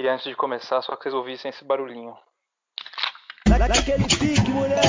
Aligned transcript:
Queria 0.00 0.14
antes 0.14 0.24
de 0.24 0.34
começar 0.34 0.80
só 0.80 0.96
que 0.96 1.02
vocês 1.02 1.14
ouvissem 1.14 1.50
esse 1.50 1.62
barulhinho. 1.62 2.16
Naquele 3.46 4.04
pique, 4.04 4.50
moleque! 4.50 4.86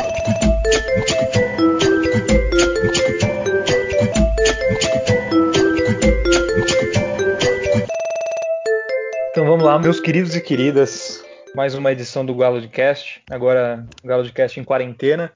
Então 9.32 9.46
vamos 9.46 9.66
lá, 9.66 9.78
meus 9.80 10.00
queridos 10.00 10.34
e 10.34 10.40
queridas. 10.40 11.22
Mais 11.54 11.76
uma 11.76 11.92
edição 11.92 12.26
do 12.26 12.34
Galo 12.34 12.62
de 12.62 12.70
Cast. 12.70 13.22
Agora, 13.30 13.86
Galo 14.06 14.24
de 14.24 14.32
Cast 14.32 14.62
em 14.62 14.64
quarentena. 14.64 15.34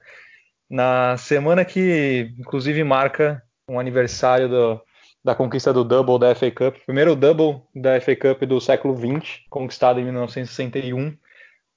Na 0.70 1.18
semana 1.18 1.66
que, 1.66 2.32
inclusive, 2.38 2.82
marca 2.82 3.42
um 3.68 3.78
aniversário 3.78 4.48
do, 4.48 4.80
da 5.26 5.34
conquista 5.34 5.72
do 5.72 5.82
double 5.82 6.20
da 6.20 6.32
FA 6.36 6.52
Cup. 6.52 6.76
Primeiro 6.86 7.16
double 7.16 7.60
da 7.74 8.00
FA 8.00 8.14
Cup 8.14 8.44
do 8.44 8.60
século 8.60 8.96
XX, 8.96 9.40
conquistado 9.50 9.98
em 9.98 10.04
1961. 10.04 11.16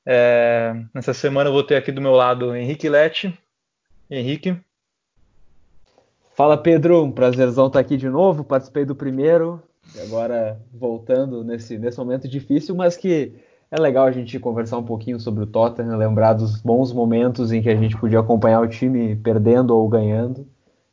É, 0.06 0.76
nessa 0.94 1.16
semana 1.16 1.50
eu 1.50 1.54
vou 1.54 1.64
ter 1.64 1.76
aqui 1.76 1.92
do 1.92 2.00
meu 2.00 2.12
lado 2.12 2.56
Henrique 2.56 2.88
Lete. 2.88 3.36
Henrique. 4.08 4.56
Fala 6.36 6.56
Pedro, 6.58 7.04
um 7.04 7.12
prazerzão 7.12 7.66
estar 7.66 7.80
aqui 7.80 7.98
de 7.98 8.08
novo. 8.08 8.44
Participei 8.44 8.86
do 8.86 8.96
primeiro, 8.96 9.60
agora 10.00 10.62
voltando 10.72 11.44
nesse, 11.44 11.80
nesse 11.80 11.98
momento 11.98 12.28
difícil, 12.28 12.76
mas 12.76 12.96
que 12.96 13.34
é 13.72 13.82
legal 13.82 14.06
a 14.06 14.12
gente 14.12 14.38
conversar 14.38 14.78
um 14.78 14.86
pouquinho 14.86 15.20
sobre 15.20 15.44
o 15.44 15.48
Tottenham, 15.48 15.98
lembrar 15.98 16.34
dos 16.34 16.62
bons 16.62 16.94
momentos 16.94 17.52
em 17.52 17.64
que 17.64 17.70
a 17.70 17.76
gente 17.76 17.98
podia 17.98 18.20
acompanhar 18.20 18.62
o 18.62 18.68
time 18.68 19.16
perdendo 19.16 19.76
ou 19.76 19.90
ganhando. 19.90 20.48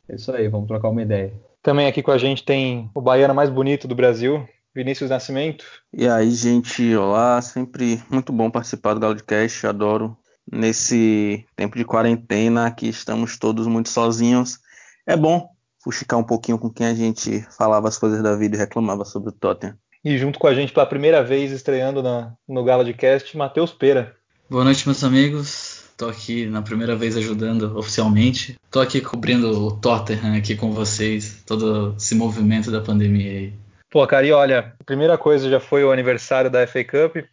É 0.09 0.15
isso 0.15 0.31
aí, 0.31 0.47
vamos 0.47 0.67
trocar 0.67 0.89
uma 0.89 1.03
ideia. 1.03 1.45
Também 1.67 1.85
aqui 1.85 2.01
com 2.01 2.11
a 2.11 2.17
gente 2.17 2.45
tem 2.45 2.89
o 2.95 3.01
baiano 3.01 3.35
mais 3.35 3.49
bonito 3.49 3.89
do 3.89 3.93
Brasil, 3.93 4.47
Vinícius 4.73 5.09
Nascimento. 5.09 5.65
E 5.91 6.07
aí, 6.07 6.31
gente, 6.31 6.95
olá, 6.95 7.41
sempre 7.41 8.01
muito 8.09 8.31
bom 8.31 8.49
participar 8.49 8.93
do 8.93 9.01
Galo 9.01 9.15
de 9.15 9.23
Cash, 9.25 9.65
adoro. 9.65 10.17
Nesse 10.49 11.45
tempo 11.57 11.77
de 11.77 11.83
quarentena 11.83 12.71
que 12.71 12.87
estamos 12.87 13.37
todos 13.37 13.67
muito 13.67 13.89
sozinhos, 13.89 14.59
é 15.05 15.17
bom 15.17 15.49
fuxicar 15.83 16.17
um 16.17 16.23
pouquinho 16.23 16.57
com 16.57 16.69
quem 16.69 16.87
a 16.87 16.93
gente 16.93 17.45
falava 17.57 17.89
as 17.89 17.97
coisas 17.97 18.23
da 18.23 18.33
vida 18.33 18.55
e 18.55 18.59
reclamava 18.59 19.03
sobre 19.03 19.27
o 19.27 19.33
Tottenham. 19.33 19.75
E 20.05 20.17
junto 20.17 20.39
com 20.39 20.47
a 20.47 20.53
gente 20.53 20.71
pela 20.71 20.85
primeira 20.85 21.21
vez 21.21 21.51
estreando 21.51 22.01
na, 22.01 22.31
no 22.47 22.63
Galo 22.63 22.85
de 22.85 22.93
Cast, 22.93 23.35
Matheus 23.35 23.73
Pera. 23.73 24.15
Boa 24.49 24.63
noite, 24.63 24.87
meus 24.87 25.03
amigos. 25.03 25.76
Tô 25.97 26.07
aqui 26.07 26.45
na 26.45 26.61
primeira 26.61 26.95
vez 26.95 27.17
ajudando 27.17 27.75
oficialmente. 27.75 28.55
Tô 28.69 28.79
aqui 28.79 29.01
cobrindo 29.01 29.49
o 29.49 29.71
Tottenham 29.71 30.37
aqui 30.37 30.55
com 30.55 30.71
vocês, 30.71 31.43
todo 31.43 31.95
esse 31.97 32.13
movimento 32.13 32.69
da 32.69 32.79
pandemia 32.79 33.31
aí. 33.31 33.53
Pô, 33.89 34.05
cara, 34.05 34.27
e 34.27 34.31
olha, 34.31 34.75
a 34.79 34.83
primeira 34.83 35.17
coisa 35.17 35.49
já 35.49 35.59
foi 35.59 35.83
o 35.83 35.91
aniversário 35.91 36.51
da 36.51 36.67
FA 36.67 36.83
Cup. 36.83 37.25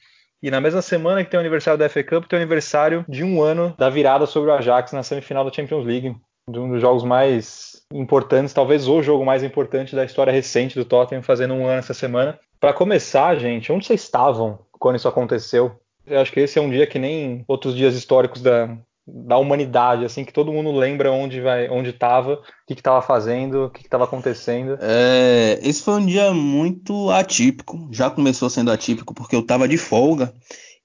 E 0.43 0.51
na 0.51 0.63
mesma 0.63 0.81
semana 0.81 1.23
que 1.23 1.31
tem 1.31 1.37
o 1.37 1.41
aniversário 1.41 1.79
da 1.79 1.89
FA 1.91 2.03
Cup, 2.03 2.25
tem 2.25 2.39
o 2.39 2.43
aniversário 2.43 3.05
de 3.07 3.23
um 3.23 3.43
ano 3.43 3.75
da 3.77 3.91
virada 3.91 4.25
sobre 4.25 4.51
o 4.51 4.55
Ajax 4.55 4.93
na 4.93 5.03
semifinal 5.03 5.45
da 5.45 5.53
Champions 5.53 5.85
League. 5.85 6.17
Um 6.49 6.71
dos 6.71 6.81
jogos 6.81 7.05
mais 7.05 7.83
importantes, 7.93 8.55
talvez 8.55 8.89
o 8.89 9.03
jogo 9.03 9.25
mais 9.27 9.43
importante 9.43 9.95
da 9.95 10.05
história 10.05 10.33
recente 10.33 10.75
do 10.75 10.85
Tottenham, 10.85 11.23
fazendo 11.23 11.53
um 11.55 11.67
ano 11.67 11.79
essa 11.79 11.95
semana. 11.95 12.39
Para 12.61 12.73
começar, 12.73 13.37
gente, 13.37 13.71
onde 13.71 13.87
vocês 13.87 14.03
estavam 14.03 14.59
quando 14.73 14.97
isso 14.97 15.09
aconteceu? 15.09 15.79
Eu 16.07 16.21
acho 16.21 16.33
que 16.33 16.41
esse 16.41 16.59
é 16.59 16.63
um 16.63 16.71
dia 16.71 16.87
que 16.87 16.99
nem 16.99 17.45
outros 17.49 17.75
dias 17.75 17.95
históricos 17.95 18.43
da, 18.43 18.77
da 19.07 19.37
humanidade, 19.37 20.05
assim, 20.05 20.25
que 20.25 20.33
todo 20.33 20.53
mundo 20.53 20.73
lembra 20.73 21.13
onde 21.13 21.41
vai, 21.41 21.69
onde 21.69 21.91
estava, 21.91 22.35
o 22.35 22.43
que 22.67 22.75
estava 22.75 23.03
fazendo, 23.03 23.65
o 23.65 23.71
que 23.71 23.83
estava 23.83 24.05
acontecendo. 24.05 24.79
É, 24.81 25.59
esse 25.63 25.83
foi 25.83 25.95
um 25.95 26.07
dia 26.07 26.33
muito 26.33 27.11
atípico. 27.11 27.89
Já 27.93 28.11
começou 28.11 28.49
sendo 28.49 28.71
atípico 28.71 29.15
porque 29.15 29.37
eu 29.37 29.41
estava 29.41 29.69
de 29.69 29.77
folga. 29.77 30.33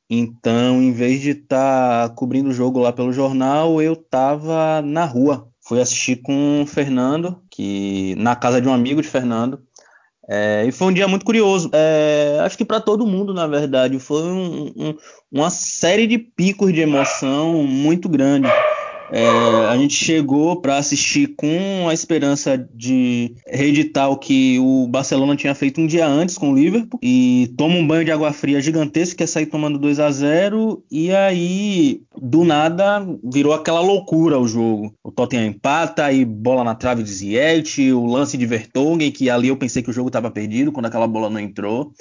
Então, 0.10 0.82
em 0.82 0.92
vez 0.92 1.22
de 1.22 1.32
estar 1.32 2.10
tá 2.10 2.16
cobrindo 2.16 2.50
o 2.50 2.54
jogo 2.54 2.80
lá 2.80 2.92
pelo 2.92 3.14
jornal, 3.14 3.82
eu 3.82 3.94
estava 3.94 4.82
na 4.82 5.06
rua. 5.06 5.48
Fui 5.62 5.80
assistir 5.80 6.16
com 6.24 6.64
o 6.64 6.66
Fernando, 6.66 7.40
que 7.52 8.16
na 8.16 8.36
casa 8.36 8.60
de 8.60 8.68
um 8.68 8.74
amigo 8.74 9.04
de 9.04 9.08
Fernando, 9.08 9.62
é, 10.32 10.64
e 10.68 10.72
foi 10.72 10.88
um 10.88 10.94
dia 10.94 11.08
muito 11.08 11.26
curioso. 11.26 11.72
É, 11.74 12.38
acho 12.42 12.56
que 12.56 12.64
para 12.64 12.80
todo 12.80 13.08
mundo, 13.08 13.34
na 13.34 13.48
verdade, 13.48 13.98
foi 13.98 14.22
um, 14.22 14.72
um, 14.78 14.96
uma 15.32 15.50
série 15.50 16.06
de 16.06 16.20
picos 16.20 16.72
de 16.72 16.82
emoção 16.82 17.64
muito 17.64 18.08
grande. 18.08 18.48
É, 19.12 19.28
a 19.68 19.78
gente 19.78 19.94
chegou 19.94 20.62
para 20.62 20.78
assistir 20.78 21.34
com 21.36 21.88
a 21.90 21.94
esperança 21.94 22.58
de 22.74 23.36
reeditar 23.48 24.10
o 24.10 24.18
que 24.18 24.60
o 24.60 24.88
Barcelona 24.88 25.36
tinha 25.36 25.56
feito 25.56 25.82
um 25.82 25.88
dia 25.88 26.08
antes 26.08 26.38
com 26.38 26.52
o 26.52 26.56
Liverpool 26.56 27.00
e 27.02 27.52
toma 27.58 27.76
um 27.76 27.88
banho 27.88 28.06
de 28.06 28.12
água 28.12 28.32
fria 28.32 28.62
gigantesco, 28.62 29.18
que 29.18 29.24
é 29.24 29.28
sair 29.28 29.48
tomando 29.48 29.80
2 29.80 30.00
a 30.00 30.12
0 30.12 30.84
e 30.92 31.12
aí 31.14 32.02
do 32.22 32.44
nada 32.44 33.06
virou 33.24 33.54
aquela 33.54 33.82
loucura 33.82 34.38
o 34.38 34.48
jogo. 34.48 34.94
O 35.04 35.12
Tottenham 35.12 35.48
empata 35.48 36.12
e 36.12 36.24
bola 36.24 36.64
na 36.64 36.76
trave 36.76 37.02
de 37.02 37.12
Ziyech, 37.12 37.92
o 37.92 38.06
lance 38.06 38.38
de 38.38 38.46
Vertonghen, 38.46 39.12
que 39.12 39.30
ali 39.30 39.48
eu 39.48 39.58
pensei 39.58 39.82
que 39.82 39.90
o 39.90 39.94
jogo 39.94 40.10
estava 40.10 40.30
perdido 40.30 40.72
quando 40.72 40.86
aquela 40.86 41.08
bola 41.08 41.30
não 41.30 41.40
entrou, 41.40 41.92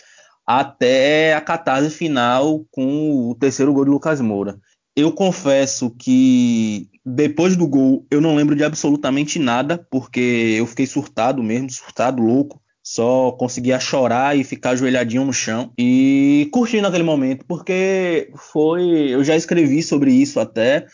até 0.46 1.34
a 1.34 1.40
catarse 1.40 1.90
final 1.90 2.64
com 2.70 3.30
o 3.30 3.34
terceiro 3.34 3.72
gol 3.72 3.84
de 3.84 3.90
Lucas 3.90 4.20
Moura. 4.20 4.58
Eu 4.98 5.12
confesso 5.12 5.90
que 5.90 6.88
depois 7.06 7.54
do 7.54 7.68
gol 7.68 8.04
eu 8.10 8.20
não 8.20 8.34
lembro 8.34 8.56
de 8.56 8.64
absolutamente 8.64 9.38
nada, 9.38 9.86
porque 9.88 10.56
eu 10.58 10.66
fiquei 10.66 10.86
surtado 10.86 11.40
mesmo, 11.40 11.70
surtado, 11.70 12.20
louco. 12.20 12.60
Só 12.82 13.30
conseguia 13.30 13.78
chorar 13.78 14.36
e 14.36 14.42
ficar 14.42 14.70
ajoelhadinho 14.70 15.24
no 15.24 15.32
chão 15.32 15.72
e 15.78 16.48
curtindo 16.52 16.88
aquele 16.88 17.04
momento, 17.04 17.44
porque 17.46 18.28
foi. 18.34 18.82
Eu 19.14 19.22
já 19.22 19.36
escrevi 19.36 19.84
sobre 19.84 20.10
isso 20.10 20.40
até 20.40 20.84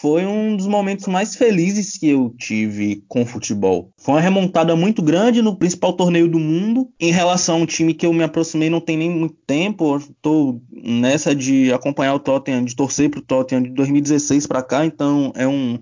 foi 0.00 0.24
um 0.24 0.56
dos 0.56 0.66
momentos 0.66 1.06
mais 1.06 1.36
felizes 1.36 1.98
que 1.98 2.08
eu 2.08 2.34
tive 2.38 3.04
com 3.06 3.22
o 3.22 3.26
futebol. 3.26 3.92
Foi 3.98 4.14
uma 4.14 4.20
remontada 4.20 4.74
muito 4.74 5.02
grande 5.02 5.42
no 5.42 5.54
principal 5.54 5.92
torneio 5.92 6.26
do 6.26 6.38
mundo, 6.38 6.88
em 6.98 7.12
relação 7.12 7.56
a 7.56 7.58
um 7.58 7.66
time 7.66 7.92
que 7.92 8.06
eu 8.06 8.12
me 8.12 8.24
aproximei 8.24 8.70
não 8.70 8.80
tem 8.80 8.96
nem 8.96 9.10
muito 9.10 9.36
tempo. 9.46 9.98
Estou 9.98 10.62
nessa 10.72 11.34
de 11.34 11.70
acompanhar 11.72 12.14
o 12.14 12.18
Tottenham, 12.18 12.64
de 12.64 12.74
torcer 12.74 13.10
para 13.10 13.20
o 13.20 13.22
Tottenham 13.22 13.62
de 13.62 13.70
2016 13.70 14.46
para 14.46 14.62
cá, 14.62 14.86
então 14.86 15.32
é 15.36 15.46
um 15.46 15.78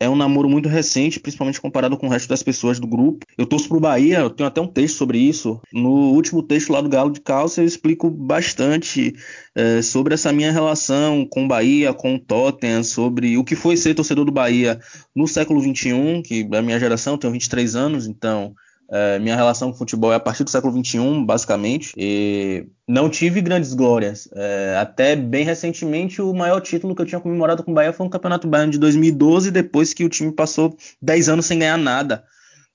é 0.00 0.08
um 0.08 0.16
namoro 0.16 0.48
muito 0.48 0.66
recente, 0.66 1.20
principalmente 1.20 1.60
comparado 1.60 1.94
com 1.98 2.06
o 2.06 2.10
resto 2.10 2.26
das 2.26 2.42
pessoas 2.42 2.80
do 2.80 2.86
grupo. 2.86 3.26
Eu 3.36 3.44
torço 3.44 3.68
pro 3.68 3.78
Bahia, 3.78 4.20
eu 4.20 4.30
tenho 4.30 4.48
até 4.48 4.58
um 4.58 4.66
texto 4.66 4.96
sobre 4.96 5.18
isso. 5.18 5.60
No 5.70 5.90
último 6.12 6.42
texto 6.42 6.72
lá 6.72 6.80
do 6.80 6.88
Galo 6.88 7.12
de 7.12 7.20
Calça, 7.20 7.60
eu 7.60 7.66
explico 7.66 8.08
bastante 8.08 9.14
é, 9.54 9.82
sobre 9.82 10.14
essa 10.14 10.32
minha 10.32 10.50
relação 10.50 11.26
com 11.26 11.44
o 11.44 11.48
Bahia, 11.48 11.92
com 11.92 12.14
o 12.14 12.18
Tottenham, 12.18 12.82
sobre 12.82 13.36
o 13.36 13.44
que 13.44 13.54
foi 13.54 13.76
ser 13.76 13.94
torcedor 13.94 14.24
do 14.24 14.32
Bahia 14.32 14.80
no 15.14 15.28
século 15.28 15.60
XXI, 15.60 16.22
que 16.24 16.48
a 16.50 16.62
minha 16.62 16.80
geração, 16.80 17.14
eu 17.14 17.18
tenho 17.18 17.34
23 17.34 17.76
anos, 17.76 18.06
então 18.06 18.54
é, 18.92 19.20
minha 19.20 19.36
relação 19.36 19.68
com 19.68 19.76
o 19.76 19.78
futebol 19.78 20.12
é 20.12 20.16
a 20.16 20.20
partir 20.20 20.42
do 20.42 20.50
século 20.50 20.72
XXI, 20.84 21.24
basicamente. 21.24 21.92
E 21.96 22.66
não 22.88 23.08
tive 23.08 23.40
grandes 23.40 23.72
glórias. 23.72 24.28
É, 24.34 24.76
até 24.80 25.14
bem 25.14 25.44
recentemente, 25.44 26.20
o 26.20 26.34
maior 26.34 26.60
título 26.60 26.94
que 26.94 27.02
eu 27.02 27.06
tinha 27.06 27.20
comemorado 27.20 27.62
com 27.62 27.70
o 27.70 27.74
Bahia 27.74 27.92
foi 27.92 28.04
um 28.04 28.10
Campeonato 28.10 28.48
Baiano 28.48 28.72
de 28.72 28.78
2012, 28.78 29.52
depois 29.52 29.94
que 29.94 30.04
o 30.04 30.08
time 30.08 30.32
passou 30.32 30.76
10 31.00 31.28
anos 31.28 31.46
sem 31.46 31.60
ganhar 31.60 31.78
nada. 31.78 32.24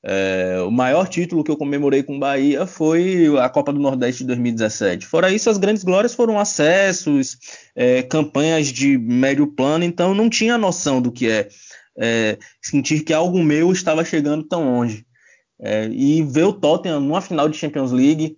É, 0.07 0.61
o 0.61 0.71
maior 0.71 1.07
título 1.09 1.43
que 1.43 1.51
eu 1.51 1.57
comemorei 1.57 2.03
com 2.03 2.15
o 2.15 2.19
Bahia 2.19 2.65
foi 2.65 3.25
a 3.39 3.49
Copa 3.49 3.73
do 3.73 3.79
Nordeste 3.79 4.19
de 4.19 4.27
2017. 4.27 5.05
Fora 5.07 5.31
isso, 5.31 5.49
as 5.49 5.57
grandes 5.57 5.83
glórias 5.83 6.13
foram 6.13 6.39
acessos, 6.39 7.37
é, 7.75 8.03
campanhas 8.03 8.67
de 8.67 8.97
médio 8.99 9.47
plano, 9.47 9.83
então 9.83 10.13
não 10.13 10.29
tinha 10.29 10.57
noção 10.57 11.01
do 11.01 11.11
que 11.11 11.27
é, 11.27 11.49
é 11.97 12.37
sentir 12.61 13.01
que 13.01 13.11
algo 13.11 13.43
meu 13.43 13.71
estava 13.71 14.05
chegando 14.05 14.43
tão 14.43 14.63
longe. 14.63 15.05
É, 15.59 15.87
e 15.87 16.21
ver 16.23 16.43
o 16.43 16.53
Tottenham 16.53 16.99
numa 16.99 17.21
final 17.21 17.47
de 17.47 17.57
Champions 17.57 17.91
League 17.91 18.35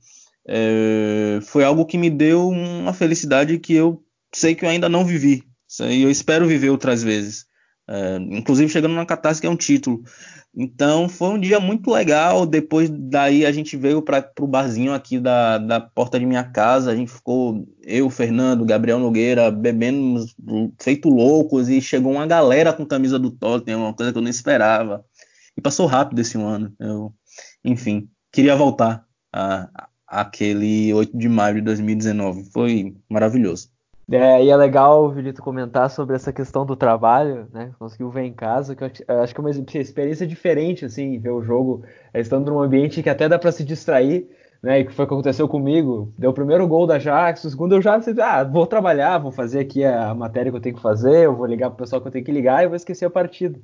é, 0.48 1.40
foi 1.42 1.64
algo 1.64 1.86
que 1.86 1.98
me 1.98 2.10
deu 2.10 2.48
uma 2.50 2.94
felicidade 2.94 3.58
que 3.60 3.74
eu 3.74 4.04
sei 4.34 4.56
que 4.56 4.64
eu 4.64 4.70
ainda 4.70 4.88
não 4.88 5.04
vivi. 5.04 5.44
E 5.82 6.04
eu 6.04 6.10
espero 6.10 6.48
viver 6.48 6.70
outras 6.70 7.04
vezes. 7.04 7.46
É, 7.90 8.18
inclusive 8.18 8.70
chegando 8.70 8.96
na 8.96 9.06
catástrofe 9.06 9.42
que 9.42 9.48
é 9.48 9.50
um 9.50 9.58
título. 9.58 10.04
Então 10.56 11.08
foi 11.08 11.30
um 11.30 11.40
dia 11.40 11.60
muito 11.60 11.92
legal. 11.92 12.46
Depois 12.46 12.90
daí 12.90 13.46
a 13.46 13.52
gente 13.52 13.78
veio 13.78 14.02
para 14.02 14.32
o 14.40 14.48
barzinho 14.48 14.94
aqui 14.94 15.20
da, 15.20 15.58
da 15.58 15.80
porta 15.80 16.20
de 16.20 16.26
minha 16.26 16.44
casa. 16.44 16.92
A 16.92 16.96
gente 16.96 17.12
ficou, 17.12 17.68
eu, 17.84 18.10
Fernando, 18.10 18.66
Gabriel 18.66 19.00
Nogueira, 19.00 19.52
bebendo 19.52 20.26
feito 20.82 21.10
loucos. 21.10 21.70
E 21.70 21.82
chegou 21.82 22.14
uma 22.14 22.26
galera 22.26 22.74
com 22.74 22.86
camisa 22.86 23.20
do 23.20 23.32
Tottenham, 23.32 23.82
uma 23.82 23.94
coisa 23.94 24.12
que 24.12 24.18
eu 24.18 24.22
não 24.22 24.30
esperava. 24.30 25.06
E 25.58 25.62
passou 25.62 25.88
rápido 25.88 26.20
esse 26.20 26.38
um 26.38 26.46
ano. 26.46 26.72
Eu, 26.80 27.12
enfim, 27.66 28.08
queria 28.32 28.56
voltar 28.56 29.04
a, 29.34 29.68
a, 30.08 30.22
aquele 30.22 30.94
8 30.94 31.18
de 31.18 31.28
maio 31.28 31.56
de 31.56 31.62
2019. 31.62 32.52
Foi 32.52 32.96
maravilhoso. 33.10 33.70
É, 34.10 34.42
e 34.42 34.50
é 34.50 34.56
legal 34.56 35.12
Vilito 35.12 35.42
comentar 35.42 35.90
sobre 35.90 36.16
essa 36.16 36.32
questão 36.32 36.66
do 36.66 36.78
trabalho, 36.78 37.48
né? 37.52 37.74
Conseguiu 37.78 38.10
ver 38.10 38.22
em 38.22 38.32
casa, 38.32 38.74
que 38.74 38.82
eu 38.82 38.88
acho 39.22 39.36
que 39.36 39.42
é 39.42 39.44
uma 39.44 39.50
experiência 39.50 40.26
diferente, 40.26 40.86
assim, 40.86 41.20
ver 41.20 41.32
o 41.32 41.42
jogo 41.42 41.84
é, 42.14 42.22
estando 42.22 42.50
num 42.50 42.62
ambiente 42.62 43.04
que 43.04 43.10
até 43.10 43.28
dá 43.28 43.38
para 43.38 43.52
se 43.52 43.66
distrair, 43.66 44.30
né? 44.64 44.80
E 44.80 44.86
que 44.86 44.94
foi 44.94 45.04
o 45.04 45.08
que 45.10 45.14
aconteceu 45.14 45.46
comigo. 45.50 46.14
Deu 46.18 46.30
o 46.30 46.34
primeiro 46.34 46.66
gol 46.70 46.88
da 46.88 46.96
Ajax, 46.96 47.44
o 47.44 47.50
segundo 47.50 47.76
eu 47.76 47.82
já 47.82 48.00
ah, 48.24 48.44
vou 48.46 48.66
trabalhar, 48.66 49.18
vou 49.18 49.32
fazer 49.32 49.60
aqui 49.60 49.84
a 49.84 50.14
matéria 50.14 50.52
que 50.52 50.58
eu 50.58 50.62
tenho 50.62 50.76
que 50.76 50.82
fazer, 50.82 51.26
eu 51.26 51.36
vou 51.36 51.46
ligar 51.46 51.70
pro 51.70 51.80
pessoal 51.80 52.02
que 52.02 52.08
eu 52.08 52.12
tenho 52.12 52.24
que 52.24 52.32
ligar 52.32 52.64
e 52.64 52.68
vou 52.68 52.78
esquecer 52.78 53.06
a 53.06 53.10
partida. 53.10 53.60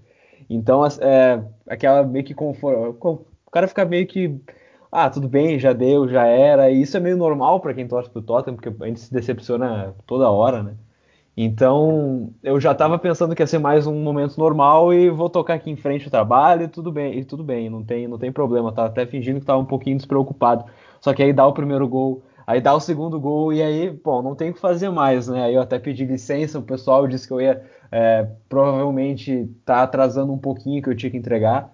Então, 0.49 0.85
é, 0.85 1.43
aquela 1.67 2.03
meio 2.03 2.25
que 2.25 2.33
conforto. 2.33 3.25
O 3.45 3.51
cara 3.51 3.67
fica 3.67 3.85
meio 3.85 4.07
que. 4.07 4.39
Ah, 4.91 5.09
tudo 5.09 5.27
bem, 5.27 5.59
já 5.59 5.73
deu, 5.73 6.07
já 6.07 6.25
era. 6.25 6.69
E 6.69 6.81
isso 6.81 6.95
é 6.97 6.99
meio 6.99 7.17
normal 7.17 7.59
para 7.59 7.73
quem 7.73 7.87
torce 7.87 8.09
pro 8.09 8.21
Tottenham, 8.21 8.55
porque 8.55 8.83
a 8.83 8.87
gente 8.87 8.99
se 8.99 9.11
decepciona 9.11 9.95
toda 10.05 10.29
hora, 10.29 10.61
né? 10.63 10.75
Então, 11.35 12.31
eu 12.43 12.59
já 12.59 12.73
estava 12.73 12.99
pensando 12.99 13.35
que 13.35 13.41
ia 13.41 13.47
ser 13.47 13.57
mais 13.57 13.87
um 13.87 14.03
momento 14.03 14.37
normal 14.37 14.93
e 14.93 15.09
vou 15.09 15.29
tocar 15.29 15.55
aqui 15.55 15.71
em 15.71 15.75
frente 15.75 16.07
o 16.07 16.11
trabalho 16.11 16.65
e 16.65 16.67
tudo 16.67 16.91
bem, 16.91 17.17
e 17.17 17.25
tudo 17.25 17.43
bem, 17.43 17.71
não 17.71 17.83
tem, 17.83 18.07
não 18.07 18.19
tem 18.19 18.31
problema, 18.31 18.71
tá 18.71 18.85
até 18.85 19.03
fingindo 19.07 19.37
que 19.37 19.43
estava 19.43 19.59
um 19.59 19.65
pouquinho 19.65 19.97
despreocupado. 19.97 20.65
Só 21.01 21.11
que 21.11 21.23
aí 21.23 21.33
dá 21.33 21.47
o 21.47 21.53
primeiro 21.53 21.87
gol, 21.87 22.23
aí 22.45 22.61
dá 22.61 22.73
o 22.73 22.79
segundo 22.79 23.19
gol 23.19 23.53
e 23.53 23.61
aí, 23.61 23.89
bom, 23.89 24.21
não 24.21 24.35
tem 24.35 24.51
o 24.51 24.53
que 24.53 24.59
fazer 24.59 24.89
mais, 24.89 25.27
né? 25.27 25.45
Aí 25.45 25.53
eu 25.55 25.61
até 25.61 25.79
pedi 25.79 26.05
licença, 26.05 26.59
o 26.59 26.63
pessoal 26.63 27.07
disse 27.07 27.27
que 27.27 27.33
eu 27.33 27.41
ia 27.41 27.61
é, 27.91 28.27
provavelmente 28.49 29.31
estar 29.31 29.75
tá 29.75 29.83
atrasando 29.83 30.33
um 30.33 30.37
pouquinho 30.37 30.81
que 30.81 30.89
eu 30.89 30.95
tinha 30.95 31.11
que 31.11 31.17
entregar 31.17 31.71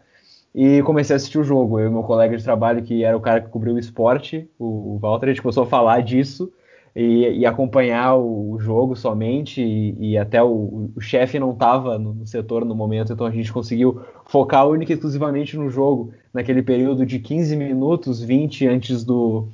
e 0.53 0.81
comecei 0.83 1.13
a 1.13 1.17
assistir 1.17 1.39
o 1.39 1.43
jogo. 1.43 1.79
Eu 1.79 1.87
e 1.87 1.91
meu 1.91 2.03
colega 2.03 2.35
de 2.35 2.43
trabalho, 2.43 2.83
que 2.83 3.03
era 3.03 3.15
o 3.15 3.21
cara 3.21 3.41
que 3.41 3.49
cobriu 3.49 3.75
o 3.75 3.79
esporte, 3.79 4.49
o, 4.57 4.97
Walter, 4.99 5.27
a 5.27 5.29
gente 5.29 5.41
começou 5.41 5.63
a 5.63 5.67
falar 5.67 6.01
disso 6.01 6.51
e, 6.95 7.39
e 7.39 7.45
acompanhar 7.45 8.15
o, 8.15 8.51
o, 8.51 8.59
jogo 8.59 8.95
somente, 8.95 9.61
e, 9.61 10.11
e 10.11 10.17
até 10.17 10.41
o, 10.41 10.91
o 10.95 10.99
chefe 10.99 11.39
não 11.39 11.51
estava 11.51 11.97
no, 11.97 12.13
no, 12.13 12.27
setor 12.27 12.65
no 12.65 12.75
momento, 12.75 13.13
então 13.13 13.25
a 13.25 13.31
gente 13.31 13.53
conseguiu 13.53 14.01
focar 14.25 14.67
única 14.67 14.91
e 14.91 14.95
exclusivamente 14.95 15.55
no 15.55 15.69
jogo, 15.69 16.11
naquele 16.33 16.61
período 16.61 17.05
de 17.05 17.19
15 17.19 17.55
minutos, 17.55 18.21
20 18.21 18.67
antes 18.67 19.03
do, 19.03 19.47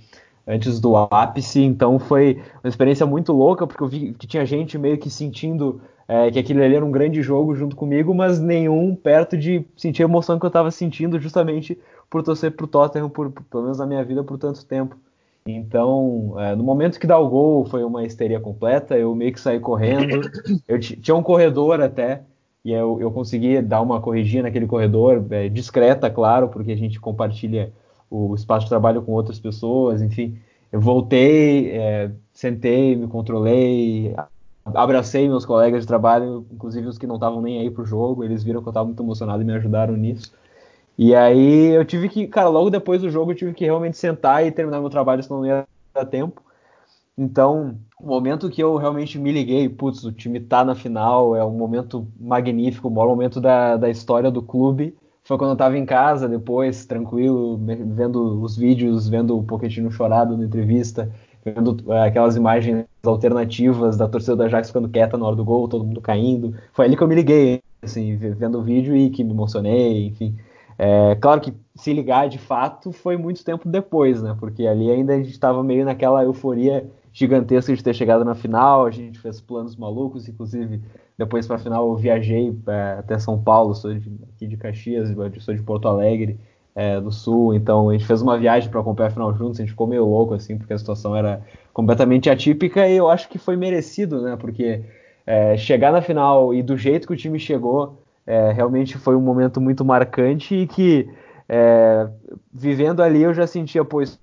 antes 0.47 0.79
do 0.79 0.95
ápice, 0.95 1.61
então 1.61 1.97
foi 1.97 2.41
uma 2.63 2.69
experiência 2.69 3.05
muito 3.05 3.33
louca, 3.33 3.65
porque 3.65 3.83
eu 3.83 3.87
vi 3.87 4.13
que 4.13 4.27
tinha 4.27 4.45
gente 4.45 4.77
meio 4.77 4.97
que 4.97 5.09
sentindo 5.09 5.81
é, 6.07 6.29
que 6.29 6.37
aquilo 6.37 6.61
ali 6.61 6.75
era 6.75 6.85
um 6.85 6.91
grande 6.91 7.21
jogo 7.21 7.55
junto 7.55 7.75
comigo, 7.75 8.13
mas 8.13 8.39
nenhum 8.39 8.95
perto 8.95 9.37
de 9.37 9.65
sentir 9.75 10.03
a 10.03 10.05
emoção 10.05 10.37
que 10.37 10.45
eu 10.45 10.49
estava 10.49 10.69
sentindo 10.69 11.19
justamente 11.19 11.77
por 12.09 12.21
torcer 12.21 12.51
para 12.51 12.63
o 12.63 12.67
Tottenham, 12.67 13.09
por, 13.09 13.31
por, 13.31 13.43
pelo 13.43 13.63
menos 13.63 13.79
na 13.79 13.85
minha 13.85 14.03
vida, 14.03 14.23
por 14.23 14.37
tanto 14.37 14.63
tempo. 14.65 14.95
Então, 15.47 16.35
é, 16.39 16.55
no 16.55 16.63
momento 16.63 16.99
que 16.99 17.05
dá 17.05 17.17
o 17.19 17.29
gol, 17.29 17.65
foi 17.65 17.83
uma 17.83 18.03
histeria 18.03 18.39
completa. 18.39 18.97
Eu 18.97 19.13
meio 19.13 19.31
que 19.31 19.39
saí 19.39 19.59
correndo. 19.59 20.21
Eu 20.67 20.79
tinha 20.79 21.15
um 21.15 21.21
corredor 21.21 21.81
até, 21.81 22.23
e 22.63 22.71
eu, 22.71 22.99
eu 22.99 23.11
consegui 23.11 23.61
dar 23.61 23.81
uma 23.81 24.01
corridinha 24.01 24.41
naquele 24.41 24.65
corredor, 24.65 25.23
é, 25.29 25.47
discreta, 25.47 26.09
claro, 26.09 26.49
porque 26.49 26.71
a 26.71 26.75
gente 26.75 26.99
compartilha 26.99 27.71
o 28.15 28.35
espaço 28.35 28.65
de 28.65 28.69
trabalho 28.69 29.01
com 29.01 29.11
outras 29.11 29.39
pessoas. 29.39 30.01
Enfim, 30.01 30.37
eu 30.71 30.79
voltei, 30.79 31.71
é, 31.71 32.11
sentei, 32.33 32.95
me 32.95 33.07
controlei, 33.07 34.15
abracei 34.65 35.27
meus 35.27 35.45
colegas 35.45 35.81
de 35.81 35.87
trabalho, 35.87 36.45
inclusive 36.51 36.87
os 36.87 36.97
que 36.97 37.07
não 37.07 37.15
estavam 37.15 37.41
nem 37.41 37.59
aí 37.59 37.69
pro 37.69 37.85
jogo. 37.85 38.23
Eles 38.23 38.43
viram 38.43 38.61
que 38.61 38.67
eu 38.67 38.71
estava 38.71 38.85
muito 38.85 39.01
emocionado 39.03 39.41
e 39.41 39.45
me 39.45 39.53
ajudaram 39.53 39.95
nisso. 39.95 40.33
E 40.97 41.13
aí 41.13 41.75
eu 41.75 41.83
tive 41.83 42.07
que, 42.07 42.25
cara, 42.27 42.47
logo 42.47 42.69
depois 42.69 43.01
do 43.01 43.09
jogo 43.09 43.31
eu 43.31 43.35
tive 43.35 43.53
que 43.53 43.65
realmente 43.65 43.97
sentar 43.97 44.45
e 44.45 44.51
terminar 44.51 44.79
meu 44.79 44.89
trabalho, 44.89 45.21
senão 45.21 45.39
não 45.39 45.47
ia 45.47 45.67
dar 45.93 46.05
tempo. 46.05 46.41
Então, 47.17 47.77
o 47.99 48.07
momento 48.07 48.49
que 48.49 48.61
eu 48.61 48.75
realmente 48.75 49.17
me 49.17 49.31
liguei, 49.31 49.69
putz, 49.69 50.03
o 50.03 50.11
time 50.11 50.39
tá 50.39 50.65
na 50.65 50.75
final, 50.75 51.35
é 51.35 51.43
um 51.45 51.51
momento 51.51 52.07
magnífico, 52.19 52.87
o 52.89 52.91
maior 52.91 53.07
momento 53.07 53.39
da, 53.39 53.77
da 53.77 53.89
história 53.89 54.29
do 54.29 54.41
clube. 54.41 54.95
Foi 55.25 55.39
quando 55.39 55.51
eu 55.51 55.57
tava 55.57 55.75
em 55.75 55.85
casa, 55.85 56.29
depois, 56.29 56.85
tranquilo, 56.85 57.57
vendo 57.57 58.41
os 58.43 58.55
vídeos, 58.55 59.09
vendo 59.09 59.35
o 59.35 59.43
Pochettino 59.43 59.89
chorado 59.89 60.37
na 60.37 60.45
entrevista, 60.45 61.11
vendo 61.43 61.91
é, 61.91 62.03
aquelas 62.07 62.35
imagens 62.35 62.85
alternativas 63.03 63.97
da 63.97 64.07
torcida 64.07 64.35
da 64.35 64.45
Ajax 64.45 64.67
ficando 64.67 64.87
quieta 64.87 65.17
na 65.17 65.25
hora 65.25 65.35
do 65.35 65.43
gol, 65.43 65.67
todo 65.67 65.83
mundo 65.83 65.99
caindo. 65.99 66.55
Foi 66.73 66.85
ali 66.85 66.95
que 66.95 67.01
eu 67.01 67.07
me 67.07 67.15
liguei, 67.15 67.59
assim, 67.81 68.15
vendo 68.15 68.59
o 68.59 68.61
vídeo 68.61 68.95
e 68.95 69.09
que 69.09 69.23
me 69.23 69.31
emocionei, 69.31 70.05
enfim. 70.05 70.37
É, 70.77 71.15
claro 71.15 71.41
que 71.41 71.53
se 71.73 71.91
ligar 71.91 72.29
de 72.29 72.37
fato 72.37 72.91
foi 72.91 73.17
muito 73.17 73.43
tempo 73.43 73.67
depois, 73.67 74.21
né? 74.21 74.35
Porque 74.39 74.67
ali 74.67 74.91
ainda 74.91 75.13
a 75.13 75.17
gente 75.17 75.31
estava 75.31 75.63
meio 75.63 75.85
naquela 75.85 76.23
euforia 76.23 76.87
gigantesca 77.11 77.75
de 77.75 77.83
ter 77.83 77.95
chegado 77.95 78.23
na 78.23 78.35
final, 78.35 78.85
a 78.85 78.91
gente 78.91 79.17
fez 79.17 79.41
planos 79.41 79.75
malucos, 79.75 80.27
inclusive 80.27 80.81
depois 81.17 81.47
para 81.47 81.57
final 81.57 81.87
eu 81.89 81.95
viajei 81.95 82.55
é, 82.67 82.95
até 82.99 83.17
São 83.17 83.41
Paulo, 83.41 83.73
sou 83.73 83.93
de, 83.93 84.11
aqui 84.33 84.47
de 84.47 84.57
Caxias, 84.57 85.09
sou 85.39 85.53
de 85.53 85.61
Porto 85.61 85.87
Alegre, 85.87 86.39
é, 86.75 86.99
do 86.99 87.11
Sul, 87.11 87.53
então 87.53 87.89
a 87.89 87.93
gente 87.93 88.05
fez 88.05 88.21
uma 88.21 88.37
viagem 88.37 88.69
para 88.69 88.81
acompanhar 88.81 89.07
a 89.07 89.11
final 89.11 89.33
juntos, 89.33 89.59
a 89.59 89.63
gente 89.63 89.71
ficou 89.71 89.87
meio 89.87 90.05
louco 90.05 90.33
assim, 90.33 90.57
porque 90.57 90.73
a 90.73 90.77
situação 90.77 91.15
era 91.15 91.41
completamente 91.71 92.29
atípica 92.29 92.87
e 92.87 92.97
eu 92.97 93.09
acho 93.09 93.29
que 93.29 93.37
foi 93.37 93.55
merecido, 93.55 94.21
né? 94.21 94.35
Porque 94.35 94.83
é, 95.25 95.55
chegar 95.57 95.91
na 95.91 96.01
final 96.01 96.53
e 96.53 96.61
do 96.61 96.77
jeito 96.77 97.07
que 97.07 97.13
o 97.13 97.17
time 97.17 97.39
chegou, 97.39 98.01
é, 98.27 98.51
realmente 98.51 98.97
foi 98.97 99.15
um 99.15 99.21
momento 99.21 99.61
muito 99.61 99.85
marcante 99.85 100.53
e 100.53 100.67
que, 100.67 101.09
é, 101.47 102.07
vivendo 102.53 103.01
ali, 103.01 103.21
eu 103.21 103.33
já 103.33 103.47
sentia, 103.47 103.85
pois 103.85 104.19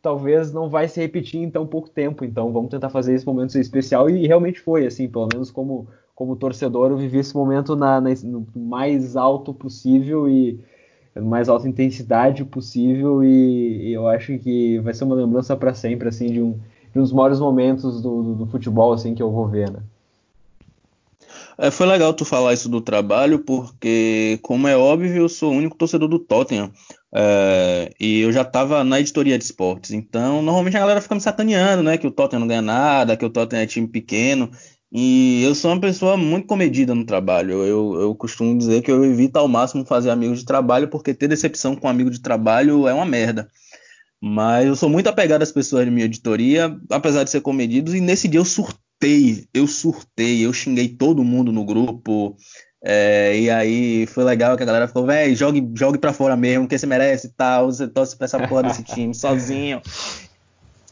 talvez 0.00 0.52
não 0.52 0.68
vai 0.68 0.88
se 0.88 1.00
repetir 1.00 1.42
em 1.42 1.50
tão 1.50 1.66
pouco 1.66 1.90
tempo, 1.90 2.24
então 2.24 2.52
vamos 2.52 2.70
tentar 2.70 2.88
fazer 2.90 3.14
esse 3.14 3.26
momento 3.26 3.58
especial 3.58 4.08
e 4.08 4.26
realmente 4.26 4.60
foi, 4.60 4.86
assim, 4.86 5.08
pelo 5.08 5.28
menos 5.32 5.50
como, 5.50 5.88
como 6.18 6.34
torcedor, 6.34 6.90
eu 6.90 6.96
vivi 6.96 7.18
esse 7.18 7.32
momento 7.32 7.76
na, 7.76 8.00
na 8.00 8.10
no 8.24 8.44
mais 8.56 9.14
alto 9.14 9.54
possível 9.54 10.28
e 10.28 10.58
mais 11.14 11.48
alta 11.48 11.68
intensidade 11.68 12.44
possível 12.44 13.22
e, 13.22 13.90
e, 13.90 13.92
eu 13.92 14.08
acho 14.08 14.36
que 14.40 14.80
vai 14.80 14.92
ser 14.92 15.04
uma 15.04 15.14
lembrança 15.14 15.56
para 15.56 15.72
sempre, 15.74 16.08
assim, 16.08 16.26
de 16.26 16.42
um, 16.42 16.58
de 16.92 16.98
um 16.98 17.02
dos 17.02 17.12
maiores 17.12 17.38
momentos 17.38 18.02
do, 18.02 18.22
do, 18.24 18.34
do 18.34 18.46
futebol, 18.46 18.92
assim, 18.92 19.14
que 19.14 19.22
eu 19.22 19.30
vou 19.30 19.46
ver, 19.46 19.70
né? 19.70 19.78
É, 21.56 21.70
foi 21.70 21.86
legal 21.86 22.12
tu 22.12 22.24
falar 22.24 22.52
isso 22.52 22.68
do 22.68 22.80
trabalho, 22.80 23.38
porque, 23.38 24.40
como 24.42 24.66
é 24.66 24.76
óbvio, 24.76 25.14
eu 25.14 25.28
sou 25.28 25.52
o 25.52 25.56
único 25.56 25.76
torcedor 25.76 26.08
do 26.08 26.18
Tottenham. 26.18 26.72
É, 27.14 27.92
e 27.98 28.20
eu 28.20 28.32
já 28.32 28.42
estava 28.42 28.82
na 28.82 28.98
editoria 28.98 29.38
de 29.38 29.44
esportes. 29.44 29.92
Então, 29.92 30.42
normalmente 30.42 30.76
a 30.76 30.80
galera 30.80 31.00
fica 31.00 31.14
me 31.14 31.20
sacaneando, 31.20 31.82
né? 31.82 31.96
Que 31.96 32.06
o 32.06 32.12
Tottenham 32.12 32.40
não 32.40 32.48
ganha 32.48 32.62
nada, 32.62 33.16
que 33.16 33.24
o 33.24 33.30
Tottenham 33.30 33.62
é 33.62 33.66
time 33.66 33.88
pequeno. 33.88 34.50
E 34.90 35.42
eu 35.44 35.54
sou 35.54 35.70
uma 35.70 35.80
pessoa 35.80 36.16
muito 36.16 36.46
comedida 36.46 36.94
no 36.94 37.04
trabalho. 37.04 37.62
Eu, 37.64 38.00
eu 38.00 38.14
costumo 38.14 38.56
dizer 38.56 38.82
que 38.82 38.90
eu 38.90 39.04
evito 39.04 39.38
ao 39.38 39.46
máximo 39.46 39.84
fazer 39.84 40.10
amigos 40.10 40.40
de 40.40 40.46
trabalho, 40.46 40.88
porque 40.88 41.12
ter 41.12 41.28
decepção 41.28 41.76
com 41.76 41.88
amigo 41.88 42.10
de 42.10 42.20
trabalho 42.20 42.88
é 42.88 42.94
uma 42.94 43.04
merda. 43.04 43.48
Mas 44.20 44.66
eu 44.66 44.74
sou 44.74 44.88
muito 44.88 45.08
apegado 45.08 45.42
às 45.42 45.52
pessoas 45.52 45.84
de 45.84 45.90
minha 45.90 46.06
editoria, 46.06 46.76
apesar 46.90 47.22
de 47.24 47.30
ser 47.30 47.40
comedido, 47.40 47.94
e 47.94 48.00
nesse 48.00 48.26
dia 48.26 48.40
eu 48.40 48.44
surtei 48.44 48.88
eu 49.54 49.66
surtei, 49.66 50.44
eu 50.44 50.52
xinguei 50.52 50.88
todo 50.88 51.24
mundo 51.24 51.52
no 51.52 51.64
grupo. 51.64 52.36
É, 52.82 53.38
e 53.38 53.50
aí 53.50 54.06
foi 54.06 54.24
legal 54.24 54.56
que 54.56 54.62
a 54.62 54.66
galera 54.66 54.88
falou, 54.88 55.08
velho, 55.08 55.34
jogue, 55.34 55.68
jogue 55.74 55.98
pra 55.98 56.12
fora 56.12 56.36
mesmo, 56.36 56.68
que 56.68 56.78
você 56.78 56.86
merece 56.86 57.32
tal, 57.36 57.66
você 57.66 57.88
torce 57.88 58.16
pra 58.16 58.26
essa 58.26 58.46
porra 58.46 58.64
desse 58.64 58.82
time, 58.82 59.14
sozinho. 59.14 59.80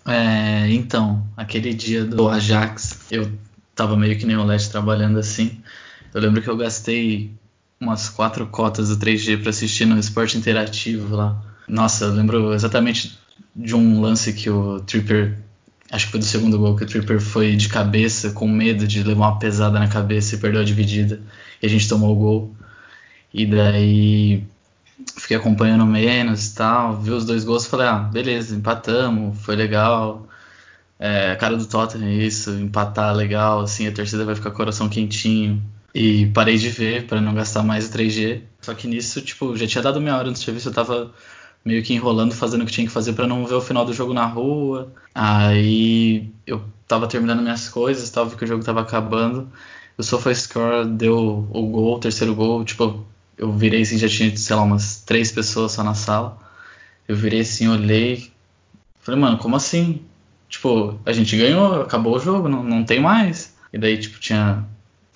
É, 0.09 0.71
então, 0.71 1.21
aquele 1.37 1.75
dia 1.75 2.05
do 2.05 2.29
Ajax, 2.29 2.97
eu 3.11 3.29
tava 3.77 3.97
meio 3.97 4.19
que 4.19 4.27
nem 4.27 4.37
o 4.37 4.45
Leste 4.45 4.71
trabalhando 4.71 5.19
assim. 5.19 5.61
Eu 6.13 6.21
lembro 6.21 6.43
que 6.43 6.49
eu 6.49 6.57
gastei 6.57 7.31
umas 7.81 8.09
quatro 8.09 8.47
cotas 8.49 8.89
do 8.89 8.97
3G 8.97 9.41
para 9.41 9.51
assistir 9.51 9.85
no 9.85 9.99
esporte 9.99 10.37
interativo 10.37 11.15
lá. 11.15 11.41
Nossa, 11.69 12.07
eu 12.07 12.15
lembro 12.15 12.53
exatamente 12.53 13.17
de 13.55 13.77
um 13.77 14.01
lance 14.01 14.33
que 14.33 14.51
o 14.51 14.81
Tripper 14.81 15.37
Acho 15.91 16.07
que 16.07 16.13
foi 16.13 16.21
do 16.21 16.27
segundo 16.27 16.59
gol 16.59 16.75
que 16.75 16.83
o 16.83 16.87
Tripper 16.87 17.21
foi 17.21 17.55
de 17.55 17.69
cabeça, 17.69 18.31
com 18.31 18.49
medo 18.49 18.87
de 18.89 19.03
levar 19.05 19.29
uma 19.29 19.39
pesada 19.39 19.79
na 19.79 19.87
cabeça 19.87 20.35
e 20.35 20.39
perdeu 20.39 20.61
a 20.61 20.65
dividida. 20.65 21.21
E 21.63 21.67
a 21.67 21.69
gente 21.69 21.89
tomou 21.89 22.13
o 22.13 22.17
gol. 22.17 22.57
E 23.33 23.47
daí 23.47 24.43
fiquei 25.17 25.37
acompanhando 25.37 25.87
menos 25.87 26.49
e 26.49 26.55
tal. 26.55 27.01
Vi 27.01 27.11
os 27.11 27.25
dois 27.25 27.45
gols 27.45 27.67
e 27.67 27.69
falei, 27.69 27.87
ah, 27.87 27.99
beleza, 27.99 28.57
empatamos, 28.57 29.39
foi 29.41 29.55
legal. 29.55 30.27
É, 30.99 31.33
a 31.33 31.37
cara 31.37 31.57
do 31.57 31.67
Tottenham 31.67 32.11
isso, 32.11 32.51
empatar 32.53 33.15
legal, 33.15 33.61
assim, 33.61 33.87
a 33.87 33.93
torcida 33.93 34.25
vai 34.25 34.35
ficar 34.35 34.51
coração 34.51 34.89
quentinho. 34.89 35.63
E 35.95 36.27
parei 36.27 36.59
de 36.59 36.69
ver 36.69 37.07
para 37.07 37.21
não 37.21 37.35
gastar 37.35 37.63
mais 37.63 37.89
o 37.89 37.93
3G. 37.93 38.43
Só 38.61 38.75
que 38.75 38.87
nisso, 38.87 39.21
tipo, 39.23 39.57
já 39.57 39.67
tinha 39.67 39.83
dado 39.83 40.01
meia 40.01 40.17
hora 40.17 40.31
no 40.31 40.37
serviço, 40.37 40.69
eu 40.69 40.73
tava 40.73 41.15
meio 41.65 41.83
que 41.83 41.95
enrolando, 41.95 42.35
fazendo 42.35 42.63
o 42.63 42.67
que 42.67 42.73
tinha 42.73 42.87
que 42.87 42.93
fazer 42.93 43.13
para 43.15 43.27
não 43.27 43.45
ver 43.47 43.55
o 43.55 43.61
final 43.61 43.85
do 43.85 43.93
jogo 43.93 44.15
na 44.15 44.27
rua. 44.27 44.93
Aí 45.15 46.31
eu 46.47 46.63
tava 46.87 47.09
terminando 47.09 47.43
minhas 47.43 47.69
coisas, 47.69 48.11
tava 48.11 48.37
que 48.37 48.45
o 48.45 48.47
jogo 48.47 48.65
tava 48.65 48.83
acabando. 48.83 49.51
O 49.99 50.03
SofaScore 50.03 50.87
deu 50.87 51.49
o 51.51 51.67
gol, 51.67 51.97
o 51.97 51.99
terceiro 51.99 52.35
gol, 52.35 52.65
tipo, 52.65 53.05
eu 53.37 53.53
virei 53.53 53.83
assim, 53.83 53.99
já 53.99 54.09
tinha, 54.09 54.35
sei 54.37 54.57
lá, 54.57 54.63
umas 54.63 55.03
três 55.03 55.33
pessoas 55.33 55.73
só 55.73 55.83
na 55.83 55.95
sala. 55.95 56.39
Eu 57.09 57.17
virei 57.17 57.41
assim, 57.41 57.69
olhei, 57.69 58.31
falei, 59.01 59.21
mano, 59.21 59.39
como 59.39 59.57
assim? 59.57 60.06
Tipo, 60.49 60.99
a 61.05 61.13
gente 61.13 61.37
ganhou, 61.37 61.83
acabou 61.83 62.17
o 62.17 62.19
jogo, 62.19 62.49
não, 62.49 62.63
não 62.63 62.85
tem 62.85 63.01
mais. 63.01 63.55
E 63.73 63.79
daí, 63.79 63.99
tipo, 63.99 64.19
tinha 64.21 64.65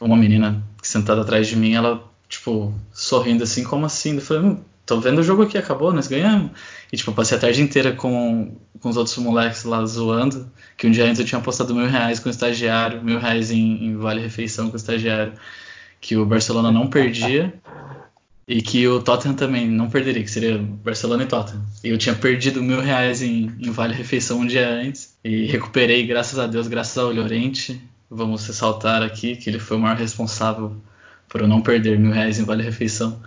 uma 0.01 0.17
menina 0.17 0.63
sentada 0.83 1.21
atrás 1.23 1.47
de 1.47 1.57
mim, 1.57 1.75
ela, 1.75 2.03
tipo, 2.29 2.75
sorrindo 2.93 3.45
assim, 3.45 3.63
como 3.63 3.87
assim? 3.87 4.15
Eu 4.15 4.21
falei, 4.21 4.43
hum, 4.43 4.61
tô 4.85 5.01
vendo 5.01 5.21
o 5.21 5.23
jogo 5.23 5.43
aqui, 5.43 5.57
acabou, 5.57 5.93
nós 5.93 6.09
ganhamos. 6.09 6.51
E, 6.93 6.97
tipo, 6.97 7.11
eu 7.11 7.15
passei 7.15 7.37
a 7.37 7.41
tarde 7.41 7.63
inteira 7.63 7.93
com, 7.93 8.57
com 8.81 8.89
os 8.89 8.97
outros 8.97 9.17
moleques 9.19 9.65
lá 9.65 9.85
zoando, 9.87 10.51
que 10.77 10.87
um 10.87 10.91
dia 10.91 11.05
antes 11.05 11.21
eu 11.21 11.27
tinha 11.27 11.39
apostado 11.39 11.75
mil 11.75 11.87
reais 11.87 12.19
com 12.19 12.29
o 12.29 12.31
estagiário, 12.31 13.03
mil 13.03 13.19
reais 13.19 13.51
em, 13.51 13.85
em 13.85 13.97
vale-refeição 13.97 14.69
com 14.69 14.75
o 14.75 14.77
estagiário, 14.77 15.35
que 16.01 16.17
o 16.17 16.27
Barcelona 16.27 16.73
não 16.73 16.89
perdia. 16.89 17.55
E 18.51 18.61
que 18.61 18.85
o 18.89 19.01
Tottenham 19.01 19.37
também 19.37 19.69
não 19.69 19.89
perderia, 19.89 20.25
que 20.25 20.31
seria 20.31 20.59
Barcelona 20.59 21.23
e 21.23 21.27
Tottenham. 21.27 21.65
Eu 21.85 21.97
tinha 21.97 22.17
perdido 22.17 22.61
mil 22.61 22.81
reais 22.81 23.23
em, 23.23 23.49
em 23.61 23.71
vale-refeição 23.71 24.41
um 24.41 24.47
dia 24.47 24.69
antes 24.69 25.17
e 25.23 25.47
recuperei, 25.47 26.05
graças 26.05 26.37
a 26.37 26.49
Deus, 26.49 26.67
graças 26.67 26.99
ao 26.99 27.13
Llorente. 27.13 27.81
Vamos 28.11 28.45
ressaltar 28.45 29.05
aqui 29.05 29.37
que 29.37 29.49
ele 29.49 29.61
foi 29.61 29.77
o 29.77 29.81
maior 29.81 29.97
responsável 29.97 30.75
por 31.29 31.43
eu 31.43 31.47
não 31.47 31.63
perder 31.63 31.97
mil 31.97 32.11
reais 32.11 32.41
em 32.41 32.45
vale-refeição. 32.45 33.23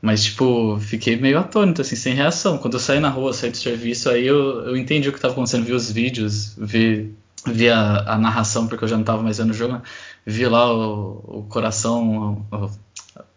Mas, 0.00 0.24
tipo, 0.24 0.76
fiquei 0.80 1.14
meio 1.14 1.38
atônito, 1.38 1.80
assim, 1.80 1.94
sem 1.94 2.12
reação. 2.12 2.58
Quando 2.58 2.74
eu 2.74 2.80
saí 2.80 2.98
na 2.98 3.10
rua, 3.10 3.32
saí 3.32 3.52
do 3.52 3.56
serviço, 3.56 4.10
aí 4.10 4.26
eu, 4.26 4.64
eu 4.64 4.76
entendi 4.76 5.08
o 5.08 5.12
que 5.12 5.18
estava 5.18 5.34
acontecendo, 5.34 5.64
vi 5.64 5.72
os 5.72 5.88
vídeos, 5.88 6.56
vi, 6.58 7.14
vi 7.46 7.68
a, 7.68 8.14
a, 8.14 8.18
narração, 8.18 8.66
porque 8.66 8.82
eu 8.82 8.88
já 8.88 8.96
não 8.96 9.02
estava 9.02 9.22
mais 9.22 9.38
vendo 9.38 9.50
o 9.50 9.54
jogo, 9.54 9.80
vi 10.26 10.44
lá 10.46 10.74
o, 10.74 11.38
o 11.38 11.46
coração, 11.48 12.44
o, 12.50 12.56
o, 12.56 12.70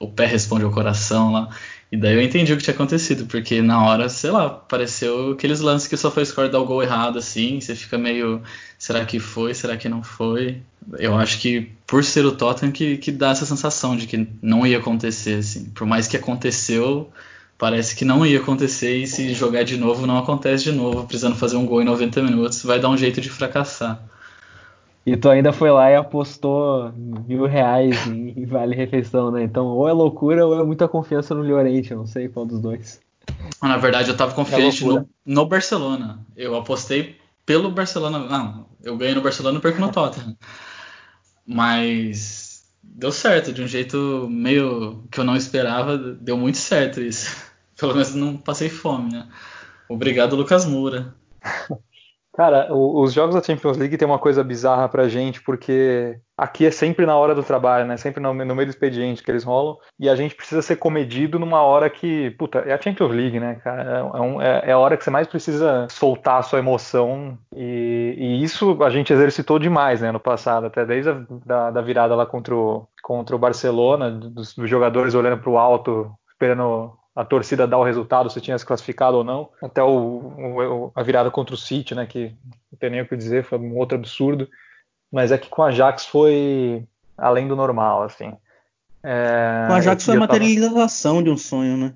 pé 0.08 0.26
responde 0.26 0.64
ao 0.64 0.72
coração 0.72 1.32
lá. 1.32 1.50
E 1.92 1.98
daí 1.98 2.16
eu 2.16 2.22
entendi 2.22 2.52
o 2.52 2.58
que 2.58 2.64
tinha 2.64 2.74
acontecido, 2.74 3.26
porque 3.26 3.62
na 3.62 3.84
hora, 3.86 4.10
sei 4.10 4.32
lá, 4.32 4.50
pareceu 4.50 5.32
aqueles 5.32 5.60
lances 5.62 5.88
que 5.88 5.96
só 5.96 6.10
foi 6.10 6.26
score 6.26 6.50
dar 6.50 6.60
o 6.60 6.66
gol 6.66 6.82
errado, 6.84 7.20
assim, 7.20 7.62
você 7.62 7.76
fica 7.76 7.98
meio, 7.98 8.42
será 8.78 9.06
que 9.06 9.20
foi, 9.20 9.54
será 9.54 9.78
que 9.78 9.88
não 9.88 10.04
foi? 10.04 10.62
Eu 11.00 11.16
acho 11.16 11.40
que 11.40 11.72
por 11.88 12.04
ser 12.04 12.26
o 12.26 12.32
Tottenham 12.32 12.72
que, 12.72 12.98
que 12.98 13.12
dá 13.12 13.30
essa 13.30 13.46
sensação 13.46 13.96
de 13.96 14.08
que 14.08 14.28
não 14.42 14.66
ia 14.66 14.78
acontecer, 14.80 15.40
assim. 15.40 15.66
Por 15.70 15.86
mais 15.88 16.08
que 16.08 16.18
aconteceu, 16.18 17.10
parece 17.58 17.96
que 17.96 18.04
não 18.04 18.26
ia 18.26 18.40
acontecer 18.40 18.98
e 18.98 19.08
se 19.08 19.34
jogar 19.34 19.64
de 19.64 19.78
novo 19.78 20.06
não 20.06 20.18
acontece 20.18 20.66
de 20.66 20.72
novo, 20.72 21.06
precisando 21.06 21.36
fazer 21.36 21.56
um 21.58 21.66
gol 21.66 21.82
em 21.82 21.86
90 21.86 22.22
minutos, 22.24 22.64
vai 22.64 22.80
dar 22.80 22.90
um 22.90 22.98
jeito 22.98 23.22
de 23.22 23.30
fracassar. 23.30 24.04
E 25.06 25.16
tu 25.16 25.30
ainda 25.30 25.54
foi 25.54 25.70
lá 25.70 25.92
e 25.92 25.96
apostou 25.96 26.92
mil 26.94 27.46
reais 27.46 28.08
em, 28.08 28.44
vale 28.46 28.76
refeição, 28.76 29.30
né? 29.30 29.44
Então, 29.44 29.68
ou 29.68 29.88
é 29.88 29.94
loucura 29.94 30.46
ou 30.46 30.60
é 30.60 30.64
muita 30.64 30.88
confiança 30.88 31.36
no 31.36 31.44
Llorente, 31.44 31.92
eu 31.92 31.98
não 31.98 32.08
sei 32.08 32.28
qual 32.28 32.46
dos 32.46 32.60
dois. 32.60 33.00
Na 33.62 33.78
verdade, 33.78 34.10
eu 34.10 34.18
tava 34.18 34.34
confiante 34.34 34.84
é 34.84 34.88
no, 34.88 35.10
no, 35.24 35.46
Barcelona. 35.46 36.26
Eu 36.36 36.56
apostei 36.56 37.18
pelo 37.46 37.70
Barcelona. 37.70 38.20
Não, 38.20 38.66
eu 38.84 38.98
ganhei 38.98 39.14
no 39.14 39.22
Barcelona 39.22 39.60
e 39.60 39.62
perco 39.62 39.80
no 39.80 39.92
Tottenham. 39.92 40.36
Mas 41.46 42.64
deu 42.82 43.12
certo, 43.12 43.54
de 43.54 43.62
um 43.62 43.68
jeito 43.68 44.28
meio 44.30 45.04
que 45.12 45.20
eu 45.20 45.24
não 45.24 45.36
esperava, 45.36 45.98
deu 45.98 46.36
muito 46.36 46.58
certo 46.58 47.00
isso. 47.00 47.46
Pelo 47.78 47.94
menos 47.94 48.16
não 48.16 48.38
passei 48.38 48.70
fome, 48.70 49.12
né? 49.12 49.28
Obrigado, 49.90 50.36
Lucas 50.36 50.66
Moura. 50.66 51.14
Cara, 52.36 52.68
os 52.70 53.14
jogos 53.14 53.34
da 53.34 53.42
Champions 53.42 53.78
League 53.78 53.98
tem 53.98 54.06
uma 54.06 54.20
coisa 54.20 54.44
bizarra 54.44 54.90
pra 54.90 55.08
gente, 55.08 55.42
porque 55.42 56.20
aqui 56.38 56.66
é 56.66 56.72
sempre 56.72 57.06
na 57.06 57.16
hora 57.16 57.34
do 57.34 57.42
trabalho, 57.42 57.88
né? 57.88 57.96
Sempre 57.96 58.22
no, 58.22 58.34
meio 58.34 58.66
do 58.66 58.70
expediente 58.70 59.24
que 59.24 59.32
eles 59.32 59.46
rolam, 59.46 59.78
e 59.98 60.10
a 60.10 60.16
gente 60.16 60.36
precisa 60.36 60.62
ser 60.62 60.76
comedido 60.76 61.40
numa 61.40 61.62
hora 61.62 61.90
que, 61.90 62.32
puta, 62.32 62.60
é 62.60 62.74
a 62.74 62.82
Champions 62.82 63.12
League, 63.12 63.40
né, 63.40 63.56
cara? 63.64 63.84
É, 63.84 64.00
é 64.00 64.22
um, 64.22 64.42
é, 64.42 64.64
é 64.66 64.72
a 64.74 64.78
hora 64.78 64.98
que 64.98 65.04
você 65.06 65.10
mais 65.10 65.28
precisa 65.28 65.88
soltar 65.90 66.40
a 66.40 66.44
sua 66.44 66.60
emoção, 66.60 67.38
e, 67.56 68.16
e, 68.18 68.44
isso 68.44 68.84
a 68.84 68.90
gente 68.90 69.14
exercitou 69.14 69.58
demais, 69.58 70.02
né, 70.02 70.12
no 70.12 70.20
passado, 70.20 70.66
até 70.66 70.86
desde 70.86 71.12
a 71.12 71.26
da, 71.46 71.72
da 71.72 71.82
virada 71.82 72.16
lá 72.16 72.26
contra 72.26 72.54
o, 72.54 72.86
contra 73.02 73.34
o 73.34 73.40
Barcelona, 73.40 74.12
dos, 74.12 74.54
dos 74.54 74.70
jogadores 74.70 75.16
olhando 75.16 75.42
pro 75.42 75.58
alto, 75.58 76.12
esperando 76.30 76.92
a 77.16 77.24
torcida 77.24 77.66
dar 77.66 77.78
o 77.78 77.84
resultado, 77.84 78.30
se 78.30 78.42
tinha 78.42 78.58
se 78.58 78.66
classificado 78.66 79.18
ou 79.18 79.24
não, 79.24 79.50
até 79.62 79.82
o, 79.82 79.88
o, 79.88 80.92
a 80.94 81.02
virada 81.02 81.32
contra 81.32 81.56
o 81.56 81.58
City, 81.58 81.96
né, 81.96 82.06
que 82.06 82.36
não 82.72 82.78
tem 82.78 82.90
nem 82.90 83.02
o 83.02 83.08
que 83.08 83.16
dizer, 83.16 83.46
foi 83.46 83.58
um 83.58 83.78
outro 83.78 83.98
absurdo, 83.98 84.50
mas 85.12 85.32
é 85.32 85.38
que 85.38 85.48
com 85.48 85.64
a 85.64 85.68
Ajax 85.68 86.06
foi 86.06 86.86
além 87.18 87.48
do 87.48 87.56
normal, 87.56 88.04
assim. 88.04 88.34
É, 89.02 89.66
com 89.68 89.74
a 89.74 89.78
Ajax 89.78 90.04
foi 90.04 90.18
a 90.18 90.20
materialização 90.20 91.14
tava... 91.14 91.24
de 91.24 91.30
um 91.30 91.38
sonho, 91.38 91.78
né? 91.78 91.94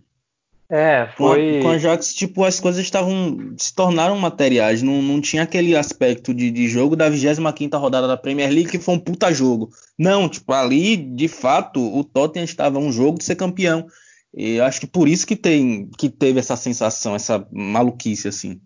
É, 0.71 1.09
foi. 1.17 1.53
Com 1.53 1.57
a, 1.57 1.61
com 1.63 1.69
a 1.69 1.73
Ajax, 1.73 2.13
tipo, 2.13 2.43
as 2.43 2.59
coisas 2.59 2.81
estavam. 2.81 3.55
se 3.57 3.73
tornaram 3.73 4.15
materiais. 4.19 4.83
Não, 4.83 5.01
não 5.01 5.19
tinha 5.19 5.41
aquele 5.41 5.75
aspecto 5.75 6.31
de, 6.31 6.51
de 6.51 6.67
jogo 6.67 6.95
da 6.95 7.09
25 7.09 7.75
rodada 7.75 8.07
da 8.07 8.15
Premier 8.15 8.51
League 8.51 8.69
que 8.69 8.77
foi 8.77 8.93
um 8.93 8.99
puta 8.99 9.33
jogo. 9.33 9.71
Não, 9.97 10.29
tipo, 10.29 10.53
ali, 10.53 10.95
de 10.95 11.27
fato, 11.27 11.81
o 11.81 12.03
Tottenham 12.03 12.45
estava 12.45 12.77
um 12.77 12.91
jogo 12.91 13.17
de 13.17 13.23
ser 13.23 13.35
campeão. 13.35 13.87
E 14.33 14.59
acho 14.61 14.79
que 14.79 14.87
por 14.87 15.07
isso 15.07 15.25
que 15.25 15.35
tem 15.35 15.89
que 15.97 16.09
teve 16.09 16.39
essa 16.39 16.55
sensação, 16.55 17.15
essa 17.15 17.47
maluquice 17.51 18.27
assim. 18.27 18.61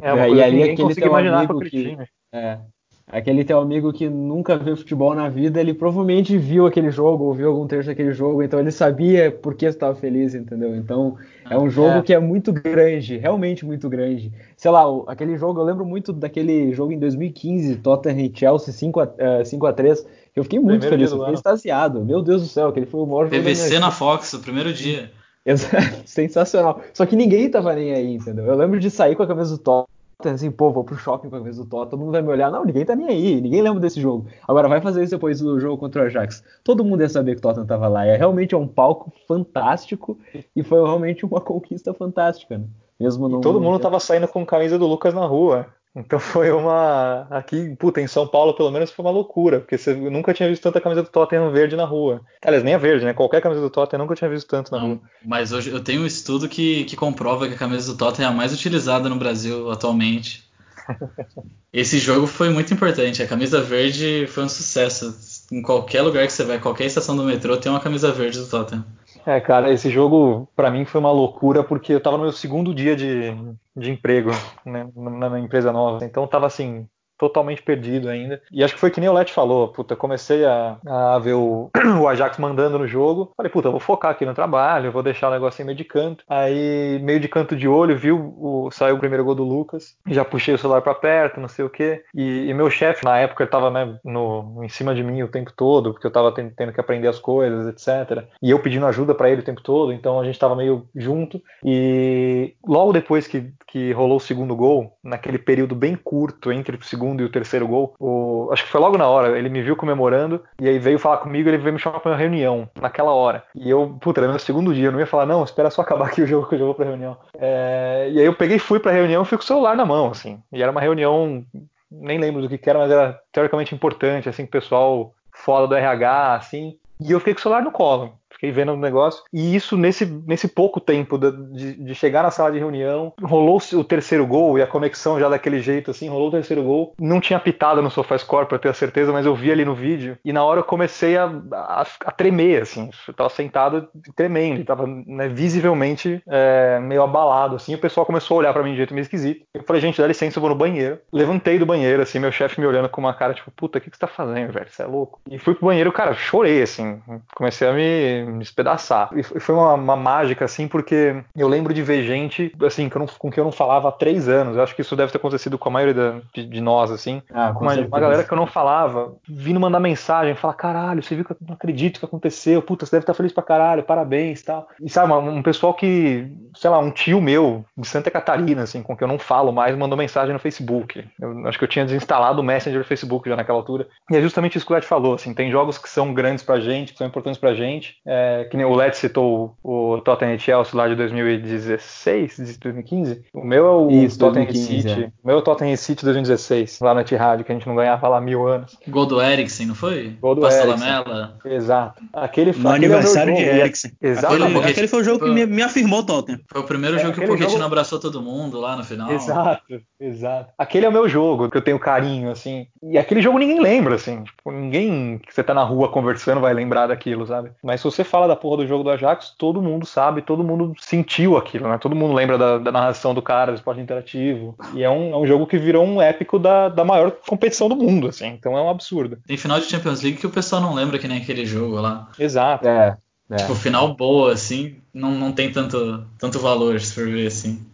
É, 0.00 0.10
é 0.10 0.30
e 0.30 0.42
aí 0.42 0.62
aquele 0.70 0.94
teu 0.94 1.14
amigo 1.14 1.60
que, 1.60 1.98
é, 2.32 2.58
aquele 3.06 3.44
teu 3.44 3.58
amigo 3.58 3.92
que 3.92 4.08
nunca 4.08 4.56
viu 4.56 4.76
futebol 4.76 5.14
na 5.14 5.28
vida, 5.28 5.60
ele 5.60 5.74
provavelmente 5.74 6.36
viu 6.38 6.66
aquele 6.66 6.90
jogo, 6.90 7.24
ou 7.24 7.34
viu 7.34 7.48
algum 7.48 7.66
trecho 7.66 7.88
daquele 7.88 8.12
jogo, 8.12 8.42
então 8.42 8.60
ele 8.60 8.70
sabia 8.70 9.30
por 9.30 9.54
que 9.54 9.66
estava 9.66 9.94
feliz, 9.94 10.34
entendeu? 10.34 10.76
Então 10.76 11.16
é 11.48 11.58
um 11.58 11.68
jogo 11.68 11.98
é. 11.98 12.02
que 12.02 12.14
é 12.14 12.18
muito 12.18 12.52
grande, 12.52 13.16
realmente 13.16 13.64
muito 13.64 13.88
grande. 13.88 14.32
Sei 14.56 14.70
lá, 14.70 14.84
aquele 15.06 15.36
jogo, 15.36 15.60
eu 15.60 15.64
lembro 15.64 15.84
muito 15.84 16.12
daquele 16.12 16.72
jogo 16.72 16.92
em 16.92 16.98
2015, 16.98 17.76
Tottenham 17.76 18.20
e 18.26 18.32
Chelsea 18.34 18.72
5 18.72 19.00
a, 19.00 19.44
5 19.44 19.66
a 19.66 19.72
3 19.72 20.06
eu 20.34 20.44
fiquei 20.44 20.58
muito 20.58 20.80
primeiro 20.80 20.96
feliz, 20.96 21.10
eu 21.12 21.18
fiquei 21.18 21.34
extasiado. 21.34 22.04
Meu 22.04 22.22
Deus 22.22 22.42
do 22.42 22.48
céu, 22.48 22.68
aquele 22.68 22.86
foi 22.86 23.00
o 23.00 23.06
maior 23.06 23.28
PVC 23.28 23.78
na 23.78 23.90
Fox, 23.90 24.32
o 24.32 24.40
primeiro 24.40 24.72
dia. 24.72 25.10
Sensacional. 26.04 26.80
Só 26.92 27.06
que 27.06 27.16
ninguém 27.16 27.50
tava 27.50 27.74
nem 27.74 27.92
aí, 27.92 28.14
entendeu? 28.14 28.44
Eu 28.44 28.56
lembro 28.56 28.78
de 28.78 28.90
sair 28.90 29.16
com 29.16 29.22
a 29.22 29.26
camisa 29.26 29.56
do 29.56 29.62
Tottenham, 29.62 30.34
assim, 30.34 30.50
pô, 30.50 30.70
vou 30.70 30.84
pro 30.84 30.96
shopping 30.96 31.30
com 31.30 31.36
a 31.36 31.38
camisa 31.40 31.62
do 31.62 31.68
Tottenham, 31.68 31.90
todo 31.90 32.00
mundo 32.00 32.12
vai 32.12 32.22
me 32.22 32.28
olhar. 32.28 32.50
Não, 32.50 32.64
ninguém 32.64 32.84
tá 32.84 32.94
nem 32.94 33.08
aí, 33.08 33.40
ninguém 33.40 33.62
lembra 33.62 33.80
desse 33.80 34.00
jogo. 34.00 34.26
Agora 34.46 34.68
vai 34.68 34.80
fazer 34.80 35.02
isso 35.02 35.12
depois 35.12 35.40
do 35.40 35.58
jogo 35.58 35.78
contra 35.78 36.02
o 36.02 36.04
Ajax. 36.06 36.44
Todo 36.62 36.84
mundo 36.84 37.00
ia 37.00 37.08
saber 37.08 37.32
que 37.32 37.38
o 37.38 37.42
Tottenham 37.42 37.66
tava 37.66 37.88
lá. 37.88 38.04
É 38.06 38.16
realmente 38.16 38.54
é 38.54 38.58
um 38.58 38.68
palco 38.68 39.12
fantástico 39.26 40.18
e 40.54 40.62
foi 40.62 40.82
realmente 40.82 41.24
uma 41.24 41.40
conquista 41.42 41.92
fantástica, 41.94 42.58
né? 42.58 42.64
Mesmo 42.98 43.40
todo 43.40 43.62
mundo 43.62 43.78
tava 43.78 43.98
saindo 43.98 44.28
com 44.28 44.44
camisa 44.44 44.78
do 44.78 44.86
Lucas 44.86 45.14
na 45.14 45.24
rua. 45.24 45.66
Então 45.94 46.18
foi 46.20 46.50
uma. 46.50 47.26
Aqui, 47.30 47.74
puta, 47.76 48.00
em 48.00 48.06
São 48.06 48.26
Paulo 48.26 48.54
pelo 48.54 48.70
menos 48.70 48.90
foi 48.90 49.04
uma 49.04 49.10
loucura, 49.10 49.60
porque 49.60 49.76
você 49.76 49.94
nunca 49.94 50.32
tinha 50.32 50.48
visto 50.48 50.62
tanta 50.62 50.80
camisa 50.80 51.02
do 51.02 51.08
Tottenham 51.08 51.50
verde 51.50 51.76
na 51.76 51.84
rua. 51.84 52.20
Aliás, 52.42 52.62
nem 52.62 52.74
a 52.74 52.78
verde, 52.78 53.04
né? 53.04 53.12
Qualquer 53.12 53.42
camisa 53.42 53.60
do 53.60 53.70
Tottenham 53.70 54.02
nunca 54.02 54.14
tinha 54.14 54.30
visto 54.30 54.48
tanto 54.48 54.72
na 54.72 54.78
Não, 54.78 54.86
rua. 54.88 55.00
Mas 55.24 55.52
hoje 55.52 55.70
eu 55.70 55.82
tenho 55.82 56.02
um 56.02 56.06
estudo 56.06 56.48
que, 56.48 56.84
que 56.84 56.96
comprova 56.96 57.48
que 57.48 57.54
a 57.54 57.58
camisa 57.58 57.92
do 57.92 57.98
Tottenham 57.98 58.30
é 58.30 58.32
a 58.32 58.36
mais 58.36 58.52
utilizada 58.52 59.08
no 59.08 59.16
Brasil 59.16 59.70
atualmente. 59.70 60.48
Esse 61.72 61.98
jogo 61.98 62.26
foi 62.26 62.50
muito 62.50 62.74
importante. 62.74 63.22
A 63.22 63.26
camisa 63.26 63.60
verde 63.60 64.26
foi 64.28 64.44
um 64.44 64.48
sucesso. 64.48 65.16
Em 65.52 65.62
qualquer 65.62 66.02
lugar 66.02 66.26
que 66.26 66.32
você 66.32 66.44
vai, 66.44 66.58
qualquer 66.58 66.86
estação 66.86 67.16
do 67.16 67.24
metrô, 67.24 67.56
tem 67.56 67.70
uma 67.70 67.80
camisa 67.80 68.10
verde 68.12 68.38
do 68.38 68.46
Tottenham. 68.46 68.84
É, 69.26 69.40
cara, 69.40 69.70
esse 69.72 69.90
jogo 69.90 70.48
para 70.56 70.70
mim 70.70 70.84
foi 70.84 71.00
uma 71.00 71.12
loucura 71.12 71.62
porque 71.62 71.92
eu 71.92 72.02
tava 72.02 72.16
no 72.16 72.24
meu 72.24 72.32
segundo 72.32 72.74
dia 72.74 72.96
de, 72.96 73.32
de 73.76 73.90
emprego 73.90 74.30
né, 74.64 74.90
na 74.96 75.28
minha 75.28 75.44
empresa 75.44 75.72
nova. 75.72 76.04
Então 76.04 76.26
tava 76.26 76.46
assim, 76.46 76.88
totalmente 77.20 77.62
perdido 77.62 78.08
ainda. 78.08 78.40
E 78.50 78.64
acho 78.64 78.72
que 78.72 78.80
foi 78.80 78.90
que 78.90 78.98
nem 78.98 79.10
o 79.10 79.12
Let 79.12 79.30
falou, 79.30 79.68
puta, 79.68 79.94
comecei 79.94 80.42
a, 80.46 80.78
a 80.86 81.18
ver 81.18 81.34
o, 81.34 81.70
o, 82.00 82.08
Ajax 82.08 82.38
mandando 82.38 82.78
no 82.78 82.88
jogo. 82.88 83.30
Falei, 83.36 83.52
puta, 83.52 83.68
vou 83.68 83.78
focar 83.78 84.12
aqui 84.12 84.24
no 84.24 84.32
trabalho, 84.32 84.90
vou 84.90 85.02
deixar 85.02 85.28
o 85.28 85.32
negócio 85.32 85.64
meio 85.64 85.76
de 85.76 85.84
canto. 85.84 86.24
Aí, 86.26 86.98
meio 87.02 87.20
de 87.20 87.28
canto 87.28 87.54
de 87.54 87.68
olho, 87.68 87.98
viu, 87.98 88.34
o, 88.38 88.70
saiu 88.70 88.96
o 88.96 88.98
primeiro 88.98 89.22
gol 89.22 89.34
do 89.34 89.44
Lucas. 89.44 89.96
Já 90.08 90.24
puxei 90.24 90.54
o 90.54 90.58
celular 90.58 90.80
para 90.80 90.94
perto, 90.94 91.40
não 91.40 91.48
sei 91.48 91.62
o 91.62 91.68
quê. 91.68 92.02
E, 92.14 92.48
e 92.48 92.54
meu 92.54 92.70
chefe, 92.70 93.04
na 93.04 93.18
época, 93.18 93.42
ele 93.42 93.50
tava 93.50 93.70
né, 93.70 93.98
no, 94.02 94.64
em 94.64 94.68
cima 94.70 94.94
de 94.94 95.04
mim 95.04 95.22
o 95.22 95.28
tempo 95.28 95.52
todo, 95.54 95.92
porque 95.92 96.06
eu 96.06 96.10
tava 96.10 96.32
tendo, 96.32 96.52
tendo 96.56 96.72
que 96.72 96.80
aprender 96.80 97.08
as 97.08 97.18
coisas, 97.18 97.68
etc. 97.68 98.24
E 98.42 98.50
eu 98.50 98.60
pedindo 98.60 98.86
ajuda 98.86 99.14
para 99.14 99.28
ele 99.28 99.42
o 99.42 99.44
tempo 99.44 99.60
todo, 99.60 99.92
então 99.92 100.18
a 100.18 100.24
gente 100.24 100.38
tava 100.38 100.56
meio 100.56 100.88
junto. 100.96 101.42
E 101.62 102.54
logo 102.66 102.94
depois 102.94 103.26
que, 103.26 103.52
que 103.66 103.92
rolou 103.92 104.16
o 104.16 104.20
segundo 104.20 104.56
gol, 104.56 104.96
naquele 105.04 105.38
período 105.38 105.74
bem 105.74 105.94
curto 105.94 106.50
entre 106.50 106.76
o 106.76 106.82
segundo 106.84 107.09
segundo 107.10 107.22
e 107.22 107.24
o 107.24 107.28
terceiro 107.28 107.66
gol, 107.66 107.94
o, 107.98 108.48
acho 108.52 108.64
que 108.64 108.70
foi 108.70 108.80
logo 108.80 108.96
na 108.96 109.06
hora, 109.06 109.36
ele 109.38 109.48
me 109.48 109.62
viu 109.62 109.76
comemorando 109.76 110.42
e 110.60 110.68
aí 110.68 110.78
veio 110.78 110.98
falar 110.98 111.18
comigo, 111.18 111.48
ele 111.48 111.58
veio 111.58 111.74
me 111.74 111.78
chamar 111.78 112.00
pra 112.00 112.12
uma 112.12 112.18
reunião, 112.18 112.68
naquela 112.80 113.12
hora. 113.12 113.42
E 113.54 113.68
eu, 113.68 113.96
puta, 114.00 114.20
era 114.20 114.28
meu 114.28 114.38
segundo 114.38 114.72
dia, 114.72 114.86
eu 114.86 114.92
não 114.92 115.00
ia 115.00 115.06
falar, 115.06 115.26
não, 115.26 115.42
espera 115.42 115.70
só 115.70 115.82
acabar 115.82 116.06
aqui 116.06 116.22
o 116.22 116.26
jogo 116.26 116.48
que 116.48 116.54
eu 116.54 116.58
já 116.58 116.64
vou 116.64 116.74
pra 116.74 116.86
reunião. 116.86 117.16
É, 117.38 118.08
e 118.12 118.18
aí 118.18 118.24
eu 118.24 118.34
peguei 118.34 118.58
fui 118.58 118.78
pra 118.78 118.92
reunião 118.92 119.22
e 119.22 119.26
fui 119.26 119.36
com 119.36 119.44
o 119.44 119.46
celular 119.46 119.76
na 119.76 119.84
mão, 119.84 120.10
assim. 120.10 120.40
E 120.52 120.62
era 120.62 120.70
uma 120.70 120.80
reunião, 120.80 121.44
nem 121.90 122.18
lembro 122.18 122.42
do 122.42 122.48
que, 122.48 122.58
que 122.58 122.70
era, 122.70 122.78
mas 122.78 122.90
era 122.90 123.18
teoricamente 123.32 123.74
importante, 123.74 124.28
assim, 124.28 124.46
pessoal 124.46 125.12
fora 125.32 125.66
do 125.66 125.74
RH, 125.74 126.34
assim. 126.34 126.76
E 127.00 127.10
eu 127.10 127.18
fiquei 127.18 127.34
com 127.34 127.40
o 127.40 127.42
celular 127.42 127.62
no 127.62 127.72
colo. 127.72 128.14
Fiquei 128.32 128.50
vendo 128.50 128.72
o 128.72 128.76
negócio. 128.76 129.22
E 129.32 129.54
isso, 129.54 129.76
nesse, 129.76 130.06
nesse 130.26 130.48
pouco 130.48 130.80
tempo 130.80 131.18
de, 131.18 131.74
de 131.74 131.94
chegar 131.94 132.22
na 132.22 132.30
sala 132.30 132.52
de 132.52 132.58
reunião, 132.58 133.12
rolou 133.22 133.60
o 133.74 133.84
terceiro 133.84 134.26
gol 134.26 134.58
e 134.58 134.62
a 134.62 134.66
conexão 134.66 135.18
já 135.18 135.28
daquele 135.28 135.60
jeito, 135.60 135.90
assim, 135.90 136.08
rolou 136.08 136.28
o 136.28 136.32
terceiro 136.32 136.62
gol. 136.62 136.94
Não 136.98 137.20
tinha 137.20 137.38
pitado 137.38 137.82
no 137.82 137.90
SofaScore 137.90 138.46
pra 138.46 138.58
ter 138.58 138.68
a 138.68 138.74
certeza, 138.74 139.12
mas 139.12 139.26
eu 139.26 139.34
vi 139.34 139.50
ali 139.50 139.64
no 139.64 139.74
vídeo. 139.74 140.16
E 140.24 140.32
na 140.32 140.44
hora 140.44 140.60
eu 140.60 140.64
comecei 140.64 141.16
a, 141.16 141.30
a, 141.52 141.86
a 142.06 142.12
tremer, 142.12 142.62
assim. 142.62 142.90
Eu 143.06 143.14
tava 143.14 143.28
sentado 143.30 143.88
tremendo, 144.14 144.64
tava 144.64 144.86
né, 144.86 145.28
visivelmente 145.28 146.22
é, 146.28 146.78
meio 146.80 147.02
abalado, 147.02 147.56
assim. 147.56 147.74
O 147.74 147.78
pessoal 147.78 148.06
começou 148.06 148.36
a 148.36 148.38
olhar 148.40 148.52
para 148.52 148.62
mim 148.62 148.72
de 148.72 148.78
jeito 148.78 148.94
meio 148.94 149.02
esquisito. 149.02 149.44
Eu 149.54 149.62
falei, 149.64 149.82
gente, 149.82 150.00
dá 150.00 150.06
licença, 150.06 150.38
eu 150.38 150.40
vou 150.40 150.50
no 150.50 150.56
banheiro. 150.56 150.98
Levantei 151.12 151.58
do 151.58 151.66
banheiro, 151.66 152.02
assim, 152.02 152.18
meu 152.18 152.32
chefe 152.32 152.60
me 152.60 152.66
olhando 152.66 152.88
com 152.88 153.00
uma 153.00 153.14
cara, 153.14 153.34
tipo, 153.34 153.50
puta, 153.50 153.78
o 153.78 153.80
que, 153.80 153.90
que 153.90 153.96
você 153.96 154.00
tá 154.00 154.06
fazendo, 154.06 154.52
velho? 154.52 154.68
Você 154.68 154.82
é 154.82 154.86
louco? 154.86 155.20
E 155.30 155.38
fui 155.38 155.54
pro 155.54 155.66
banheiro, 155.66 155.92
cara, 155.92 156.14
chorei, 156.14 156.62
assim. 156.62 157.00
Comecei 157.34 157.68
a 157.68 157.72
me, 157.72 158.19
me 158.24 158.38
despedaçar. 158.38 159.10
E 159.14 159.22
foi 159.22 159.54
uma, 159.54 159.74
uma, 159.74 159.96
mágica, 159.96 160.44
assim, 160.44 160.66
porque 160.68 161.22
eu 161.36 161.48
lembro 161.48 161.74
de 161.74 161.82
ver 161.82 162.04
gente, 162.04 162.52
assim, 162.62 162.88
que 162.88 162.98
não, 162.98 163.06
com 163.06 163.30
quem 163.30 163.40
eu 163.40 163.44
não 163.44 163.52
falava 163.52 163.88
há 163.88 163.92
três 163.92 164.28
anos. 164.28 164.56
Eu 164.56 164.62
acho 164.62 164.74
que 164.74 164.82
isso 164.82 164.96
deve 164.96 165.12
ter 165.12 165.18
acontecido 165.18 165.58
com 165.58 165.68
a 165.68 165.72
maioria 165.72 165.94
da, 165.94 166.20
de, 166.34 166.46
de, 166.46 166.60
nós, 166.60 166.90
assim. 166.90 167.22
Ah, 167.32 167.52
com 167.52 167.64
uma, 167.64 167.74
uma, 167.74 168.00
galera 168.00 168.24
que 168.24 168.32
eu 168.32 168.36
não 168.36 168.46
falava, 168.46 169.14
vindo 169.28 169.60
mandar 169.60 169.80
mensagem, 169.80 170.34
falar, 170.34 170.54
caralho, 170.54 171.02
você 171.02 171.14
viu 171.14 171.24
que 171.24 171.32
eu 171.32 171.36
não 171.46 171.54
acredito 171.54 171.98
que 171.98 172.04
aconteceu, 172.04 172.62
puta, 172.62 172.86
você 172.86 172.96
deve 172.96 173.02
estar 173.02 173.14
feliz 173.14 173.32
pra 173.32 173.42
caralho, 173.42 173.82
parabéns 173.82 174.42
tal. 174.42 174.68
E 174.80 174.88
sabe, 174.88 175.12
um, 175.12 175.42
pessoal 175.42 175.74
que, 175.74 176.30
sei 176.54 176.70
lá, 176.70 176.78
um 176.78 176.90
tio 176.90 177.20
meu 177.20 177.64
de 177.76 177.86
Santa 177.86 178.10
Catarina, 178.10 178.62
assim, 178.62 178.82
com 178.82 178.96
quem 178.96 179.06
eu 179.06 179.12
não 179.12 179.18
falo 179.18 179.52
mais, 179.52 179.76
mandou 179.76 179.96
mensagem 179.96 180.32
no 180.32 180.38
Facebook. 180.38 181.04
Eu 181.20 181.46
acho 181.46 181.58
que 181.58 181.64
eu 181.64 181.68
tinha 181.68 181.84
desinstalado 181.84 182.40
o 182.40 182.44
Messenger 182.44 182.80
do 182.80 182.86
Facebook 182.86 183.28
já 183.28 183.36
naquela 183.36 183.58
altura. 183.58 183.86
E 184.10 184.16
é 184.16 184.20
justamente 184.20 184.56
isso 184.56 184.66
que 184.66 184.72
o 184.72 184.74
Led 184.74 184.86
falou, 184.86 185.14
assim, 185.14 185.34
tem 185.34 185.50
jogos 185.50 185.78
que 185.78 185.88
são 185.88 186.12
grandes 186.12 186.44
pra 186.44 186.60
gente, 186.60 186.92
que 186.92 186.98
são 186.98 187.06
importantes 187.06 187.40
pra 187.40 187.54
gente, 187.54 187.96
é, 188.12 188.44
que 188.50 188.56
nem 188.56 188.66
o 188.66 188.74
Led 188.74 188.96
citou 188.96 189.56
o 189.62 190.00
Tottenham 190.00 190.36
Chelsea 190.36 190.74
lá 190.74 190.88
de 190.88 190.96
2016, 190.96 192.58
2015. 192.58 193.22
O 193.32 193.44
meu 193.44 193.66
é 193.66 193.70
o 193.70 193.90
isso, 193.90 194.18
Tottenham 194.18 194.46
2015, 194.46 194.88
City. 194.88 195.04
É. 195.04 195.06
O 195.22 195.26
meu 195.28 195.36
é 195.36 195.38
o 195.38 195.42
Tottenham 195.42 195.76
City 195.76 196.04
2016, 196.04 196.80
lá 196.80 196.92
no 196.92 197.02
Etihad, 197.02 197.44
que 197.44 197.52
a 197.52 197.54
gente 197.54 197.68
não 197.68 197.76
ganhava 197.76 198.08
lá 198.08 198.18
há 198.18 198.20
mil 198.20 198.48
anos. 198.48 198.76
Gol 198.88 199.06
do 199.06 199.22
Eriksen, 199.22 199.66
não 199.66 199.76
foi? 199.76 200.18
Gol 200.20 200.34
do 200.34 200.44
Eriksen. 200.44 200.66
Lamela. 200.70 201.38
Exato. 201.44 202.02
Aquele 202.12 202.50
No 202.50 202.68
aquele 202.68 202.86
aniversário 202.86 203.32
é 203.32 203.36
de 203.36 203.42
Eriksen. 203.42 203.92
Exatamente. 204.02 204.56
Aquele, 204.56 204.70
aquele 204.72 204.88
foi 204.88 205.00
o 205.02 205.04
jogo 205.04 205.18
foi, 205.20 205.28
que 205.28 205.34
me, 205.34 205.46
me, 205.46 205.62
afirmou 205.62 206.02
Tottenham. 206.02 206.40
Foi 206.50 206.62
o 206.62 206.64
primeiro 206.64 206.96
é, 206.96 206.98
jogo 206.98 207.14
que 207.14 207.20
o 207.20 207.28
Pochettino 207.28 207.52
jogo... 207.52 207.64
abraçou 207.64 208.00
todo 208.00 208.20
mundo 208.20 208.58
lá 208.58 208.74
no 208.74 208.82
final. 208.82 209.12
Exato, 209.12 209.80
exato. 210.00 210.52
Aquele 210.58 210.84
é 210.84 210.88
o 210.88 210.92
meu 210.92 211.08
jogo, 211.08 211.48
que 211.48 211.56
eu 211.56 211.62
tenho 211.62 211.78
carinho, 211.78 212.28
assim. 212.32 212.66
E 212.82 212.98
aquele 212.98 213.22
jogo 213.22 213.38
ninguém 213.38 213.60
lembra, 213.60 213.94
assim. 213.94 214.24
Tipo, 214.24 214.50
ninguém 214.50 215.18
que 215.18 215.32
você 215.32 215.44
tá 215.44 215.54
na 215.54 215.62
rua 215.62 215.88
conversando 215.88 216.40
vai 216.40 216.52
lembrar 216.52 216.88
daquilo, 216.88 217.24
sabe? 217.24 217.52
Mas 217.62 217.80
se 217.80 217.84
você 217.84 217.99
fala 218.04 218.28
da 218.28 218.36
porra 218.36 218.58
do 218.58 218.66
jogo 218.66 218.84
do 218.84 218.90
Ajax, 218.90 219.34
todo 219.36 219.62
mundo 219.62 219.86
sabe, 219.86 220.22
todo 220.22 220.44
mundo 220.44 220.74
sentiu 220.80 221.36
aquilo, 221.36 221.68
né? 221.68 221.78
Todo 221.78 221.96
mundo 221.96 222.14
lembra 222.14 222.36
da, 222.36 222.58
da 222.58 222.72
narração 222.72 223.14
do 223.14 223.22
cara, 223.22 223.52
do 223.52 223.56
esporte 223.56 223.80
interativo. 223.80 224.56
E 224.74 224.82
é 224.82 224.90
um, 224.90 225.12
é 225.12 225.16
um 225.16 225.26
jogo 225.26 225.46
que 225.46 225.58
virou 225.58 225.84
um 225.84 226.00
épico 226.00 226.38
da, 226.38 226.68
da 226.68 226.84
maior 226.84 227.10
competição 227.10 227.68
do 227.68 227.76
mundo, 227.76 228.08
assim. 228.08 228.28
Então 228.28 228.56
é 228.56 228.62
um 228.62 228.70
absurdo. 228.70 229.18
Tem 229.26 229.36
final 229.36 229.58
de 229.58 229.66
Champions 229.66 230.02
League 230.02 230.18
que 230.18 230.26
o 230.26 230.30
pessoal 230.30 230.60
não 230.60 230.74
lembra 230.74 230.98
que 230.98 231.08
nem 231.08 231.18
aquele 231.18 231.44
jogo 231.44 231.80
lá. 231.80 232.08
Exato. 232.18 232.66
É. 232.66 232.96
É. 233.30 233.36
Tipo, 233.36 233.54
final 233.54 233.94
boa, 233.94 234.32
assim, 234.32 234.78
não, 234.92 235.12
não 235.12 235.30
tem 235.30 235.52
tanto, 235.52 236.04
tanto 236.18 236.40
valor, 236.40 236.80
se 236.80 236.92
for 236.92 237.08
ver 237.08 237.28
assim. 237.28 237.64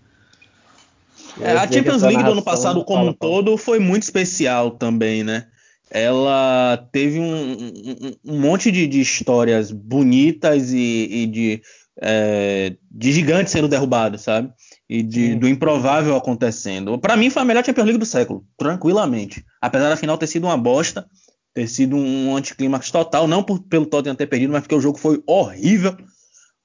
É, 1.40 1.52
a 1.52 1.70
Champions 1.70 2.02
League 2.02 2.22
do 2.22 2.32
ano 2.32 2.42
passado, 2.42 2.84
como 2.84 3.08
um 3.08 3.12
todo, 3.12 3.56
foi 3.56 3.78
muito 3.78 4.02
especial 4.02 4.70
também, 4.70 5.24
né? 5.24 5.46
Ela 5.90 6.88
teve 6.90 7.20
um, 7.20 7.52
um, 7.52 8.32
um 8.32 8.40
monte 8.40 8.72
de, 8.72 8.86
de, 8.86 9.00
histórias 9.00 9.70
bonitas 9.70 10.72
e, 10.72 11.08
e 11.10 11.26
de, 11.26 11.62
é, 12.00 12.76
de 12.90 13.12
gigantes 13.12 13.52
sendo 13.52 13.68
derrubados, 13.68 14.22
sabe? 14.22 14.52
E 14.88 15.02
de, 15.02 15.36
do 15.36 15.48
improvável 15.48 16.16
acontecendo. 16.16 16.98
Para 16.98 17.16
mim, 17.16 17.30
foi 17.30 17.42
a 17.42 17.44
melhor 17.44 17.64
Champions 17.64 17.84
League 17.84 18.00
do 18.00 18.06
século, 18.06 18.44
tranquilamente. 18.56 19.44
Apesar 19.60 19.88
da 19.88 19.96
final 19.96 20.18
ter 20.18 20.26
sido 20.26 20.44
uma 20.44 20.56
bosta, 20.56 21.06
ter 21.54 21.68
sido 21.68 21.96
um 21.96 22.36
anticlímax 22.36 22.90
total, 22.90 23.26
não 23.26 23.42
por, 23.42 23.60
pelo 23.60 23.86
Tottenham 23.86 24.16
ter 24.16 24.26
perdido, 24.26 24.52
mas 24.52 24.62
porque 24.62 24.74
o 24.74 24.80
jogo 24.80 24.98
foi 24.98 25.22
horrível. 25.26 25.96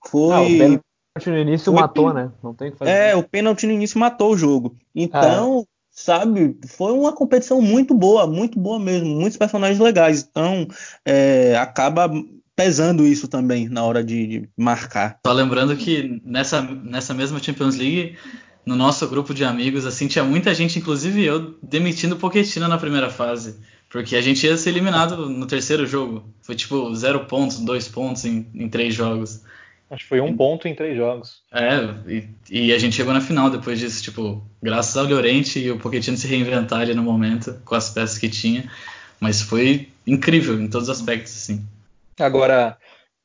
Foi. 0.10 0.34
pênalti 1.14 1.30
no 1.30 1.38
início 1.38 1.72
foi, 1.72 1.82
matou, 1.82 2.14
né? 2.14 2.32
Não 2.44 2.54
tem 2.54 2.72
que 2.72 2.78
fazer. 2.78 2.92
É, 2.92 3.16
o 3.16 3.24
pênalti 3.24 3.68
no 3.68 3.74
início 3.74 4.00
matou 4.00 4.34
o 4.34 4.38
jogo. 4.38 4.76
Então, 4.96 5.66
ah. 5.66 5.71
Sabe, 5.92 6.58
foi 6.68 6.94
uma 6.94 7.14
competição 7.14 7.62
muito 7.62 7.94
boa, 7.94 8.26
muito 8.26 8.58
boa 8.58 8.80
mesmo. 8.80 9.10
Muitos 9.10 9.38
personagens 9.38 9.80
legais. 9.80 10.28
Então, 10.30 10.68
é, 11.06 11.56
acaba 11.58 12.10
pesando 12.56 13.06
isso 13.06 13.28
também 13.28 13.68
na 13.68 13.84
hora 13.84 14.04
de, 14.04 14.28
de, 14.28 14.50
marcar. 14.58 15.20
Só 15.26 15.34
lembrando 15.34 15.76
que 15.76 16.22
nessa, 16.24 16.62
nessa 16.62 17.14
mesma 17.14 17.42
Champions 17.42 17.76
League, 17.76 18.16
no 18.66 18.76
nosso 18.76 19.08
grupo 19.08 19.34
de 19.34 19.44
amigos, 19.44 19.86
assim, 19.86 20.08
tinha 20.08 20.24
muita 20.24 20.54
gente, 20.54 20.80
inclusive 20.80 21.24
eu, 21.24 21.58
demitindo 21.62 22.16
o 22.16 22.18
Pochettino 22.18 22.68
na 22.68 22.78
primeira 22.78 23.10
fase. 23.10 23.60
Porque 23.90 24.16
a 24.16 24.22
gente 24.22 24.46
ia 24.46 24.56
ser 24.56 24.70
eliminado 24.70 25.30
no 25.30 25.46
terceiro 25.46 25.86
jogo. 25.86 26.24
Foi 26.42 26.56
tipo 26.56 26.96
zero 26.96 27.26
pontos, 27.26 27.60
dois 27.60 27.90
pontos 27.90 28.24
em, 28.24 28.48
em 28.54 28.70
três 28.70 28.94
jogos. 28.94 29.42
Acho 29.92 30.04
que 30.04 30.10
foi 30.10 30.22
um 30.22 30.38
ponto 30.38 30.70
em 30.70 30.74
três 30.74 30.96
jogos. 30.96 31.44
É, 31.52 31.80
e, 32.10 32.30
e, 32.50 32.74
a 32.74 32.80
gente 32.80 32.96
chegou 32.96 33.14
na 33.14 33.20
final 33.20 33.50
depois 33.50 33.78
disso, 33.78 34.02
tipo, 34.02 34.42
graças 34.64 34.96
ao 34.96 35.04
Llorente 35.04 35.60
e 35.60 35.70
o 35.70 35.78
Pochettino 35.78 36.16
se 36.16 36.28
reinventar 36.28 36.80
ali 36.80 36.94
no 36.94 37.04
momento, 37.04 37.62
com 37.66 37.76
as 37.76 37.90
peças 37.90 38.18
que 38.18 38.30
tinha. 38.30 38.72
Mas 39.20 39.42
foi 39.42 39.90
incrível 40.08 40.60
em 40.60 40.70
todos 40.70 40.88
os 40.88 40.98
aspectos, 40.98 41.36
assim. 41.36 41.66
Agora, 42.18 42.78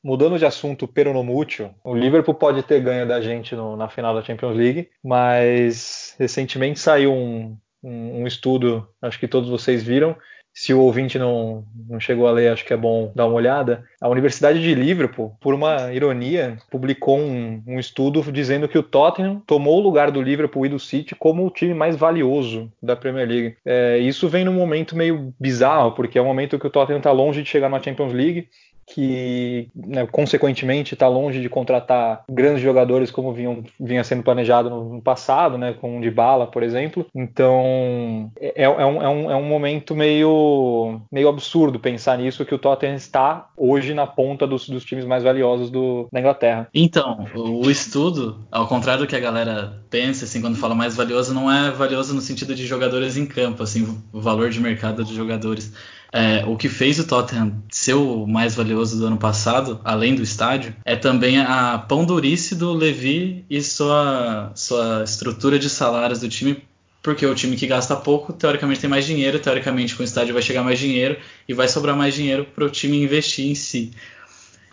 mudando 0.03 0.41
de 0.41 0.45
assunto 0.45 0.89
peronomútil, 0.89 1.71
o 1.85 1.95
Liverpool 1.95 2.35
pode 2.35 2.65
ter 2.65 2.81
ganho 2.81 3.07
da 3.07 3.21
gente 3.21 3.55
no, 3.55 3.77
na 3.77 3.89
final 3.89 4.13
da 4.13 4.25
Champions 4.25 4.57
League, 4.57 4.89
mas 5.05 6.17
recentemente 6.19 6.81
saiu 6.81 7.13
um, 7.13 7.57
um, 7.81 8.23
um 8.23 8.27
estudo, 8.27 8.89
acho 9.01 9.21
que 9.21 9.29
todos 9.29 9.49
vocês 9.49 9.85
viram, 9.85 10.17
se 10.57 10.73
o 10.73 10.81
ouvinte 10.81 11.19
não, 11.19 11.63
não 11.87 12.01
chegou 12.01 12.27
a 12.27 12.33
ler, 12.33 12.51
acho 12.51 12.65
que 12.65 12.73
é 12.73 12.77
bom 12.79 13.13
dar 13.15 13.27
uma 13.27 13.35
olhada. 13.35 13.85
A 14.01 14.09
Universidade 14.09 14.59
de 14.59 14.75
Liverpool, 14.75 15.37
por 15.39 15.53
uma 15.53 15.93
ironia, 15.93 16.57
publicou 16.71 17.19
um, 17.19 17.63
um, 17.67 17.79
estudo 17.79 18.23
dizendo 18.33 18.67
que 18.67 18.79
o 18.79 18.83
Tottenham 18.83 19.43
tomou 19.47 19.79
o 19.79 19.83
lugar 19.83 20.11
do 20.11 20.23
Liverpool 20.23 20.65
e 20.65 20.71
do 20.71 20.79
City 20.79 21.15
como 21.15 21.47
o 21.47 21.51
time 21.51 21.75
mais 21.75 21.95
valioso 21.95 22.73
da 22.83 22.97
Premier 22.97 23.29
League. 23.29 23.57
É, 23.67 23.99
isso 23.99 24.31
vem 24.31 24.47
num 24.47 24.55
momento 24.55 24.97
meio 24.97 25.35
bizarro, 25.39 25.93
porque 25.93 26.19
é 26.19 26.23
um 26.23 26.27
momento 26.27 26.59
que 26.59 26.67
o 26.67 26.71
Tottenham 26.71 26.99
está 26.99 27.13
longe 27.13 27.43
de 27.43 27.51
chegar 27.51 27.69
na 27.69 27.83
Champions 27.83 28.15
League 28.15 28.49
que, 28.87 29.69
né, 29.75 30.07
consequentemente, 30.07 30.95
está 30.95 31.09
longe 31.09 31.41
de 31.41 31.49
contratar 31.49 32.23
grandes 32.31 32.63
jogadores 32.63 33.11
como 33.11 33.33
vinham, 33.33 33.65
vinha 33.81 34.05
sendo 34.05 34.23
planejado 34.23 34.71
no, 34.71 34.95
no 34.95 35.03
passado, 35.03 35.59
né, 35.59 35.75
com 35.75 35.99
o 35.99 36.01
Dybala, 36.01 36.47
por 36.47 36.63
exemplo. 36.63 37.05
Então, 37.15 38.31
é, 38.39 38.63
é, 38.63 38.69
um, 38.69 39.03
é, 39.03 39.09
um, 39.09 39.31
é 39.33 39.37
um 39.37 39.45
momento 39.45 39.95
meio, 39.95 41.01
meio 41.11 41.29
absurdo 41.29 41.81
pensar 41.81 42.17
nisso, 42.19 42.45
que 42.45 42.55
o 42.55 42.59
Tottenham 42.59 42.95
está 42.95 43.49
hoje 43.57 43.93
na 43.93 44.07
ponta 44.07 44.47
dos, 44.47 44.69
dos 44.69 44.85
times 44.85 45.05
mais 45.05 45.25
valiosos 45.25 45.69
do, 45.69 46.09
da 46.13 46.21
Inglaterra. 46.21 46.69
Então, 46.73 47.27
o 47.35 47.69
estudo, 47.69 48.47
ao 48.53 48.69
contrário 48.69 49.03
do 49.03 49.09
que 49.09 49.17
a 49.17 49.21
galera 49.21 49.83
pensa, 49.91 50.25
assim, 50.25 50.41
quando 50.41 50.57
fala 50.57 50.75
mais 50.75 50.95
valioso, 50.95 51.35
não 51.35 51.51
é 51.51 51.71
valioso 51.73 52.15
no 52.15 52.21
sentido 52.21 52.55
de 52.55 52.65
jogadores 52.65 53.17
em 53.17 53.27
campo, 53.27 53.63
assim, 53.63 54.01
o 54.13 54.21
valor 54.21 54.51
de 54.51 54.61
mercado 54.61 55.05
de 55.05 55.15
jogadores 55.15 55.73
é, 56.13 56.45
o 56.47 56.57
que 56.57 56.69
fez 56.69 56.99
o 56.99 57.07
Tottenham 57.07 57.63
ser 57.71 57.95
o 57.95 58.27
mais 58.27 58.55
valioso 58.55 58.99
do 58.99 59.07
ano 59.07 59.17
passado, 59.17 59.81
além 59.85 60.15
do 60.15 60.23
estádio, 60.23 60.75
é 60.85 60.97
também 60.97 61.39
a 61.39 61.79
pão 61.79 62.05
durice 62.05 62.55
do 62.55 62.73
Levi 62.73 63.45
e 63.51 63.63
sua, 63.63 64.53
sua 64.55 65.03
estrutura 65.05 65.59
de 65.59 65.69
salários 65.69 66.21
do 66.21 66.29
time 66.29 66.63
porque 67.03 67.25
o 67.25 67.37
time 67.37 67.55
que 67.55 67.69
gasta 67.69 67.95
pouco, 67.95 68.33
teoricamente 68.33 68.81
tem 68.81 68.91
mais 68.91 69.07
dinheiro, 69.07 69.39
teoricamente 69.39 69.95
com 69.95 70.03
o 70.03 70.05
estádio 70.05 70.35
vai 70.35 70.43
chegar 70.43 70.65
mais 70.65 70.77
dinheiro 70.77 71.17
e 71.49 71.55
vai 71.55 71.69
sobrar 71.69 71.97
mais 71.97 72.13
dinheiro 72.13 72.45
para 72.53 72.65
o 72.65 72.69
time 72.69 73.01
investir 73.01 73.47
em 73.47 73.55
si. 73.55 73.93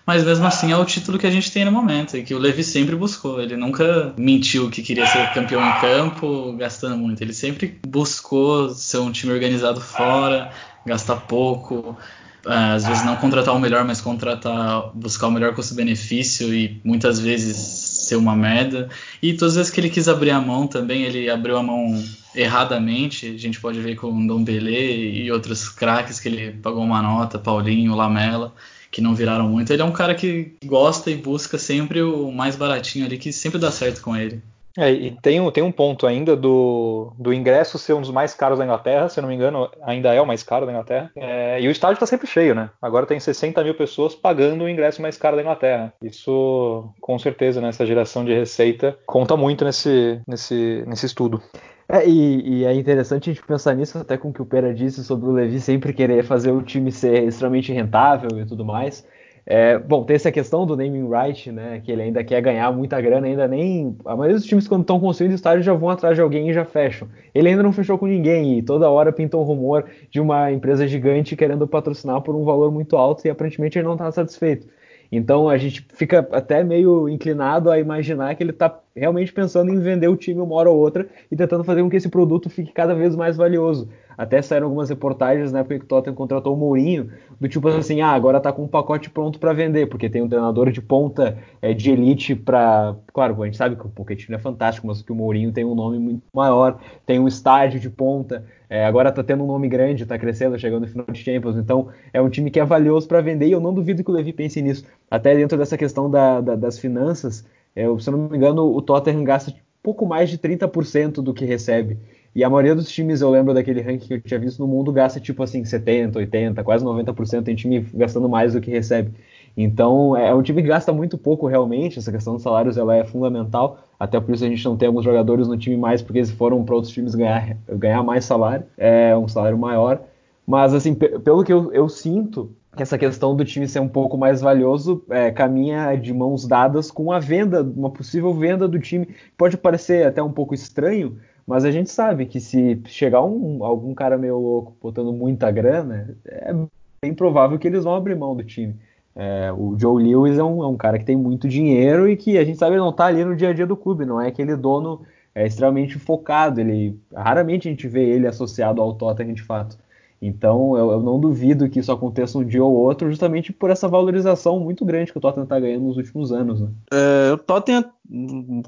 Mas 0.05 0.23
mesmo 0.23 0.45
assim 0.45 0.71
é 0.71 0.77
o 0.77 0.83
título 0.83 1.19
que 1.19 1.27
a 1.27 1.29
gente 1.29 1.51
tem 1.51 1.63
no 1.63 1.71
momento 1.71 2.17
e 2.17 2.23
que 2.23 2.33
o 2.33 2.39
Levi 2.39 2.63
sempre 2.63 2.95
buscou. 2.95 3.39
Ele 3.39 3.55
nunca 3.55 4.13
mentiu 4.17 4.69
que 4.69 4.81
queria 4.81 5.05
ser 5.05 5.31
campeão 5.31 5.65
em 5.65 5.79
campo 5.79 6.53
gastando 6.57 6.97
muito. 6.97 7.21
Ele 7.21 7.33
sempre 7.33 7.79
buscou 7.87 8.69
ser 8.69 8.97
um 8.97 9.11
time 9.11 9.31
organizado 9.31 9.79
fora, 9.79 10.51
gastar 10.85 11.17
pouco, 11.17 11.97
às 12.45 12.85
vezes 12.85 13.05
não 13.05 13.15
contratar 13.15 13.55
o 13.55 13.59
melhor, 13.59 13.85
mas 13.85 14.01
contratar, 14.01 14.91
buscar 14.93 15.27
o 15.27 15.31
melhor 15.31 15.55
custo-benefício 15.55 16.53
e 16.53 16.81
muitas 16.83 17.19
vezes 17.19 17.55
ser 17.55 18.15
uma 18.17 18.35
merda. 18.35 18.89
E 19.21 19.33
todas 19.33 19.53
as 19.53 19.57
vezes 19.57 19.71
que 19.71 19.79
ele 19.79 19.89
quis 19.89 20.07
abrir 20.07 20.31
a 20.31 20.41
mão 20.41 20.67
também, 20.67 21.03
ele 21.03 21.29
abriu 21.29 21.57
a 21.57 21.63
mão 21.63 22.03
erradamente. 22.35 23.27
A 23.27 23.37
gente 23.37 23.59
pode 23.59 23.79
ver 23.79 23.95
com 23.95 24.25
Dom 24.27 24.43
Belê 24.43 25.23
e 25.23 25.31
outros 25.31 25.69
craques 25.69 26.19
que 26.19 26.27
ele 26.27 26.51
pagou 26.51 26.83
uma 26.83 27.01
nota, 27.01 27.39
Paulinho, 27.39 27.95
Lamela, 27.95 28.53
que 28.91 29.01
não 29.01 29.15
viraram 29.15 29.47
muito. 29.47 29.71
Ele 29.71 29.81
é 29.81 29.85
um 29.85 29.91
cara 29.91 30.13
que 30.13 30.53
gosta 30.65 31.09
e 31.09 31.15
busca 31.15 31.57
sempre 31.57 32.01
o 32.01 32.31
mais 32.31 32.55
baratinho 32.55 33.05
ali, 33.05 33.17
que 33.17 33.31
sempre 33.31 33.57
dá 33.57 33.71
certo 33.71 34.01
com 34.01 34.15
ele. 34.15 34.41
É, 34.77 34.91
e 34.91 35.11
tem, 35.21 35.51
tem 35.51 35.63
um 35.63 35.71
ponto 35.71 36.07
ainda 36.07 36.35
do, 36.35 37.13
do 37.17 37.31
ingresso 37.31 37.77
ser 37.77 37.93
um 37.93 38.01
dos 38.01 38.09
mais 38.09 38.33
caros 38.33 38.57
da 38.57 38.65
Inglaterra, 38.65 39.07
se 39.07 39.21
não 39.21 39.29
me 39.29 39.35
engano, 39.35 39.69
ainda 39.83 40.13
é 40.13 40.19
o 40.19 40.25
mais 40.25 40.41
caro 40.41 40.65
da 40.65 40.71
Inglaterra. 40.71 41.11
É, 41.15 41.61
e 41.61 41.67
o 41.67 41.71
estádio 41.71 41.95
está 41.95 42.05
sempre 42.05 42.27
cheio, 42.27 42.55
né? 42.55 42.69
Agora 42.81 43.05
tem 43.05 43.19
60 43.19 43.63
mil 43.63 43.75
pessoas 43.75 44.15
pagando 44.15 44.63
o 44.63 44.69
ingresso 44.69 45.01
mais 45.01 45.17
caro 45.17 45.35
da 45.35 45.41
Inglaterra. 45.43 45.93
Isso, 46.01 46.91
com 46.99 47.19
certeza, 47.19 47.61
nessa 47.61 47.85
geração 47.85 48.25
de 48.25 48.33
receita, 48.33 48.97
conta 49.05 49.37
muito 49.37 49.63
nesse, 49.63 50.19
nesse, 50.27 50.83
nesse 50.87 51.05
estudo. 51.05 51.41
É, 51.87 52.07
e, 52.07 52.61
e, 52.61 52.65
é 52.65 52.73
interessante 52.73 53.29
a 53.29 53.33
gente 53.33 53.45
pensar 53.45 53.75
nisso, 53.75 53.97
até 53.97 54.17
com 54.17 54.29
o 54.29 54.33
que 54.33 54.41
o 54.41 54.45
Pera 54.45 54.73
disse 54.73 55.03
sobre 55.03 55.29
o 55.29 55.33
Levi 55.33 55.59
sempre 55.59 55.93
querer 55.93 56.23
fazer 56.23 56.51
o 56.51 56.63
time 56.63 56.91
ser 56.91 57.23
extremamente 57.23 57.71
rentável 57.71 58.39
e 58.39 58.45
tudo 58.45 58.65
mais. 58.65 59.05
É, 59.45 59.77
bom, 59.77 60.05
tem 60.05 60.15
essa 60.15 60.31
questão 60.31 60.65
do 60.65 60.77
naming 60.77 61.09
right, 61.09 61.51
né? 61.51 61.81
Que 61.83 61.91
ele 61.91 62.03
ainda 62.03 62.23
quer 62.23 62.41
ganhar 62.41 62.71
muita 62.71 62.99
grana, 63.01 63.27
ainda 63.27 63.47
nem. 63.47 63.97
A 64.05 64.15
maioria 64.15 64.37
dos 64.37 64.45
times, 64.45 64.67
quando 64.67 64.81
estão 64.81 64.99
construindo 64.99 65.33
estádio, 65.33 65.63
já 65.63 65.73
vão 65.73 65.89
atrás 65.89 66.15
de 66.15 66.21
alguém 66.21 66.49
e 66.49 66.53
já 66.53 66.63
fecham. 66.63 67.09
Ele 67.35 67.49
ainda 67.49 67.61
não 67.61 67.73
fechou 67.73 67.97
com 67.97 68.07
ninguém, 68.07 68.57
e 68.57 68.61
toda 68.61 68.89
hora 68.89 69.11
pinta 69.11 69.37
um 69.37 69.43
rumor 69.43 69.85
de 70.09 70.21
uma 70.21 70.51
empresa 70.51 70.87
gigante 70.87 71.35
querendo 71.35 71.67
patrocinar 71.67 72.21
por 72.21 72.35
um 72.35 72.45
valor 72.45 72.71
muito 72.71 72.95
alto 72.95 73.25
e 73.25 73.29
aparentemente 73.29 73.77
ele 73.77 73.85
não 73.85 73.93
está 73.93 74.09
satisfeito. 74.11 74.67
Então 75.11 75.47
a 75.49 75.57
gente 75.57 75.85
fica 75.93 76.27
até 76.31 76.63
meio 76.63 77.07
inclinado 77.09 77.69
a 77.69 77.77
imaginar 77.77 78.33
que 78.35 78.43
ele 78.43 78.51
está 78.51 78.69
realmente 78.95 79.33
pensando 79.33 79.71
em 79.71 79.79
vender 79.79 80.07
o 80.07 80.15
time 80.15 80.39
uma 80.39 80.55
hora 80.55 80.69
ou 80.69 80.77
outra 80.77 81.07
e 81.31 81.35
tentando 81.35 81.63
fazer 81.63 81.81
com 81.81 81.89
que 81.89 81.97
esse 81.97 82.09
produto 82.09 82.49
fique 82.49 82.71
cada 82.71 82.93
vez 82.93 83.15
mais 83.15 83.35
valioso. 83.35 83.89
Até 84.17 84.41
saíram 84.41 84.67
algumas 84.67 84.89
reportagens 84.89 85.51
na 85.51 85.59
época 85.59 85.79
que 85.79 85.85
o 85.85 85.87
Tottenham 85.87 86.15
contratou 86.15 86.53
o 86.53 86.57
Mourinho, 86.57 87.09
do 87.39 87.49
tipo 87.49 87.67
assim, 87.67 88.01
ah, 88.01 88.11
agora 88.11 88.39
tá 88.39 88.51
com 88.51 88.63
um 88.63 88.67
pacote 88.67 89.09
pronto 89.09 89.39
para 89.39 89.53
vender, 89.53 89.87
porque 89.87 90.09
tem 90.09 90.21
um 90.21 90.29
treinador 90.29 90.71
de 90.71 90.81
ponta 90.81 91.37
é, 91.61 91.73
de 91.73 91.91
elite 91.91 92.35
para, 92.35 92.95
claro, 93.11 93.41
a 93.41 93.45
gente 93.45 93.57
sabe 93.57 93.75
que 93.75 93.85
o 93.85 93.89
Pochettino 93.89 94.35
é 94.35 94.39
fantástico, 94.39 94.85
mas 94.85 95.01
que 95.01 95.11
o 95.11 95.15
Mourinho 95.15 95.51
tem 95.51 95.65
um 95.65 95.73
nome 95.73 95.97
muito 95.97 96.21
maior, 96.31 96.79
tem 97.05 97.19
um 97.19 97.27
estádio 97.27 97.79
de 97.79 97.89
ponta, 97.89 98.45
é, 98.69 98.85
agora 98.85 99.11
tá 99.11 99.23
tendo 99.23 99.43
um 99.43 99.47
nome 99.47 99.67
grande, 99.67 100.05
tá 100.05 100.17
crescendo, 100.17 100.57
chegando 100.59 100.81
no 100.81 100.87
final 100.87 101.05
de 101.11 101.19
Champions, 101.19 101.57
então 101.57 101.87
é 102.13 102.21
um 102.21 102.29
time 102.29 102.51
que 102.51 102.59
é 102.59 102.65
valioso 102.65 103.07
para 103.07 103.21
vender 103.21 103.47
e 103.47 103.51
eu 103.51 103.59
não 103.59 103.73
duvido 103.73 104.03
que 104.03 104.11
o 104.11 104.13
Levi 104.13 104.31
pense 104.31 104.61
nisso. 104.61 104.85
Até 105.09 105.35
dentro 105.35 105.57
dessa 105.57 105.77
questão 105.77 106.09
da, 106.09 106.39
da, 106.39 106.55
das 106.55 106.77
finanças, 106.77 107.45
é, 107.75 107.85
se 107.99 108.09
eu 108.09 108.17
não 108.17 108.29
me 108.29 108.37
engano, 108.37 108.63
o 108.73 108.81
Tottenham 108.81 109.23
gasta 109.23 109.53
pouco 109.81 110.05
mais 110.05 110.29
de 110.29 110.37
30% 110.37 111.15
do 111.15 111.33
que 111.33 111.45
recebe. 111.45 111.97
E 112.35 112.43
a 112.43 112.49
maioria 112.49 112.73
dos 112.73 112.89
times, 112.89 113.21
eu 113.21 113.29
lembro 113.29 113.53
daquele 113.53 113.81
ranking 113.81 114.07
que 114.07 114.13
eu 114.15 114.21
tinha 114.21 114.39
visto 114.39 114.59
no 114.59 114.67
mundo, 114.67 114.91
gasta 114.91 115.19
tipo 115.19 115.43
assim 115.43 115.63
70, 115.63 116.17
80, 116.17 116.63
quase 116.63 116.83
90%. 116.83 117.43
Tem 117.43 117.53
time 117.53 117.81
gastando 117.93 118.27
mais 118.27 118.53
do 118.53 118.61
que 118.61 118.71
recebe. 118.71 119.11
Então 119.55 120.17
é 120.17 120.33
um 120.33 120.41
time 120.41 120.61
que 120.63 120.67
gasta 120.67 120.91
muito 120.91 121.15
pouco 121.15 121.45
realmente. 121.45 121.99
Essa 121.99 122.11
questão 122.11 122.33
dos 122.33 122.41
salários 122.41 122.75
ela 122.77 122.95
é 122.95 123.03
fundamental. 123.03 123.79
Até 123.99 124.19
por 124.19 124.33
isso 124.33 124.43
a 124.43 124.49
gente 124.49 124.65
não 124.65 124.75
tem 124.75 124.87
alguns 124.87 125.05
jogadores 125.05 125.47
no 125.47 125.57
time 125.57 125.77
mais, 125.77 126.01
porque 126.01 126.19
eles 126.19 126.31
foram 126.31 126.63
para 126.63 126.73
outros 126.73 126.91
times 126.91 127.13
ganhar, 127.13 127.55
ganhar 127.69 128.01
mais 128.01 128.25
salário, 128.25 128.65
é 128.77 129.15
um 129.15 129.27
salário 129.27 129.57
maior. 129.57 130.01
Mas 130.45 130.73
assim, 130.73 130.93
pelo 130.95 131.43
que 131.43 131.53
eu, 131.53 131.71
eu 131.71 131.87
sinto, 131.87 132.51
que 132.75 132.81
essa 132.81 132.97
questão 132.97 133.35
do 133.35 133.45
time 133.45 133.67
ser 133.67 133.79
um 133.79 133.87
pouco 133.87 134.17
mais 134.17 134.41
valioso 134.41 135.03
é, 135.09 135.31
caminha 135.31 135.95
de 135.95 136.13
mãos 136.13 136.47
dadas 136.47 136.89
com 136.89 137.11
a 137.11 137.19
venda, 137.19 137.61
uma 137.61 137.89
possível 137.89 138.33
venda 138.33 138.67
do 138.67 138.79
time. 138.79 139.07
Pode 139.37 139.57
parecer 139.57 140.05
até 140.05 140.21
um 140.21 140.31
pouco 140.31 140.53
estranho, 140.53 141.17
mas 141.45 141.65
a 141.65 141.71
gente 141.71 141.89
sabe 141.91 142.25
que 142.25 142.39
se 142.39 142.81
chegar 142.85 143.23
um, 143.23 143.63
algum 143.63 143.93
cara 143.93 144.17
meio 144.17 144.37
louco 144.37 144.75
botando 144.81 145.13
muita 145.13 145.51
grana, 145.51 146.17
é 146.25 146.53
bem 147.01 147.13
provável 147.13 147.59
que 147.59 147.67
eles 147.67 147.83
vão 147.83 147.95
abrir 147.95 148.15
mão 148.15 148.35
do 148.35 148.43
time. 148.43 148.75
É, 149.15 149.51
o 149.51 149.77
Joe 149.77 150.01
Lewis 150.01 150.39
é 150.39 150.43
um, 150.43 150.63
é 150.63 150.67
um, 150.67 150.75
cara 150.75 150.97
que 150.97 151.05
tem 151.05 151.15
muito 151.15 151.47
dinheiro 151.47 152.09
e 152.09 152.17
que 152.17 152.37
a 152.37 152.43
gente 152.43 152.57
sabe 152.57 152.73
ele 152.73 152.81
não 152.81 152.89
está 152.89 153.05
ali 153.05 153.23
no 153.23 153.35
dia 153.35 153.49
a 153.49 153.53
dia 153.53 153.67
do 153.67 153.77
clube, 153.77 154.05
não 154.05 154.19
é 154.19 154.27
aquele 154.27 154.55
dono 154.55 155.01
é, 155.35 155.45
extremamente 155.45 155.99
focado. 155.99 156.59
Ele 156.59 156.99
raramente 157.15 157.67
a 157.67 157.71
gente 157.71 157.87
vê 157.87 158.03
ele 158.03 158.25
associado 158.25 158.81
ao 158.81 158.95
Tottenham 158.95 159.33
de 159.33 159.43
fato. 159.43 159.77
Então 160.25 160.77
eu, 160.77 160.91
eu, 160.91 161.03
não 161.03 161.19
duvido 161.19 161.69
que 161.69 161.79
isso 161.79 161.91
aconteça 161.91 162.37
um 162.37 162.45
dia 162.45 162.63
ou 162.63 162.73
outro, 162.73 163.09
justamente 163.09 163.51
por 163.51 163.69
essa 163.69 163.89
valorização 163.89 164.57
muito 164.57 164.85
grande 164.85 165.11
que 165.11 165.17
o 165.17 165.21
Tottenham 165.21 165.43
está 165.43 165.59
ganhando 165.59 165.83
nos 165.85 165.97
últimos 165.97 166.31
anos. 166.31 166.61
Né? 166.61 166.69
É, 166.93 167.33
o 167.33 167.37
Tottenham, 167.37 167.83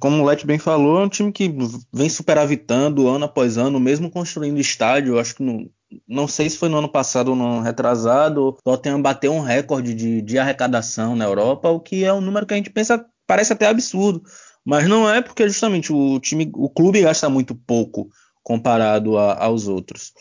como 0.01 0.21
o 0.21 0.25
Let 0.25 0.45
bem 0.45 0.59
falou, 0.59 0.99
é 0.99 1.05
um 1.05 1.09
time 1.09 1.31
que 1.31 1.55
vem 1.93 2.09
superavitando 2.09 3.07
ano 3.07 3.23
após 3.23 3.57
ano, 3.57 3.79
mesmo 3.79 4.11
construindo 4.11 4.59
estádio. 4.59 5.17
Acho 5.17 5.35
que 5.35 5.71
não 6.05 6.27
sei 6.27 6.49
se 6.49 6.57
foi 6.57 6.67
no 6.67 6.77
ano 6.77 6.89
passado 6.89 7.29
ou 7.29 7.35
no 7.37 7.45
ano 7.45 7.61
retrasado, 7.61 8.47
o 8.47 8.51
Tottenham 8.51 9.01
bateu 9.01 9.31
um 9.31 9.39
recorde 9.39 9.93
de, 9.93 10.21
de 10.21 10.37
arrecadação 10.37 11.15
na 11.15 11.23
Europa, 11.23 11.69
o 11.69 11.79
que 11.79 12.03
é 12.03 12.13
um 12.13 12.19
número 12.19 12.45
que 12.45 12.53
a 12.53 12.57
gente 12.57 12.69
pensa 12.69 13.05
parece 13.25 13.53
até 13.53 13.67
absurdo, 13.67 14.21
mas 14.63 14.87
não 14.89 15.09
é 15.09 15.21
porque 15.21 15.47
justamente 15.47 15.93
o 15.93 16.19
time, 16.19 16.51
o 16.53 16.69
clube 16.69 17.01
gasta 17.01 17.29
muito 17.29 17.55
pouco 17.55 18.09
comparado 18.43 19.17
a, 19.17 19.43
aos 19.43 19.67
outros. 19.67 20.13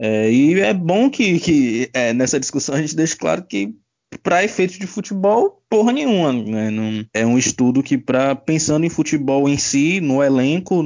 É, 0.00 0.30
e 0.30 0.60
é 0.60 0.72
bom 0.72 1.10
que, 1.10 1.40
que 1.40 1.90
é, 1.92 2.12
nessa 2.12 2.38
discussão 2.38 2.74
a 2.74 2.80
gente 2.80 2.94
deixe 2.94 3.16
claro 3.16 3.42
que 3.42 3.74
para 4.22 4.42
efeitos 4.42 4.78
de 4.78 4.86
futebol, 4.86 5.60
porra 5.68 5.92
nenhuma. 5.92 6.32
Né? 6.32 6.70
Não, 6.70 7.04
é 7.12 7.26
um 7.26 7.36
estudo 7.36 7.82
que, 7.82 7.98
para 7.98 8.34
pensando 8.34 8.84
em 8.84 8.90
futebol 8.90 9.48
em 9.48 9.56
si, 9.56 10.00
no 10.00 10.22
elenco, 10.22 10.82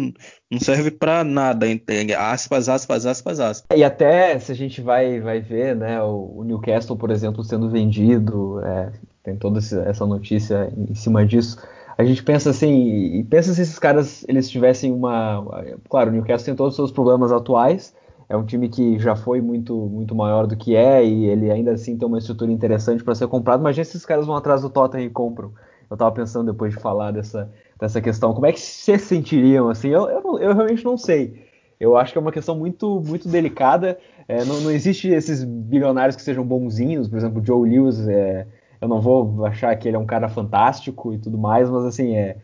não 0.51 0.61
serve 0.61 0.91
para 0.91 1.23
nada. 1.23 1.69
Entende? 1.69 2.15
Aspas, 2.15 2.69
aspas, 2.69 3.07
aspas, 3.07 3.41
aspas. 3.41 3.79
E 3.79 3.85
até 3.85 4.39
se 4.39 4.51
a 4.51 4.55
gente 4.55 4.81
vai, 4.81 5.21
vai 5.21 5.41
ver 5.41 5.77
né, 5.77 6.03
o, 6.03 6.39
o 6.39 6.45
Newcastle, 6.45 6.97
por 6.97 7.11
exemplo, 7.11 7.45
sendo 7.45 7.71
vendido, 7.71 8.61
é, 8.65 8.93
tem 9.23 9.37
toda 9.37 9.59
essa 9.59 10.05
notícia 10.05 10.73
em 10.77 10.95
cima 10.95 11.25
disso. 11.25 11.59
A 11.97 12.05
gente 12.05 12.23
pensa 12.23 12.51
assim, 12.51 13.19
e 13.19 13.25
pensa 13.25 13.53
se 13.55 13.63
esses 13.63 13.79
caras 13.79 14.25
eles 14.27 14.51
tivessem 14.51 14.91
uma. 14.91 15.45
Claro, 15.89 16.11
o 16.11 16.13
Newcastle 16.13 16.47
tem 16.47 16.57
todos 16.57 16.73
os 16.73 16.77
seus 16.77 16.91
problemas 16.91 17.31
atuais, 17.31 17.95
é 18.33 18.37
um 18.37 18.47
time 18.47 18.67
que 18.67 18.99
já 18.99 19.15
foi 19.15 19.43
muito, 19.43 19.77
muito 19.77 20.15
maior 20.15 20.47
do 20.47 20.57
que 20.57 20.75
é 20.75 21.05
e 21.05 21.27
ele 21.27 21.51
ainda 21.51 21.73
assim 21.73 21.99
tem 21.99 22.09
uma 22.09 22.17
estrutura 22.17 22.51
interessante 22.51 23.05
para 23.05 23.15
ser 23.15 23.29
comprado. 23.29 23.61
Imagina 23.61 23.85
se 23.85 23.91
esses 23.91 24.07
caras 24.07 24.25
vão 24.25 24.35
atrás 24.35 24.63
do 24.63 24.71
Tottenham 24.71 25.05
e 25.05 25.11
compram. 25.11 25.53
Eu 25.91 25.95
estava 25.97 26.11
pensando 26.13 26.51
depois 26.51 26.73
de 26.73 26.81
falar 26.81 27.11
dessa, 27.11 27.53
dessa 27.79 28.01
questão, 28.01 28.33
como 28.33 28.47
é 28.47 28.53
que 28.53 28.59
se 28.59 28.97
sentiriam 28.99 29.69
assim? 29.69 29.91
Eu, 29.91 30.09
eu, 30.09 30.39
eu, 30.39 30.55
realmente 30.55 30.83
não 30.83 30.97
sei. 30.97 31.47
Eu 31.79 31.95
acho 31.95 32.13
que 32.13 32.17
é 32.17 32.23
uma 32.23 32.33
questão 32.33 32.57
muito, 32.57 33.03
muito 33.07 33.29
delicada. 33.29 33.99
É, 34.27 34.43
não, 34.47 34.63
não 34.63 34.71
existe 34.71 35.09
esses 35.09 35.45
bilionários 35.45 36.17
que 36.17 36.23
sejam 36.23 36.43
bonzinhos, 36.43 37.09
por 37.09 37.19
exemplo, 37.19 37.45
Joe 37.45 37.69
Lewis. 37.69 38.09
É, 38.09 38.47
eu 38.81 38.89
não 38.89 38.99
vou 38.99 39.45
achar 39.45 39.77
que 39.77 39.87
ele 39.87 39.97
é 39.97 40.01
um 40.01 40.07
cara 40.07 40.31
fantástico 40.31 41.13
e 41.13 41.19
tudo 41.19 41.37
mais, 41.37 41.69
mas 41.69 41.85
assim 41.85 42.17
é, 42.17 42.39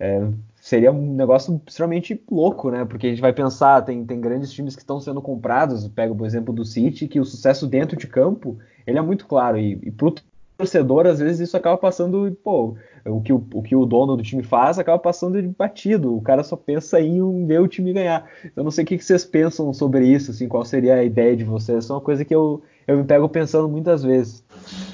é 0.00 0.26
seria 0.64 0.90
um 0.90 1.14
negócio 1.14 1.60
extremamente 1.68 2.18
louco, 2.30 2.70
né? 2.70 2.86
Porque 2.86 3.06
a 3.06 3.10
gente 3.10 3.20
vai 3.20 3.34
pensar, 3.34 3.82
tem, 3.82 4.02
tem 4.02 4.18
grandes 4.18 4.50
times 4.50 4.74
que 4.74 4.80
estão 4.80 4.98
sendo 4.98 5.20
comprados, 5.20 5.86
pega 5.88 6.10
o 6.10 6.24
exemplo 6.24 6.54
do 6.54 6.64
City, 6.64 7.06
que 7.06 7.20
o 7.20 7.24
sucesso 7.24 7.66
dentro 7.66 7.98
de 7.98 8.06
campo, 8.06 8.56
ele 8.86 8.96
é 8.96 9.02
muito 9.02 9.26
claro, 9.26 9.58
e, 9.58 9.78
e 9.82 9.90
pro 9.90 10.14
torcedor, 10.56 11.06
às 11.06 11.18
vezes, 11.18 11.48
isso 11.48 11.56
acaba 11.58 11.76
passando, 11.76 12.34
pô, 12.42 12.78
o 13.04 13.20
que 13.20 13.30
o, 13.30 13.46
o 13.52 13.62
que 13.62 13.76
o 13.76 13.84
dono 13.84 14.16
do 14.16 14.22
time 14.22 14.42
faz 14.42 14.78
acaba 14.78 14.98
passando 14.98 15.42
de 15.42 15.48
batido, 15.48 16.16
o 16.16 16.22
cara 16.22 16.42
só 16.42 16.56
pensa 16.56 16.98
em 16.98 17.44
ver 17.44 17.60
o 17.60 17.68
time 17.68 17.92
ganhar. 17.92 18.26
Eu 18.56 18.64
não 18.64 18.70
sei 18.70 18.84
o 18.84 18.86
que, 18.86 18.96
que 18.96 19.04
vocês 19.04 19.22
pensam 19.22 19.70
sobre 19.74 20.06
isso, 20.06 20.30
assim, 20.30 20.48
qual 20.48 20.64
seria 20.64 20.94
a 20.94 21.04
ideia 21.04 21.36
de 21.36 21.44
vocês, 21.44 21.90
é 21.90 21.92
uma 21.92 22.00
coisa 22.00 22.24
que 22.24 22.34
eu, 22.34 22.62
eu 22.86 22.96
me 22.96 23.04
pego 23.04 23.28
pensando 23.28 23.68
muitas 23.68 24.02
vezes. 24.02 24.42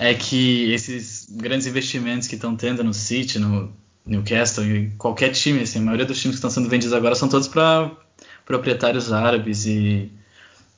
É 0.01 0.15
que 0.15 0.73
esses 0.73 1.29
grandes 1.31 1.69
investimentos 1.69 2.27
que 2.27 2.35
estão 2.35 2.57
tendo 2.57 2.83
no 2.83 2.93
City, 2.93 3.39
no, 3.39 3.73
Newcastle 4.11 4.65
e 4.65 4.91
qualquer 4.99 5.31
time, 5.31 5.61
assim, 5.61 5.79
a 5.79 5.83
maioria 5.83 6.05
dos 6.05 6.21
times 6.21 6.35
que 6.35 6.39
estão 6.39 6.51
sendo 6.51 6.69
vendidos 6.69 6.93
agora 6.93 7.15
são 7.15 7.29
todos 7.29 7.47
para 7.47 7.91
proprietários 8.45 9.13
árabes 9.13 9.67
e 9.67 10.11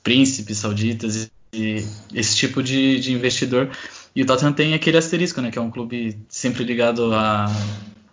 príncipes 0.03 0.59
sauditas 0.59 1.31
e, 1.51 1.83
esse 2.13 2.35
tipo 2.35 2.61
de, 2.61 2.99
de, 2.99 3.11
investidor. 3.11 3.71
E 4.15 4.21
o 4.21 4.25
Tottenham 4.25 4.53
tem 4.53 4.73
aquele 4.75 4.97
asterisco, 4.97 5.41
né, 5.41 5.49
que 5.49 5.57
é 5.57 5.61
um 5.61 5.71
clube 5.71 6.17
sempre 6.29 6.63
ligado 6.63 7.11
a, 7.13 7.47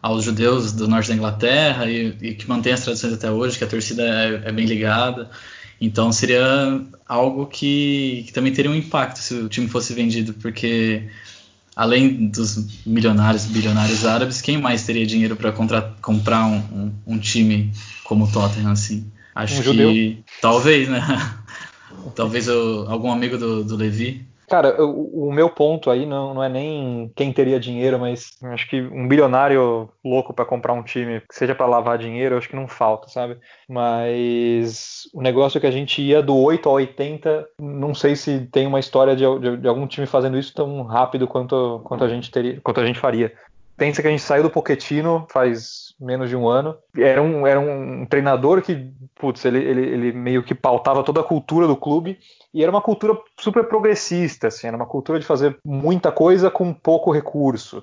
aos 0.01 0.25
judeus 0.25 0.73
do 0.73 0.89
norte 0.89 1.09
da 1.09 1.15
Inglaterra 1.15 1.91
e, 1.91 2.17
e, 2.23 2.35
que 2.35 2.49
mantém 2.49 2.73
as 2.73 2.83
tradições 2.83 3.13
até 3.13 3.31
hoje, 3.31 3.59
que 3.59 3.65
a 3.65 3.67
torcida 3.67 4.03
é, 4.03 4.49
é 4.49 4.53
bem 4.53 4.65
ligada. 4.65 5.31
Então 5.79 6.11
seria 6.13 6.83
algo 7.07 7.47
que, 7.47 8.25
que, 8.27 8.33
também 8.33 8.53
teria 8.53 8.71
um 8.71 8.75
impacto 8.75 9.19
se 9.19 9.35
o 9.35 9.49
time 9.49 9.69
fosse 9.69 9.93
vendido, 9.93 10.35
porque 10.35 11.09
além 11.81 12.29
dos 12.29 12.85
milionários, 12.85 13.47
bilionários 13.47 14.05
árabes, 14.05 14.43
quem 14.43 14.61
mais 14.61 14.85
teria 14.85 15.07
dinheiro 15.07 15.35
para 15.35 15.51
comprar 15.51 16.45
um, 16.45 16.59
um, 16.59 16.93
um, 17.07 17.19
time 17.19 17.73
como 18.05 18.27
o 18.27 18.31
Tottenham 18.31 18.71
assim? 18.71 19.11
Acho 19.35 19.61
um 19.61 19.75
que 19.75 20.19
talvez, 20.43 20.91
né? 20.91 21.01
talvez 22.15 22.49
eu, 22.49 22.85
algum 22.87 23.11
amigo 23.11 23.39
do, 23.39 23.65
do 23.65 23.77
Levi 23.77 24.29
Cara, 24.51 24.83
o, 24.83 25.29
o, 25.29 25.33
meu 25.33 25.49
ponto 25.49 25.89
aí 25.93 26.05
não, 26.05 26.35
não 26.35 26.43
é 26.43 26.49
nem 26.49 27.09
quem 27.15 27.33
teria 27.33 27.61
dinheiro, 27.61 28.01
mas 28.01 28.33
acho 28.43 28.69
que 28.69 28.83
um 28.83 29.07
bilionário 29.07 29.89
louco 30.05 30.35
para 30.35 30.45
comprar 30.45 30.73
um 30.73 30.83
time, 30.83 31.23
seja 31.31 31.55
para 31.55 31.67
lavar 31.67 31.97
dinheiro, 31.97 32.37
acho 32.37 32.49
que 32.49 32.57
não 32.57 32.67
falta, 32.67 33.09
sabe? 33.09 33.39
Mas 33.69 35.09
o 35.15 35.23
negócio 35.23 35.57
é 35.57 35.61
que 35.61 35.69
a 35.69 35.71
gente 35.71 36.03
ia 36.03 36.21
do 36.21 36.37
8 36.37 36.69
ao 36.69 36.75
80, 36.75 37.47
não 37.61 37.95
sei 37.95 38.17
se 38.17 38.41
tem 38.51 38.67
uma 38.67 38.81
história 38.81 39.15
de, 39.15 39.25
de, 39.39 39.57
de 39.59 39.69
algum 39.69 39.87
time 39.87 40.05
fazendo 40.05 40.37
isso 40.37 40.53
tão 40.53 40.83
rápido 40.83 41.29
quanto, 41.29 41.81
quanto, 41.85 42.03
a 42.03 42.09
gente 42.09 42.29
teria, 42.29 42.61
quanto 42.61 42.81
a 42.81 42.85
gente 42.85 42.99
faria. 42.99 43.33
Pensa 43.81 44.03
que 44.03 44.09
a 44.09 44.11
gente 44.11 44.23
saiu 44.23 44.43
do 44.43 44.51
Pochettino 44.51 45.27
faz 45.31 45.95
menos 45.99 46.29
de 46.29 46.37
um 46.37 46.47
ano. 46.47 46.77
Era 46.95 47.23
um, 47.23 47.47
era 47.47 47.59
um 47.59 48.05
treinador 48.05 48.61
que, 48.61 48.93
putz, 49.19 49.43
ele, 49.47 49.59
ele, 49.59 49.81
ele 49.81 50.13
meio 50.13 50.43
que 50.43 50.55
pautava 50.55 51.03
toda 51.03 51.23
a 51.23 51.25
cultura 51.25 51.67
do 51.67 51.75
clube 51.75 52.19
e 52.53 52.63
era 52.63 52.71
uma 52.71 52.83
cultura 52.83 53.17
super 53.39 53.65
progressista, 53.65 54.49
assim, 54.49 54.67
era 54.67 54.77
uma 54.77 54.85
cultura 54.85 55.19
de 55.19 55.25
fazer 55.25 55.57
muita 55.65 56.13
coisa 56.13 56.51
com 56.51 56.75
pouco 56.75 57.11
recurso. 57.11 57.83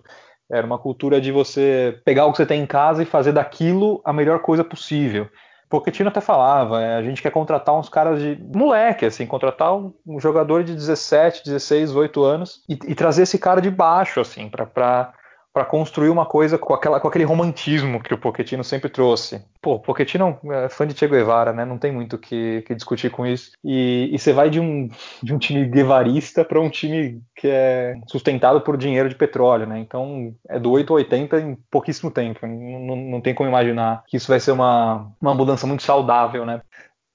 Era 0.51 0.67
uma 0.67 0.77
cultura 0.77 1.19
de 1.19 1.31
você 1.31 1.99
pegar 2.05 2.27
o 2.27 2.31
que 2.31 2.37
você 2.37 2.45
tem 2.45 2.61
em 2.61 2.67
casa 2.67 3.01
e 3.01 3.05
fazer 3.05 3.31
daquilo 3.31 3.99
a 4.05 4.13
melhor 4.13 4.39
coisa 4.43 4.63
possível. 4.63 5.27
Pochettino 5.67 6.09
até 6.09 6.21
falava, 6.21 6.79
é, 6.79 6.95
a 6.95 7.01
gente 7.01 7.23
quer 7.23 7.31
contratar 7.31 7.75
uns 7.75 7.89
caras 7.89 8.21
de 8.21 8.39
moleque, 8.55 9.03
assim, 9.03 9.25
contratar 9.25 9.75
um, 9.75 10.19
jogador 10.19 10.63
de 10.63 10.75
17, 10.75 11.43
16, 11.43 11.89
18 11.89 12.23
anos 12.23 12.61
e, 12.69 12.73
e, 12.73 12.93
trazer 12.93 13.23
esse 13.23 13.39
cara 13.39 13.59
de 13.59 13.71
baixo, 13.71 14.21
assim, 14.21 14.47
para 14.47 15.11
para 15.53 15.65
construir 15.65 16.09
uma 16.09 16.25
coisa 16.25 16.57
com, 16.57 16.73
aquela, 16.73 16.99
com 16.99 17.07
aquele 17.07 17.23
romantismo 17.23 18.01
que 18.01 18.13
o 18.13 18.17
Pochettino 18.17 18.63
sempre 18.63 18.89
trouxe. 18.89 19.41
Pô, 19.61 19.73
o 19.73 19.79
Pochettino 19.79 20.37
é 20.51 20.69
fã 20.69 20.85
de 20.85 20.97
Che 20.97 21.07
Guevara, 21.07 21.51
né? 21.51 21.65
Não 21.65 21.77
tem 21.77 21.91
muito 21.91 22.15
o 22.15 22.19
que, 22.19 22.61
que, 22.61 22.75
discutir 22.75 23.09
com 23.09 23.25
isso. 23.25 23.51
E, 23.63 24.09
e, 24.13 24.19
você 24.19 24.31
vai 24.33 24.49
de 24.49 24.59
um, 24.59 24.87
de 25.23 25.33
um 25.33 25.39
time 25.39 25.65
guevarista 25.65 26.45
para 26.45 26.61
um 26.61 26.69
time 26.69 27.21
que 27.35 27.47
é 27.47 27.95
sustentado 28.07 28.61
por 28.61 28.77
dinheiro 28.77 29.09
de 29.09 29.15
petróleo, 29.15 29.65
né? 29.65 29.79
Então 29.79 30.35
é 30.47 30.59
do 30.59 30.71
8 30.71 30.93
a 30.93 30.95
80 30.97 31.39
em 31.39 31.57
pouquíssimo 31.71 32.11
tempo. 32.11 32.45
Não, 32.45 32.95
não 32.95 33.21
tem 33.21 33.33
como 33.33 33.49
imaginar 33.49 34.03
que 34.07 34.17
isso 34.17 34.27
vai 34.27 34.39
ser 34.39 34.51
uma, 34.51 35.11
uma 35.19 35.33
mudança 35.33 35.65
muito 35.65 35.81
saudável, 35.81 36.45
né? 36.45 36.61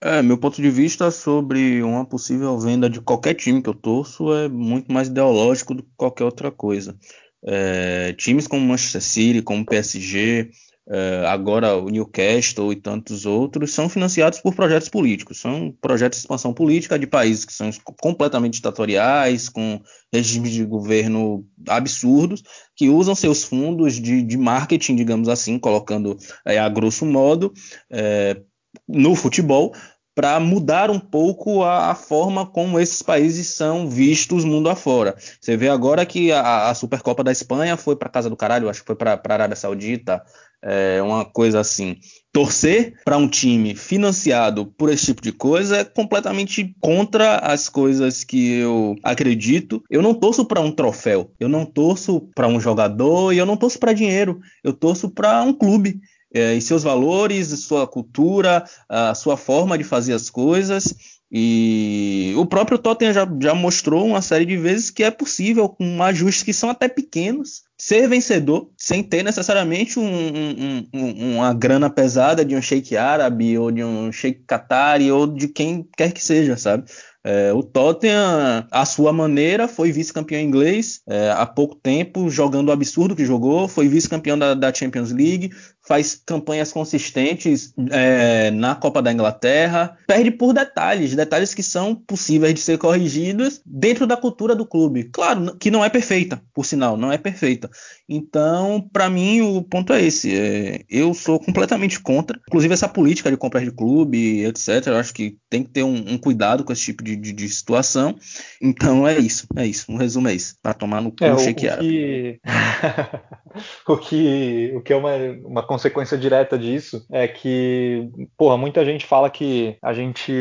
É, 0.05 0.21
meu 0.21 0.37
ponto 0.37 0.61
de 0.61 0.69
vista 0.69 1.13
sobre 1.13 1.81
uma 1.81 2.05
possível 2.05 2.59
venda 2.59 2.91
de 2.91 3.01
qualquer 3.01 3.35
time 3.35 3.63
que 3.63 3.69
eu 3.69 3.75
torço 3.75 4.35
é 4.35 4.49
muito 4.49 4.93
mais 4.93 5.07
ideológico 5.07 5.75
do 5.75 5.85
que 5.85 5.91
qualquer 5.97 6.25
outra 6.25 6.51
coisa. 6.51 6.99
É, 7.45 8.13
times 8.15 8.47
como 8.47 8.67
Manchester 8.67 9.03
City, 9.03 9.43
como 9.43 9.67
PSG, 9.67 10.51
é, 10.89 11.25
agora 11.27 11.77
o 11.77 11.89
Newcastle 11.89 12.73
e 12.73 12.77
tantos 12.77 13.25
outros 13.25 13.73
são 13.73 13.89
financiados 13.89 14.41
por 14.41 14.53
projetos 14.55 14.89
políticos, 14.89 15.39
são 15.39 15.73
projetos 15.81 16.19
de 16.19 16.25
expansão 16.25 16.53
política 16.53 16.99
de 16.99 17.07
países 17.07 17.45
que 17.45 17.53
são 17.53 17.71
completamente 18.01 18.55
ditatoriais, 18.55 19.49
com 19.49 19.81
regimes 20.13 20.51
de 20.53 20.65
governo 20.65 21.47
absurdos, 21.69 22.43
que 22.77 22.89
usam 22.89 23.15
seus 23.15 23.45
fundos 23.45 23.95
de, 23.95 24.23
de 24.23 24.37
marketing, 24.37 24.97
digamos 24.97 25.29
assim, 25.29 25.57
colocando 25.59 26.19
é, 26.45 26.59
a 26.59 26.69
grosso 26.69 27.07
modo, 27.07 27.53
é, 27.89 28.41
no 28.89 29.15
futebol 29.15 29.73
para 30.15 30.39
mudar 30.39 30.91
um 30.91 30.99
pouco 30.99 31.63
a, 31.63 31.91
a, 31.91 31.95
forma 31.95 32.47
como 32.47 32.79
esses 32.79 33.03
países 33.03 33.49
são 33.49 33.89
vistos 33.89 34.45
mundo 34.45 34.69
afora. 34.69 35.17
Você 35.41 35.57
vê 35.57 35.69
agora 35.69 36.05
que 36.05 36.31
a, 36.31 36.69
a 36.69 36.75
Supercopa 36.75 37.25
da 37.25 37.33
Espanha 37.33 37.77
foi 37.77 37.97
para 37.97 38.09
casa 38.09 38.29
do 38.29 38.37
caralho, 38.37 38.69
acho 38.69 38.81
que 38.81 38.87
foi 38.87 38.97
para 38.97 39.13
a 39.13 39.33
Arábia 39.33 39.57
Saudita, 39.57 40.23
é, 40.63 41.03
uma 41.03 41.25
coisa 41.25 41.61
assim. 41.61 41.97
Torcer 42.33 42.95
para 43.05 43.17
um 43.17 43.29
time 43.29 43.75
financiado 43.75 44.65
por 44.65 44.89
esse 44.91 45.07
tipo 45.07 45.21
de 45.21 45.33
coisa 45.33 45.79
é 45.79 45.85
completamente 45.85 46.75
contra 46.81 47.37
as 47.37 47.69
coisas 47.69 48.25
que 48.25 48.59
eu 48.59 48.97
acredito. 49.03 49.83
Eu 49.91 50.01
não 50.01 50.15
torço 50.15 50.45
para 50.45 50.61
um 50.61 50.71
troféu, 50.71 51.31
eu 51.39 51.49
não 51.49 51.67
torço 51.67 52.29
para 52.35 52.49
um 52.49 52.61
jogador 52.61 53.33
e 53.33 53.39
eu 53.39 53.45
não 53.45 53.57
torço 53.57 53.79
para 53.79 53.93
dinheiro. 53.93 54.41
Eu 54.65 54.73
torço 54.73 55.11
para 55.11 55.43
um 55.43 55.53
clube 55.53 56.01
é, 56.35 56.55
e 56.55 56.61
seus 56.61 56.83
valores, 56.83 57.49
sua 57.61 57.87
cultura, 57.87 58.65
a 58.89 59.15
sua 59.15 59.37
forma 59.37 59.77
de 59.77 59.85
fazer 59.85 60.15
as 60.15 60.31
coisas. 60.31 60.95
E 61.35 62.35
o 62.37 62.45
próprio 62.45 62.77
Tottenham 62.77 63.15
já, 63.15 63.27
já 63.41 63.55
mostrou 63.55 64.07
uma 64.07 64.21
série 64.21 64.45
de 64.45 64.55
vezes 64.59 64.91
que 64.91 65.03
é 65.03 65.11
possível, 65.11 65.67
com 65.67 66.03
ajustes 66.03 66.43
que 66.43 66.53
são 66.53 66.69
até 66.69 66.89
pequenos, 66.89 67.63
ser 67.79 68.07
vencedor 68.07 68.69
sem 68.77 69.03
ter 69.03 69.23
necessariamente 69.23 69.99
um, 69.99 70.05
um, 70.05 70.89
um, 70.93 71.37
uma 71.37 71.55
grana 71.55 71.89
pesada 71.89 72.45
de 72.45 72.55
um 72.55 72.61
sheik 72.61 72.99
árabe 72.99 73.57
ou 73.57 73.71
de 73.71 73.83
um 73.83 74.13
sheik 74.13 74.45
qatari 74.47 75.11
ou 75.11 75.27
de 75.27 75.49
quem 75.49 75.89
quer 75.97 76.13
que 76.13 76.23
seja, 76.23 76.55
sabe? 76.59 76.85
É, 77.25 77.53
o 77.53 77.63
Tottenham, 77.63 78.67
à 78.71 78.85
sua 78.85 79.13
maneira, 79.13 79.69
foi 79.69 79.93
vice-campeão 79.93 80.41
inglês 80.41 81.03
é, 81.09 81.31
há 81.31 81.47
pouco 81.47 81.77
tempo, 81.77 82.29
jogando 82.29 82.69
o 82.69 82.73
absurdo 82.73 83.15
que 83.15 83.25
jogou, 83.25 83.69
foi 83.69 83.87
vice-campeão 83.87 84.37
da, 84.37 84.55
da, 84.55 84.75
Champions 84.75 85.13
League, 85.13 85.51
faz 85.85 86.21
campanhas 86.25 86.73
consistentes 86.73 87.75
é, 87.91 88.51
na 88.51 88.75
Copa 88.75 89.03
da 89.03 89.13
Inglaterra, 89.13 89.97
perde 90.07 90.31
por 90.31 90.53
detalhes, 90.53 91.15
detalhes 91.17 91.55
que 91.55 91.63
são 91.63 91.95
possíveis 91.95 92.55
de 92.55 92.61
ser 92.61 92.79
corrigidos 92.79 93.61
dentro 93.67 94.07
da 94.07 94.17
cultura 94.17 94.55
do 94.55 94.65
clube. 94.65 95.05
Claro 95.05 95.57
que 95.57 95.71
não 95.71 95.85
é 95.85 95.91
perfeita, 95.91 96.41
por 96.55 96.65
sinal, 96.65 96.97
não 96.97 97.11
é 97.11 97.19
perfeita. 97.19 97.69
Então, 98.15 98.87
para 98.93 99.09
mim, 99.09 99.41
o 99.41 99.63
ponto 99.63 99.91
é 99.93 100.03
esse. 100.03 100.37
É, 100.39 100.85
eu 100.91 101.15
sou 101.15 101.41
completamente 101.41 101.99
contra, 101.99 102.39
inclusive 102.47 102.75
essa 102.75 102.87
política 102.87 103.31
de 103.31 103.39
compras 103.39 103.65
de 103.65 103.71
clube, 103.71 104.45
etc. 104.45 104.87
Eu 104.89 104.97
acho 104.97 105.15
que 105.15 105.39
tem 105.49 105.65
que 105.65 105.71
ter 105.71 105.83
um, 105.83 105.95
um 105.95 106.19
cuidado 106.19 106.63
com 106.63 106.73
esse 106.73 106.85
tipo 106.85 107.03
de 107.03 107.17
de, 107.17 107.33
de, 107.33 107.49
situação. 107.49 108.15
Então 108.61 109.09
é 109.09 109.19
isso, 109.19 109.47
é 109.57 109.65
isso. 109.65 109.91
Um 109.91 109.97
resumo 109.97 110.29
é 110.29 110.35
isso. 110.35 110.57
Para 110.63 110.75
tomar 110.75 111.01
no 111.01 111.11
cu 111.11 111.25
é, 111.25 111.33
o, 111.33 111.37
o 111.37 111.55
que... 111.55 112.41
o 113.89 113.97
que 113.97 114.73
o 114.75 114.81
que 114.83 114.93
é 114.93 114.97
uma, 114.97 115.17
uma 115.45 115.63
consequência 115.67 116.19
direta 116.19 116.59
disso 116.59 117.07
é 117.11 117.27
que, 117.27 118.11
porra, 118.37 118.59
muita 118.59 118.85
gente 118.85 119.07
fala 119.07 119.31
que 119.31 119.79
a 119.83 119.95
gente 119.95 120.33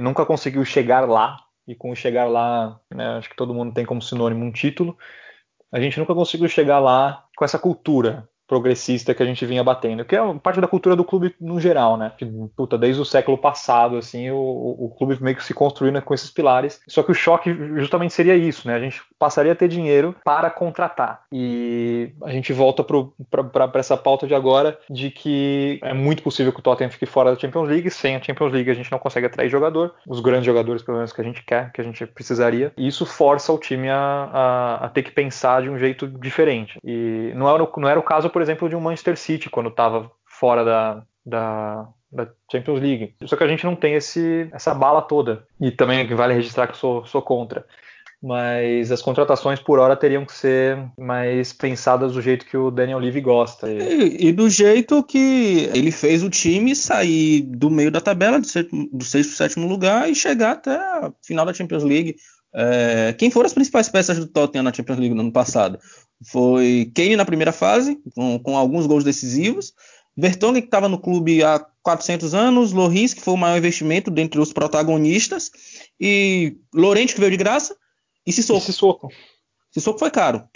nunca 0.00 0.26
conseguiu 0.26 0.64
chegar 0.64 1.08
lá. 1.08 1.38
E 1.66 1.74
com 1.74 1.94
chegar 1.94 2.26
lá, 2.26 2.78
né, 2.94 3.16
acho 3.16 3.30
que 3.30 3.36
todo 3.36 3.54
mundo 3.54 3.72
tem 3.72 3.86
como 3.86 4.02
sinônimo 4.02 4.44
um 4.44 4.52
título. 4.52 4.98
A 5.74 5.80
gente 5.80 5.98
nunca 5.98 6.14
conseguiu 6.14 6.48
chegar 6.48 6.78
lá 6.78 7.26
com 7.36 7.44
essa 7.44 7.58
cultura 7.58 8.28
progressista 8.46 9.14
que 9.14 9.22
a 9.22 9.26
gente 9.26 9.44
vinha 9.46 9.64
batendo, 9.64 10.04
que 10.04 10.16
é 10.16 10.34
parte 10.42 10.60
da 10.60 10.68
cultura 10.68 10.96
do 10.96 11.04
clube 11.04 11.34
no 11.40 11.60
geral, 11.60 11.96
né? 11.96 12.12
Puta, 12.56 12.76
desde 12.76 13.00
o 13.00 13.04
século 13.04 13.38
passado, 13.38 13.96
assim, 13.96 14.30
o, 14.30 14.36
o 14.36 14.94
clube 14.96 15.16
meio 15.22 15.36
que 15.36 15.44
se 15.44 15.54
construindo 15.54 16.00
com 16.02 16.14
esses 16.14 16.30
pilares. 16.30 16.80
Só 16.88 17.02
que 17.02 17.12
o 17.12 17.14
choque 17.14 17.52
justamente 17.76 18.12
seria 18.12 18.36
isso, 18.36 18.66
né? 18.68 18.74
A 18.74 18.80
gente 18.80 19.00
passaria 19.18 19.52
a 19.52 19.56
ter 19.56 19.68
dinheiro 19.68 20.14
para 20.24 20.50
contratar. 20.50 21.22
E 21.32 22.12
a 22.22 22.30
gente 22.30 22.52
volta 22.52 22.84
para 22.84 23.70
essa 23.74 23.96
pauta 23.96 24.26
de 24.26 24.34
agora 24.34 24.78
de 24.90 25.10
que 25.10 25.80
é 25.82 25.94
muito 25.94 26.22
possível 26.22 26.52
que 26.52 26.60
o 26.60 26.62
Tottenham 26.62 26.90
fique 26.90 27.06
fora 27.06 27.32
da 27.32 27.40
Champions 27.40 27.68
League. 27.68 27.90
Sem 27.90 28.16
a 28.16 28.22
Champions 28.22 28.52
League 28.52 28.70
a 28.70 28.74
gente 28.74 28.92
não 28.92 28.98
consegue 28.98 29.26
atrair 29.26 29.48
jogador, 29.48 29.94
os 30.06 30.20
grandes 30.20 30.46
jogadores, 30.46 30.82
pelo 30.82 30.98
menos, 30.98 31.12
que 31.12 31.20
a 31.20 31.24
gente 31.24 31.42
quer, 31.44 31.72
que 31.72 31.80
a 31.80 31.84
gente 31.84 32.06
precisaria. 32.06 32.72
E 32.76 32.86
isso 32.86 33.06
força 33.06 33.52
o 33.52 33.58
time 33.58 33.88
a, 33.88 34.28
a, 34.32 34.74
a 34.86 34.88
ter 34.88 35.02
que 35.02 35.10
pensar 35.10 35.62
de 35.62 35.70
um 35.70 35.78
jeito 35.78 36.06
diferente. 36.06 36.78
E 36.84 37.32
não 37.34 37.48
era, 37.48 37.68
não 37.76 37.88
era 37.88 38.00
o 38.00 38.02
caso 38.02 38.28
por 38.34 38.42
exemplo, 38.42 38.68
de 38.68 38.74
um 38.74 38.80
Manchester 38.80 39.16
City 39.16 39.48
quando 39.48 39.68
estava 39.68 40.10
fora 40.26 40.64
da, 40.64 41.02
da, 41.24 41.86
da, 42.10 42.28
Champions 42.50 42.80
League. 42.80 43.14
Só 43.26 43.36
que 43.36 43.44
a 43.44 43.46
gente 43.46 43.64
não 43.64 43.76
tem 43.76 43.94
esse, 43.94 44.48
essa 44.50 44.74
bala 44.74 45.00
toda. 45.00 45.46
E 45.60 45.70
também 45.70 46.04
vale 46.16 46.34
registrar 46.34 46.66
que 46.66 46.72
eu 46.72 46.78
sou, 46.78 47.06
sou 47.06 47.22
contra. 47.22 47.64
Mas 48.20 48.90
as 48.90 49.00
contratações 49.00 49.60
por 49.60 49.78
hora 49.78 49.94
teriam 49.94 50.24
que 50.24 50.32
ser 50.32 50.84
mais 50.98 51.52
pensadas 51.52 52.14
do 52.14 52.20
jeito 52.20 52.44
que 52.44 52.56
o 52.56 52.72
Daniel 52.72 52.98
Levy 52.98 53.20
gosta. 53.20 53.70
E, 53.70 54.26
e 54.26 54.32
do 54.32 54.50
jeito 54.50 55.04
que 55.04 55.70
ele 55.72 55.92
fez 55.92 56.24
o 56.24 56.30
time 56.30 56.74
sair 56.74 57.42
do 57.42 57.70
meio 57.70 57.92
da 57.92 58.00
tabela, 58.00 58.40
do 58.40 58.46
sexto 59.04 59.28
para 59.28 59.46
sétimo 59.46 59.68
lugar, 59.68 60.10
e 60.10 60.14
chegar 60.16 60.52
até 60.52 60.74
a 60.74 61.12
final 61.22 61.46
da 61.46 61.54
Champions 61.54 61.84
League. 61.84 62.16
É, 62.52 63.12
quem 63.16 63.30
foram 63.30 63.46
as 63.46 63.52
principais 63.52 63.88
peças 63.88 64.18
do 64.18 64.26
Tottenham 64.26 64.64
na 64.64 64.72
Champions 64.72 64.98
League 64.98 65.14
no 65.14 65.20
ano 65.20 65.32
passado? 65.32 65.78
Foi 66.24 66.90
Kane 66.94 67.16
na 67.16 67.24
primeira 67.24 67.52
fase, 67.52 67.98
com, 68.14 68.38
com 68.38 68.56
alguns 68.56 68.86
gols 68.86 69.04
decisivos. 69.04 69.72
Vertonghen, 70.16 70.62
que 70.62 70.68
estava 70.68 70.88
no 70.88 70.98
clube 70.98 71.42
há 71.42 71.58
400 71.82 72.34
anos. 72.34 72.72
Loris, 72.72 73.14
que 73.14 73.20
foi 73.20 73.34
o 73.34 73.36
maior 73.36 73.58
investimento 73.58 74.10
dentre 74.10 74.40
os 74.40 74.52
protagonistas. 74.52 75.50
E 76.00 76.56
Lorente, 76.72 77.14
que 77.14 77.20
veio 77.20 77.32
de 77.32 77.36
graça. 77.36 77.76
E 78.26 78.32
Sissoko. 78.32 78.60
E 78.60 78.62
Sissoko. 78.62 79.08
Sissoko 79.72 79.98
foi 79.98 80.10
caro 80.10 80.48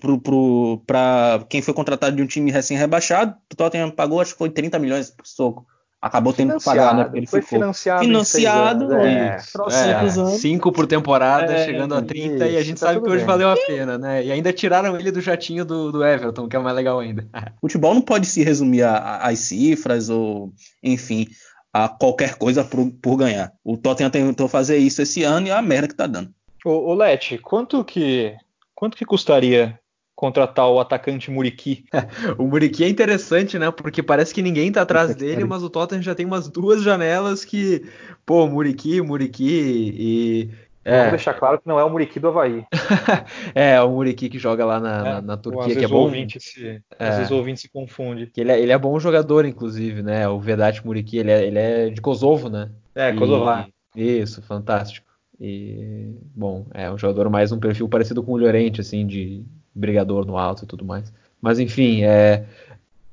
para 0.86 1.44
quem 1.50 1.60
foi 1.60 1.74
contratado 1.74 2.14
de 2.14 2.22
um 2.22 2.26
time 2.26 2.52
recém-rebaixado. 2.52 3.36
O 3.52 3.56
Tottenham 3.56 3.90
pagou, 3.90 4.20
acho 4.20 4.32
que 4.32 4.38
foi 4.38 4.50
30 4.50 4.78
milhões 4.78 5.10
por 5.10 5.26
Sissoko 5.26 5.66
acabou 6.00 6.32
tendo 6.32 6.56
que 6.56 6.64
pagar, 6.64 6.94
né? 6.94 7.04
Porque 7.04 7.18
ele 7.18 7.26
foi 7.26 7.42
ficou 7.42 7.58
financiado. 7.58 8.04
Financiado, 8.04 8.94
é, 8.94 9.36
é, 9.36 10.08
cinco 10.38 10.72
por 10.72 10.86
temporada, 10.86 11.52
é, 11.52 11.64
chegando 11.64 11.94
a 11.94 12.02
30, 12.02 12.34
isso, 12.34 12.44
e 12.44 12.56
a 12.56 12.62
gente 12.62 12.80
tá 12.80 12.86
sabe 12.86 13.00
que 13.00 13.08
hoje 13.08 13.18
bem. 13.18 13.26
valeu 13.26 13.50
a 13.50 13.56
pena, 13.56 13.98
né? 13.98 14.24
E 14.24 14.32
ainda 14.32 14.52
tiraram 14.52 14.98
ele 14.98 15.10
do 15.10 15.20
jatinho 15.20 15.64
do, 15.64 15.90
do 15.90 16.04
Everton, 16.04 16.48
que 16.48 16.56
é 16.56 16.58
o 16.58 16.62
mais 16.62 16.76
legal 16.76 17.00
ainda. 17.00 17.26
Futebol 17.60 17.94
não 17.94 18.02
pode 18.02 18.26
se 18.26 18.42
resumir 18.42 18.84
às 18.84 19.38
cifras 19.40 20.08
ou, 20.08 20.52
enfim, 20.82 21.26
a 21.72 21.88
qualquer 21.88 22.34
coisa 22.36 22.64
por, 22.64 22.90
por 23.02 23.16
ganhar. 23.16 23.52
O 23.64 23.76
Tottenham 23.76 24.10
tentou 24.10 24.48
fazer 24.48 24.78
isso 24.78 25.02
esse 25.02 25.22
ano 25.22 25.48
e 25.48 25.50
é 25.50 25.54
a 25.54 25.62
merda 25.62 25.88
que 25.88 25.94
tá 25.94 26.06
dando. 26.06 26.30
Ô, 26.64 26.90
ô 26.90 26.94
Leti, 26.94 27.38
quanto 27.38 27.84
que 27.84 28.34
quanto 28.74 28.96
que 28.96 29.04
custaria 29.04 29.78
contratar 30.18 30.68
o 30.68 30.80
atacante 30.80 31.30
Muriqui. 31.30 31.84
o 32.36 32.42
Muriqui 32.42 32.82
é 32.82 32.88
interessante, 32.88 33.56
né? 33.56 33.70
Porque 33.70 34.02
parece 34.02 34.34
que 34.34 34.42
ninguém 34.42 34.72
tá 34.72 34.82
atrás 34.82 35.14
dele, 35.14 35.44
mas 35.44 35.62
o 35.62 35.70
Tottenham 35.70 36.02
já 36.02 36.12
tem 36.12 36.26
umas 36.26 36.48
duas 36.48 36.82
janelas 36.82 37.44
que, 37.44 37.84
pô, 38.26 38.48
Muriqui, 38.48 39.00
Muriqui 39.00 39.94
e 39.96 40.50
É. 40.84 40.96
Vamos 40.96 41.10
deixar 41.10 41.34
claro 41.34 41.60
que 41.60 41.68
não 41.68 41.78
é 41.78 41.84
o 41.84 41.90
Muriqui 41.90 42.18
do 42.18 42.28
Havaí. 42.28 42.64
é, 43.54 43.74
é 43.74 43.80
o 43.80 43.90
Muriqui 43.90 44.28
que 44.28 44.40
joga 44.40 44.64
lá 44.64 44.80
na, 44.80 44.98
é, 44.98 45.02
na, 45.04 45.22
na 45.22 45.36
Turquia, 45.36 45.76
que 45.76 45.84
é 45.84 45.88
bom. 45.88 45.98
Ouvinte 45.98 46.40
se, 46.40 46.82
é. 46.98 47.08
Às 47.08 47.16
vezes 47.18 47.30
o 47.30 47.36
ouvinte 47.36 47.60
se 47.60 47.68
confunde. 47.68 48.26
Que 48.26 48.40
ele, 48.40 48.50
é, 48.50 48.60
ele 48.60 48.72
é 48.72 48.78
bom 48.78 48.98
jogador, 48.98 49.44
inclusive, 49.44 50.02
né? 50.02 50.28
O 50.28 50.40
Vedat 50.40 50.84
Muriqui, 50.84 51.18
ele 51.18 51.30
é, 51.30 51.46
ele 51.46 51.58
é 51.60 51.90
de 51.90 52.00
Kosovo, 52.00 52.48
né? 52.48 52.72
É, 52.92 53.12
Kosovo. 53.12 53.48
Isso, 53.94 54.42
fantástico. 54.42 55.06
E, 55.40 56.10
bom, 56.34 56.66
é 56.74 56.90
um 56.90 56.98
jogador 56.98 57.30
mais 57.30 57.52
um 57.52 57.60
perfil 57.60 57.88
parecido 57.88 58.20
com 58.20 58.32
o 58.32 58.36
Llorente, 58.36 58.80
assim, 58.80 59.06
de 59.06 59.46
brigador 59.78 60.26
no 60.26 60.36
alto 60.36 60.64
e 60.64 60.66
tudo 60.66 60.84
mais. 60.84 61.12
Mas, 61.40 61.58
enfim, 61.58 62.02
é, 62.02 62.44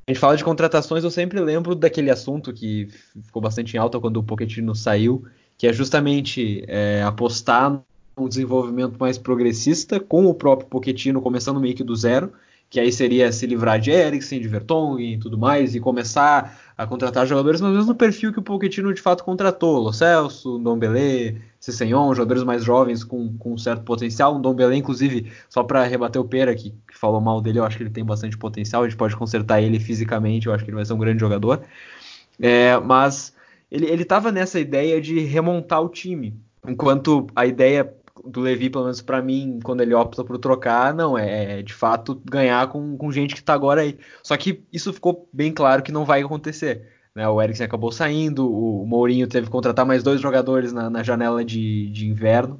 a 0.07 0.11
gente 0.11 0.19
fala 0.19 0.35
de 0.35 0.43
contratações, 0.43 1.03
eu 1.03 1.11
sempre 1.11 1.39
lembro 1.39 1.75
daquele 1.75 2.09
assunto 2.09 2.53
que 2.53 2.87
ficou 3.23 3.41
bastante 3.41 3.75
em 3.75 3.79
alta 3.79 3.99
quando 3.99 4.17
o 4.17 4.23
Pochettino 4.23 4.75
saiu, 4.75 5.25
que 5.57 5.67
é 5.67 5.73
justamente 5.73 6.63
é, 6.67 7.01
apostar 7.03 7.81
um 8.17 8.27
desenvolvimento 8.27 8.97
mais 8.99 9.17
progressista 9.17 9.99
com 9.99 10.25
o 10.25 10.33
próprio 10.33 10.69
Pochettino 10.69 11.21
começando 11.21 11.59
meio 11.59 11.75
que 11.75 11.83
do 11.83 11.95
zero, 11.95 12.31
que 12.75 12.79
aí 12.81 12.91
seria 12.91 13.31
se 13.31 13.47
livrar 13.47 13.79
de 13.79 13.89
Eriksen, 13.89 14.41
de 14.41 14.49
Vertonghen 14.49 15.13
e 15.13 15.17
tudo 15.17 15.37
mais, 15.37 15.73
e 15.75 15.79
começar 15.79 16.59
a 16.77 16.85
contratar 16.85 17.25
jogadores 17.25 17.61
no 17.61 17.69
mesmo 17.69 17.95
perfil 17.95 18.33
que 18.33 18.39
o 18.39 18.41
Pochettino 18.41 18.93
de 18.93 19.01
fato 19.01 19.23
contratou, 19.23 19.79
Lo 19.79 19.93
Celso, 19.93 20.59
Ndombele, 20.59 21.41
Cessenhon, 21.57 22.13
jogadores 22.13 22.43
mais 22.43 22.65
jovens 22.65 23.01
com, 23.01 23.37
com 23.37 23.53
um 23.53 23.57
certo 23.57 23.85
potencial, 23.85 24.35
um 24.35 24.39
Ndombele 24.39 24.75
inclusive, 24.75 25.31
só 25.47 25.63
para 25.63 25.85
rebater 25.85 26.21
o 26.21 26.25
Pera 26.25 26.53
que, 26.53 26.71
que, 26.71 26.97
falou 26.97 27.21
mal 27.21 27.39
dele, 27.39 27.59
eu 27.59 27.63
acho 27.63 27.77
que 27.77 27.83
ele 27.83 27.89
tem 27.89 28.03
bastante 28.03 28.37
potencial, 28.37 28.83
a 28.83 28.89
gente 28.89 28.97
pode 28.97 29.15
consertar 29.15 29.61
ele 29.61 29.79
fisicamente, 29.79 30.47
eu 30.47 30.53
acho 30.53 30.65
que 30.65 30.69
ele 30.69 30.75
vai 30.75 30.83
ser 30.83 30.91
um 30.91 30.99
grande 30.99 31.21
jogador, 31.21 31.61
é, 32.41 32.77
mas 32.77 33.33
ele, 33.71 33.85
ele 33.85 34.03
tava 34.03 34.33
nessa 34.33 34.59
ideia 34.59 34.99
de 34.99 35.21
remontar 35.21 35.81
o 35.81 35.87
time, 35.87 36.37
enquanto 36.67 37.25
a 37.33 37.45
ideia 37.45 37.95
do 38.25 38.41
Levi, 38.41 38.69
pelo 38.69 38.85
menos 38.85 39.01
para 39.01 39.21
mim, 39.21 39.59
quando 39.63 39.81
ele 39.81 39.93
opta 39.93 40.23
por 40.23 40.37
trocar, 40.37 40.93
não, 40.93 41.17
é, 41.17 41.59
é 41.59 41.61
de 41.61 41.73
fato 41.73 42.21
ganhar 42.25 42.67
com, 42.67 42.97
com 42.97 43.11
gente 43.11 43.35
que 43.35 43.43
tá 43.43 43.53
agora 43.53 43.81
aí. 43.81 43.97
Só 44.23 44.35
que 44.37 44.63
isso 44.71 44.91
ficou 44.93 45.29
bem 45.31 45.53
claro 45.53 45.83
que 45.83 45.91
não 45.91 46.05
vai 46.05 46.21
acontecer. 46.21 46.87
Né? 47.13 47.27
O 47.27 47.41
Eriksen 47.41 47.65
acabou 47.65 47.91
saindo, 47.91 48.51
o 48.51 48.85
Mourinho 48.85 49.27
teve 49.27 49.45
que 49.47 49.51
contratar 49.51 49.85
mais 49.85 50.03
dois 50.03 50.19
jogadores 50.19 50.73
na, 50.73 50.89
na 50.89 51.03
janela 51.03 51.45
de, 51.45 51.89
de 51.89 52.07
inverno. 52.07 52.59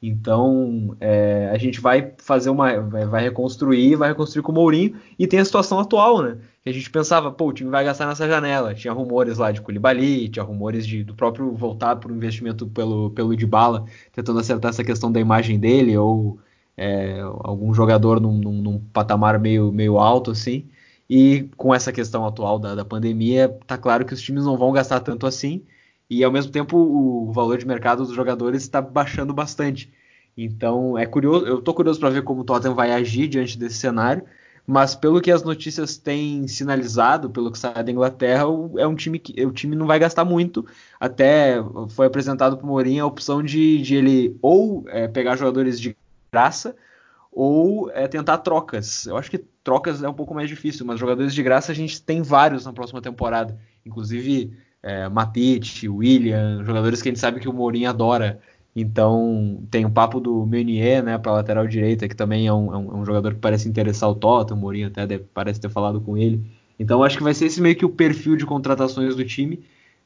Então 0.00 0.96
é, 1.00 1.50
a 1.52 1.58
gente 1.58 1.80
vai 1.80 2.14
fazer 2.18 2.50
uma. 2.50 2.80
Vai, 2.80 3.04
vai, 3.04 3.22
reconstruir, 3.24 3.96
vai 3.96 4.10
reconstruir 4.10 4.42
com 4.42 4.52
o 4.52 4.54
Mourinho 4.54 4.94
e 5.18 5.26
tem 5.26 5.40
a 5.40 5.44
situação 5.44 5.80
atual, 5.80 6.22
né? 6.22 6.38
A 6.68 6.72
gente 6.72 6.90
pensava, 6.90 7.30
pô, 7.32 7.48
o 7.48 7.52
time 7.52 7.70
vai 7.70 7.84
gastar 7.84 8.06
nessa 8.06 8.28
janela. 8.28 8.74
Tinha 8.74 8.92
rumores 8.92 9.38
lá 9.38 9.50
de 9.52 9.60
Koulibaly, 9.60 10.28
tinha 10.28 10.42
rumores 10.42 10.86
de, 10.86 11.02
do 11.04 11.14
próprio 11.14 11.52
voltar 11.54 11.96
para 11.96 12.12
o 12.12 12.16
investimento 12.16 12.66
pelo, 12.66 13.10
pelo 13.10 13.36
Dybala, 13.36 13.84
tentando 14.12 14.38
acertar 14.40 14.70
essa 14.70 14.84
questão 14.84 15.10
da 15.10 15.20
imagem 15.20 15.58
dele, 15.58 15.96
ou 15.96 16.38
é, 16.76 17.20
algum 17.20 17.72
jogador 17.74 18.20
num, 18.20 18.38
num, 18.38 18.62
num, 18.62 18.78
patamar 18.92 19.38
meio, 19.38 19.72
meio 19.72 19.98
alto, 19.98 20.30
assim. 20.30 20.66
E 21.08 21.48
com 21.56 21.74
essa 21.74 21.92
questão 21.92 22.26
atual 22.26 22.58
da, 22.58 22.74
da 22.74 22.84
pandemia, 22.84 23.48
tá 23.66 23.78
claro 23.78 24.04
que 24.04 24.14
os 24.14 24.20
times 24.20 24.44
não 24.44 24.56
vão 24.58 24.72
gastar 24.72 25.00
tanto 25.00 25.26
assim 25.26 25.64
e 26.10 26.24
ao 26.24 26.32
mesmo 26.32 26.50
tempo 26.52 26.76
o 26.76 27.32
valor 27.32 27.58
de 27.58 27.66
mercado 27.66 28.04
dos 28.04 28.14
jogadores 28.14 28.62
está 28.62 28.80
baixando 28.80 29.34
bastante. 29.34 29.92
Então 30.36 30.96
é 30.96 31.04
curioso, 31.06 31.46
eu 31.46 31.58
estou 31.58 31.74
curioso 31.74 32.00
para 32.00 32.10
ver 32.10 32.22
como 32.22 32.42
o 32.42 32.44
Tottenham 32.44 32.74
vai 32.74 32.92
agir 32.92 33.28
diante 33.28 33.58
desse 33.58 33.76
cenário, 33.76 34.24
mas 34.68 34.94
pelo 34.94 35.18
que 35.18 35.30
as 35.30 35.42
notícias 35.42 35.96
têm 35.96 36.46
sinalizado, 36.46 37.30
pelo 37.30 37.50
que 37.50 37.58
sai 37.58 37.82
da 37.82 37.90
Inglaterra, 37.90 38.42
é 38.76 38.86
um 38.86 38.94
time 38.94 39.18
que 39.18 39.42
o 39.42 39.50
time 39.50 39.74
não 39.74 39.86
vai 39.86 39.98
gastar 39.98 40.26
muito. 40.26 40.66
Até 41.00 41.54
foi 41.88 42.06
apresentado 42.06 42.54
para 42.54 42.66
o 42.66 42.68
Mourinho 42.68 43.02
a 43.02 43.06
opção 43.06 43.42
de, 43.42 43.80
de 43.80 43.94
ele 43.96 44.36
ou 44.42 44.84
é, 44.88 45.08
pegar 45.08 45.36
jogadores 45.36 45.80
de 45.80 45.96
graça 46.30 46.76
ou 47.32 47.90
é, 47.92 48.06
tentar 48.06 48.36
trocas. 48.38 49.06
Eu 49.06 49.16
acho 49.16 49.30
que 49.30 49.38
trocas 49.38 50.02
é 50.02 50.08
um 50.08 50.12
pouco 50.12 50.34
mais 50.34 50.50
difícil, 50.50 50.84
mas 50.84 51.00
jogadores 51.00 51.32
de 51.32 51.42
graça 51.42 51.72
a 51.72 51.74
gente 51.74 52.02
tem 52.02 52.20
vários 52.20 52.66
na 52.66 52.72
próxima 52.74 53.00
temporada. 53.00 53.58
Inclusive 53.86 54.52
é, 54.82 55.08
Matite, 55.08 55.88
William, 55.88 56.62
jogadores 56.62 57.00
que 57.00 57.08
a 57.08 57.12
gente 57.12 57.20
sabe 57.20 57.40
que 57.40 57.48
o 57.48 57.54
Mourinho 57.54 57.88
adora. 57.88 58.38
Então 58.80 59.62
tem 59.70 59.84
o 59.84 59.90
papo 59.90 60.20
do 60.20 60.46
Meunier, 60.46 61.02
né, 61.02 61.18
para 61.18 61.32
lateral 61.32 61.66
direita, 61.66 62.08
que 62.08 62.14
também 62.14 62.46
é 62.46 62.52
um, 62.52 62.72
é 62.72 62.76
um, 62.76 62.92
é 62.92 62.94
um 62.96 63.04
jogador 63.04 63.34
que 63.34 63.40
parece 63.40 63.68
interessar 63.68 64.08
o 64.08 64.14
Tottenham, 64.14 64.58
o 64.58 64.60
Mourinho 64.60 64.88
até 64.88 65.06
deve, 65.06 65.24
parece 65.34 65.60
ter 65.60 65.68
falado 65.68 66.00
com 66.00 66.16
ele. 66.16 66.40
Então 66.78 67.02
acho 67.02 67.16
que 67.16 67.24
vai 67.24 67.34
ser 67.34 67.46
esse 67.46 67.60
meio 67.60 67.76
que 67.76 67.84
o 67.84 67.88
perfil 67.88 68.36
de 68.36 68.46
contratações 68.46 69.16
do 69.16 69.24
time, 69.24 69.60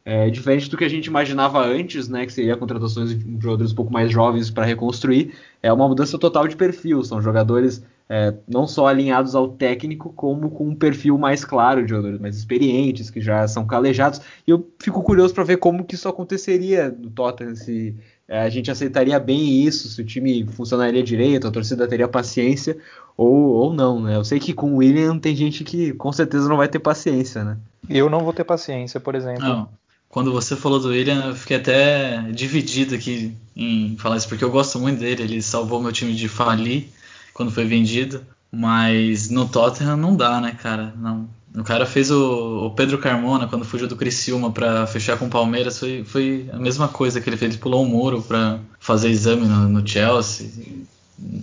é, 0.05 0.31
diferente 0.31 0.69
do 0.69 0.77
que 0.77 0.85
a 0.85 0.89
gente 0.89 1.07
imaginava 1.07 1.65
antes, 1.65 2.09
né, 2.09 2.27
que 2.27 2.33
seria 2.33 2.57
contratações 2.57 3.11
de 3.17 3.41
jogadores 3.41 3.73
um 3.73 3.77
pouco 3.77 3.93
mais 3.93 4.11
jovens 4.11 4.51
para 4.51 4.65
reconstruir. 4.65 5.35
É 5.63 5.73
uma 5.73 5.87
mudança 5.87 6.19
total 6.19 6.49
de 6.49 6.57
perfil, 6.57 7.05
são 7.05 7.21
jogadores 7.21 7.85
é, 8.09 8.35
não 8.47 8.67
só 8.67 8.89
alinhados 8.89 9.35
ao 9.35 9.49
técnico, 9.49 10.13
como 10.13 10.51
com 10.51 10.69
um 10.69 10.75
perfil 10.75 11.17
mais 11.17 11.45
claro 11.45 11.83
de 11.83 11.89
jogadores 11.91 12.21
mais 12.21 12.37
experientes, 12.37 13.09
que 13.09 13.21
já 13.21 13.47
são 13.49 13.67
calejados. 13.67 14.21
E 14.47 14.51
eu 14.51 14.69
fico 14.79 15.03
curioso 15.03 15.33
para 15.33 15.45
ver 15.45 15.57
como 15.57 15.85
que 15.85 15.95
isso 15.95 16.09
aconteceria 16.09 16.91
no 16.91 17.11
Tottenham, 17.11 17.55
se 17.55 17.97
a 18.40 18.49
gente 18.49 18.71
aceitaria 18.71 19.18
bem 19.21 19.62
isso, 19.64 19.88
se 19.88 20.01
o 20.01 20.05
time 20.05 20.47
funcionaria 20.47 21.03
direito, 21.03 21.47
a 21.47 21.51
torcida 21.51 21.87
teria 21.87 22.09
paciência 22.09 22.77
ou, 23.16 23.31
ou 23.31 23.75
não, 23.75 24.01
né? 24.01 24.16
Eu 24.16 24.25
sei 24.25 24.40
que 24.40 24.55
com 24.55 24.73
o 24.73 24.77
William 24.77 25.18
tem 25.18 25.37
gente 25.37 25.64
que 25.64 25.92
com 25.92 26.11
certeza 26.12 26.49
não 26.49 26.57
vai 26.57 26.68
ter 26.68 26.79
paciência, 26.79 27.45
né? 27.45 27.59
Eu 27.88 28.09
não 28.09 28.21
vou 28.21 28.33
ter 28.33 28.45
paciência, 28.45 28.99
por 28.99 29.14
exemplo. 29.14 29.42
Não. 29.42 29.68
Quando 30.09 30.33
você 30.33 30.55
falou 30.57 30.79
do 30.79 30.88
William, 30.88 31.27
eu 31.27 31.35
fiquei 31.35 31.57
até 31.57 32.23
dividido 32.33 32.95
aqui 32.95 33.35
em 33.57 33.97
falar 33.99 34.16
isso, 34.16 34.29
porque 34.29 34.45
eu 34.45 34.51
gosto 34.51 34.79
muito 34.79 35.01
dele, 35.01 35.23
ele 35.23 35.42
salvou 35.42 35.81
meu 35.81 35.92
time 35.92 36.14
de 36.14 36.29
falir 36.29 36.88
quando 37.33 37.51
foi 37.51 37.64
vendido. 37.64 38.25
Mas 38.55 39.31
no 39.31 39.49
Tottenham 39.49 39.97
não 39.97 40.14
dá, 40.14 40.38
né, 40.38 40.55
cara? 40.61 40.92
Não. 40.99 41.27
O 41.55 41.62
cara 41.62 41.85
fez 41.85 42.11
o, 42.11 42.67
o 42.67 42.71
Pedro 42.71 42.97
Carmona 42.97 43.47
quando 43.47 43.65
fugiu 43.65 43.87
do 43.87 43.97
Criciúma 43.97 44.51
para 44.51 44.87
fechar 44.87 45.19
com 45.19 45.27
o 45.27 45.31
Palmeiras. 45.31 45.79
Foi, 45.79 46.03
foi 46.03 46.49
a 46.51 46.59
mesma 46.59 46.88
coisa 46.88 47.21
que 47.21 47.29
ele 47.29 47.37
fez. 47.37 47.53
Ele 47.53 47.61
pulou 47.61 47.85
um 47.85 47.88
muro 47.88 48.23
para 48.23 48.59
fazer 48.81 49.11
exame 49.11 49.47
no, 49.47 49.69
no, 49.69 49.87
Chelsea. 49.87 50.49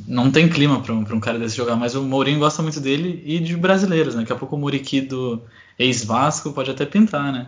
Não 0.08 0.32
tem 0.32 0.50
clima 0.50 0.82
para 0.82 0.94
um, 0.94 1.02
um 1.02 1.20
cara 1.20 1.38
desse 1.38 1.56
jogar, 1.56 1.76
mas 1.76 1.94
o 1.94 2.02
Mourinho 2.02 2.40
gosta 2.40 2.64
muito 2.64 2.80
dele 2.80 3.22
e 3.24 3.40
de 3.40 3.56
brasileiros, 3.56 4.16
né? 4.16 4.22
Daqui 4.22 4.34
a 4.34 4.36
pouco 4.36 4.56
o 4.56 4.60
Muriqui 4.60 5.00
do 5.00 5.42
ex-Vasco 5.78 6.52
pode 6.54 6.72
até 6.72 6.86
pintar, 6.86 7.32
né? 7.32 7.48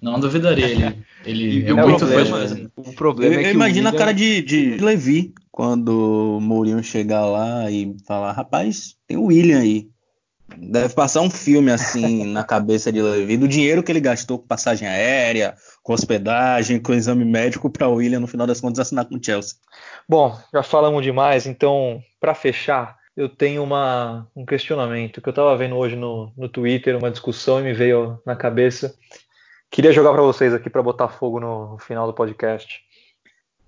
Não 0.00 0.20
duvidaria. 0.20 0.96
Ele, 1.24 1.58
ele 1.58 1.70
é 1.70 1.74
muito 1.74 2.06
fã 2.06 2.70
O 2.76 2.92
problema 2.94 3.34
eu, 3.34 3.40
é 3.40 3.44
que. 3.44 3.50
Imagina 3.50 3.90
William... 3.90 3.96
a 3.96 3.98
cara 3.98 4.12
de, 4.12 4.42
de 4.42 4.76
Levi 4.76 5.34
quando 5.50 6.36
o 6.36 6.40
Mourinho 6.40 6.82
chegar 6.84 7.26
lá 7.26 7.70
e 7.70 7.96
falar: 8.06 8.32
rapaz, 8.32 8.94
tem 9.06 9.16
o 9.16 9.24
William 9.24 9.58
aí. 9.58 9.88
Deve 10.56 10.94
passar 10.94 11.22
um 11.22 11.30
filme 11.30 11.72
assim 11.72 12.24
na 12.32 12.44
cabeça 12.44 12.92
de 12.92 13.00
Levi 13.00 13.36
do 13.36 13.48
dinheiro 13.48 13.82
que 13.82 13.90
ele 13.90 14.00
gastou 14.00 14.38
com 14.38 14.46
passagem 14.46 14.86
aérea, 14.86 15.54
com 15.82 15.92
hospedagem, 15.92 16.78
com 16.78 16.92
exame 16.92 17.24
médico 17.24 17.70
para 17.70 17.88
o 17.88 17.94
William 17.94 18.20
no 18.20 18.26
final 18.26 18.46
das 18.46 18.60
contas 18.60 18.80
assinar 18.80 19.06
com 19.06 19.16
o 19.16 19.24
Chelsea. 19.24 19.56
Bom, 20.08 20.38
já 20.52 20.62
falamos 20.62 21.02
demais, 21.02 21.46
então 21.46 22.02
para 22.20 22.34
fechar, 22.34 22.96
eu 23.16 23.28
tenho 23.28 23.62
uma, 23.62 24.28
um 24.34 24.44
questionamento 24.44 25.20
que 25.20 25.28
eu 25.28 25.32
estava 25.32 25.56
vendo 25.56 25.76
hoje 25.76 25.96
no, 25.96 26.32
no 26.36 26.48
Twitter, 26.48 26.96
uma 26.96 27.10
discussão 27.10 27.60
e 27.60 27.62
me 27.62 27.72
veio 27.72 28.20
na 28.26 28.36
cabeça. 28.36 28.94
Queria 29.70 29.92
jogar 29.92 30.12
para 30.12 30.22
vocês 30.22 30.52
aqui 30.52 30.68
para 30.68 30.82
botar 30.82 31.08
fogo 31.08 31.40
no, 31.40 31.72
no, 31.72 31.78
final 31.78 32.06
do 32.06 32.12
podcast. 32.12 32.82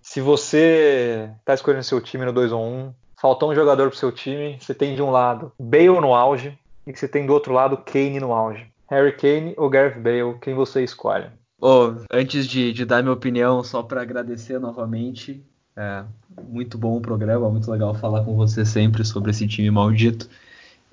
Se 0.03 0.21
você 0.21 1.31
está 1.41 1.55
escolhendo 1.55 1.85
seu 1.85 2.01
time 2.01 2.25
no 2.25 2.33
2 2.33 2.53
ou 2.53 2.65
1, 2.65 2.95
faltou 3.21 3.51
um 3.51 3.55
jogador 3.55 3.89
para 3.89 3.99
seu 3.99 4.13
time, 4.13 4.59
você 4.61 4.75
tem 4.75 4.95
de 4.95 5.03
um 5.03 5.11
lado 5.11 5.53
Bale 5.59 6.01
no 6.01 6.15
auge 6.15 6.57
e 6.87 6.97
você 6.97 7.09
tem 7.09 7.27
do 7.27 7.33
outro 7.33 7.53
lado 7.53 7.77
Kane 7.79 8.21
no 8.21 8.33
auge. 8.33 8.67
Harry 8.89 9.13
Kane 9.13 9.55
ou 9.57 9.69
Gareth 9.69 10.01
Bale, 10.01 10.39
quem 10.41 10.55
você 10.55 10.85
escolhe? 10.85 11.27
Oh, 11.61 11.95
antes 12.13 12.47
de, 12.47 12.73
de 12.73 12.85
dar 12.85 13.03
minha 13.03 13.15
opinião, 13.15 13.65
só 13.65 13.83
para 13.83 14.03
agradecer 14.03 14.59
novamente, 14.61 15.43
é, 15.77 16.05
muito 16.49 16.79
bom 16.79 16.97
o 16.97 17.01
programa, 17.01 17.51
muito 17.51 17.71
legal 17.71 17.95
falar 17.95 18.23
com 18.25 18.37
você 18.37 18.65
sempre 18.65 19.05
sobre 19.05 19.31
esse 19.31 19.49
time 19.49 19.71
maldito. 19.71 20.29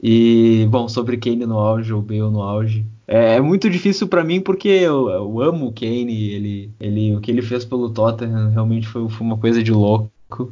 E, 0.02 0.68
bom, 0.70 0.90
sobre 0.90 1.18
Kane 1.18 1.46
no 1.46 1.58
auge 1.58 1.94
ou 1.94 2.02
Bale 2.02 2.22
no 2.22 2.42
auge. 2.42 2.86
É, 3.08 3.36
é 3.36 3.42
muito 3.42 3.70
difícil 3.70 4.08
para 4.08 4.24
mim 4.24 4.42
porque 4.42 4.68
eu, 4.68 5.10
eu, 5.10 5.42
amo 5.42 5.68
o 5.68 5.74
Kane, 5.74 6.32
ele, 6.32 6.72
ele, 6.80 7.16
o 7.16 7.22
que 7.22 7.30
ele 7.30 7.42
fez 7.42 7.64
pelo 7.64 7.90
Tottenham 7.90 8.50
realmente 8.50 8.88
foi, 8.88 9.08
foi 9.08 9.28
uma 9.28 9.38
coisa 9.38 9.62
de 9.62 9.72
louco. 9.72 10.52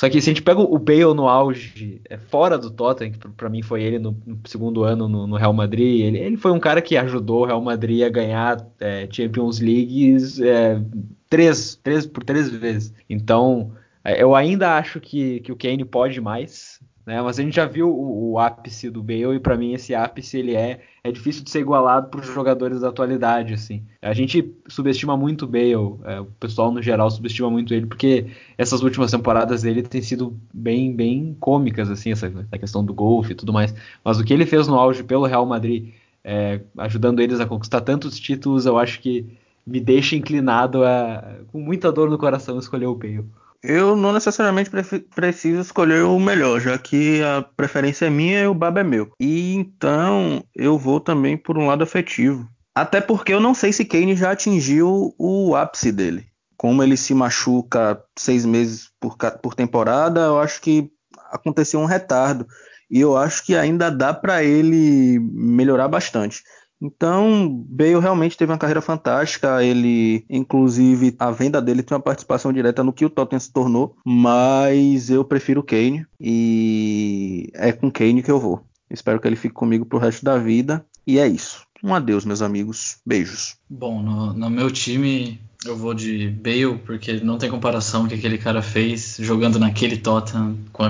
Só 0.00 0.08
que 0.08 0.18
se 0.18 0.30
a 0.30 0.32
gente 0.32 0.40
pega 0.40 0.58
o 0.60 0.78
Bale 0.78 1.12
no 1.12 1.28
auge, 1.28 2.00
é, 2.08 2.16
fora 2.16 2.56
do 2.56 2.70
Tottenham, 2.70 3.12
que 3.12 3.18
para 3.18 3.50
mim 3.50 3.60
foi 3.60 3.82
ele 3.82 3.98
no, 3.98 4.16
no 4.26 4.40
segundo 4.46 4.82
ano 4.82 5.06
no, 5.06 5.26
no, 5.26 5.36
Real 5.36 5.52
Madrid, 5.52 6.00
ele, 6.00 6.16
ele 6.16 6.36
foi 6.38 6.52
um 6.52 6.58
cara 6.58 6.80
que 6.80 6.96
ajudou 6.96 7.42
o 7.42 7.44
Real 7.44 7.60
Madrid 7.60 8.02
a 8.02 8.08
ganhar 8.08 8.66
é, 8.80 9.06
Champions 9.12 9.60
League 9.60 10.16
é, 10.42 10.80
três, 11.28 11.78
três 11.82 12.06
por 12.06 12.24
três 12.24 12.48
vezes. 12.48 12.94
Então, 13.10 13.72
é, 14.02 14.22
eu 14.22 14.34
ainda 14.34 14.74
acho 14.78 15.00
que, 15.00 15.40
que 15.40 15.52
o 15.52 15.56
Kane 15.56 15.84
pode 15.84 16.18
mais. 16.18 16.79
Né? 17.04 17.20
Mas 17.22 17.38
a 17.38 17.42
gente 17.42 17.56
já 17.56 17.66
viu 17.66 17.88
o, 17.88 18.32
o 18.32 18.38
ápice 18.38 18.90
do 18.90 19.02
Bale 19.02 19.36
e 19.36 19.40
para 19.40 19.56
mim 19.56 19.72
esse 19.72 19.94
ápice 19.94 20.38
ele 20.38 20.54
é 20.54 20.80
é 21.02 21.10
difícil 21.10 21.42
de 21.42 21.50
ser 21.50 21.60
igualado 21.60 22.08
por 22.08 22.22
jogadores 22.22 22.82
da 22.82 22.88
atualidade, 22.88 23.54
assim. 23.54 23.82
A 24.02 24.12
gente 24.12 24.54
subestima 24.68 25.16
muito 25.16 25.46
o 25.46 25.48
Bale, 25.48 25.98
é, 26.04 26.20
o 26.20 26.26
pessoal 26.38 26.70
no 26.70 26.82
geral 26.82 27.10
subestima 27.10 27.50
muito 27.50 27.72
ele 27.72 27.86
porque 27.86 28.26
essas 28.58 28.82
últimas 28.82 29.10
temporadas 29.10 29.62
dele 29.62 29.82
têm 29.82 30.02
sido 30.02 30.38
bem 30.52 30.94
bem 30.94 31.36
cômicas, 31.40 31.90
assim, 31.90 32.12
essa, 32.12 32.26
essa 32.26 32.58
questão 32.58 32.84
do 32.84 32.92
golfe 32.92 33.32
e 33.32 33.34
tudo 33.34 33.52
mais. 33.52 33.74
Mas 34.04 34.20
o 34.20 34.24
que 34.24 34.32
ele 34.32 34.44
fez 34.44 34.68
no 34.68 34.74
auge 34.74 35.02
pelo 35.02 35.26
Real 35.26 35.46
Madrid, 35.46 35.92
é, 36.22 36.60
ajudando 36.76 37.20
eles 37.20 37.40
a 37.40 37.46
conquistar 37.46 37.80
tantos 37.80 38.18
títulos, 38.20 38.66
eu 38.66 38.78
acho 38.78 39.00
que 39.00 39.26
me 39.66 39.80
deixa 39.80 40.16
inclinado 40.16 40.84
a, 40.84 41.38
com 41.50 41.60
muita 41.60 41.90
dor 41.90 42.10
no 42.10 42.18
coração, 42.18 42.58
escolher 42.58 42.86
o 42.86 42.94
Bale. 42.94 43.24
Eu 43.62 43.94
não 43.94 44.12
necessariamente 44.12 44.70
preciso 45.14 45.60
escolher 45.60 46.02
o 46.04 46.18
melhor, 46.18 46.60
já 46.60 46.78
que 46.78 47.22
a 47.22 47.42
preferência 47.42 48.06
é 48.06 48.10
minha 48.10 48.40
e 48.42 48.46
o 48.46 48.54
baba 48.54 48.80
é 48.80 48.84
meu. 48.84 49.12
E 49.20 49.54
então 49.54 50.42
eu 50.54 50.78
vou 50.78 50.98
também 50.98 51.36
por 51.36 51.58
um 51.58 51.66
lado 51.66 51.84
afetivo. 51.84 52.48
Até 52.74 53.00
porque 53.00 53.34
eu 53.34 53.40
não 53.40 53.54
sei 53.54 53.72
se 53.72 53.84
Kane 53.84 54.16
já 54.16 54.30
atingiu 54.30 55.14
o 55.18 55.54
ápice 55.54 55.92
dele. 55.92 56.26
Como 56.56 56.82
ele 56.82 56.96
se 56.96 57.12
machuca 57.14 58.02
seis 58.18 58.44
meses 58.46 58.90
por, 58.98 59.16
por 59.42 59.54
temporada, 59.54 60.20
eu 60.20 60.38
acho 60.38 60.60
que 60.60 60.90
aconteceu 61.30 61.80
um 61.80 61.86
retardo. 61.86 62.46
E 62.90 63.00
eu 63.00 63.16
acho 63.16 63.44
que 63.44 63.54
ainda 63.54 63.90
dá 63.90 64.12
para 64.12 64.42
ele 64.42 65.18
melhorar 65.20 65.88
bastante. 65.88 66.42
Então, 66.80 67.64
Bale 67.68 67.98
realmente 68.00 68.36
teve 68.36 68.50
uma 68.50 68.58
carreira 68.58 68.80
fantástica. 68.80 69.62
Ele, 69.62 70.24
inclusive, 70.30 71.14
a 71.18 71.30
venda 71.30 71.60
dele 71.60 71.82
tem 71.82 71.96
uma 71.96 72.02
participação 72.02 72.52
direta 72.52 72.82
no 72.82 72.92
que 72.92 73.04
o 73.04 73.10
Tottenham 73.10 73.40
se 73.40 73.52
tornou. 73.52 73.96
Mas 74.04 75.10
eu 75.10 75.24
prefiro 75.24 75.62
Kane 75.62 76.06
e 76.20 77.50
é 77.54 77.72
com 77.72 77.90
Kane 77.90 78.22
que 78.22 78.30
eu 78.30 78.40
vou. 78.40 78.64
Espero 78.90 79.20
que 79.20 79.28
ele 79.28 79.36
fique 79.36 79.54
comigo 79.54 79.84
pro 79.84 79.98
resto 79.98 80.24
da 80.24 80.38
vida. 80.38 80.84
E 81.06 81.18
é 81.18 81.26
isso. 81.26 81.62
Um 81.82 81.94
adeus, 81.94 82.24
meus 82.24 82.42
amigos. 82.42 82.98
Beijos. 83.06 83.56
Bom, 83.68 84.02
no, 84.02 84.32
no 84.32 84.50
meu 84.50 84.70
time 84.70 85.40
eu 85.64 85.76
vou 85.76 85.92
de 85.92 86.28
Bale, 86.28 86.78
porque 86.78 87.20
não 87.20 87.38
tem 87.38 87.50
comparação 87.50 88.04
o 88.04 88.08
que 88.08 88.14
aquele 88.14 88.38
cara 88.38 88.62
fez 88.62 89.16
jogando 89.20 89.58
naquele 89.58 89.96
Tottenham 89.96 90.56
com 90.72 90.84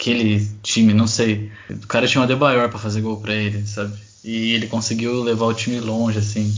aquele 0.00 0.48
time, 0.62 0.94
não 0.94 1.06
sei. 1.06 1.52
O 1.68 1.86
cara 1.86 2.06
tinha 2.06 2.20
uma 2.20 2.24
Adebayor 2.24 2.70
para 2.70 2.78
fazer 2.78 3.02
gol 3.02 3.18
para 3.18 3.34
ele, 3.34 3.66
sabe? 3.66 3.92
E 4.24 4.52
ele 4.52 4.66
conseguiu 4.66 5.22
levar 5.22 5.44
o 5.44 5.54
time 5.54 5.78
longe, 5.78 6.18
assim. 6.18 6.52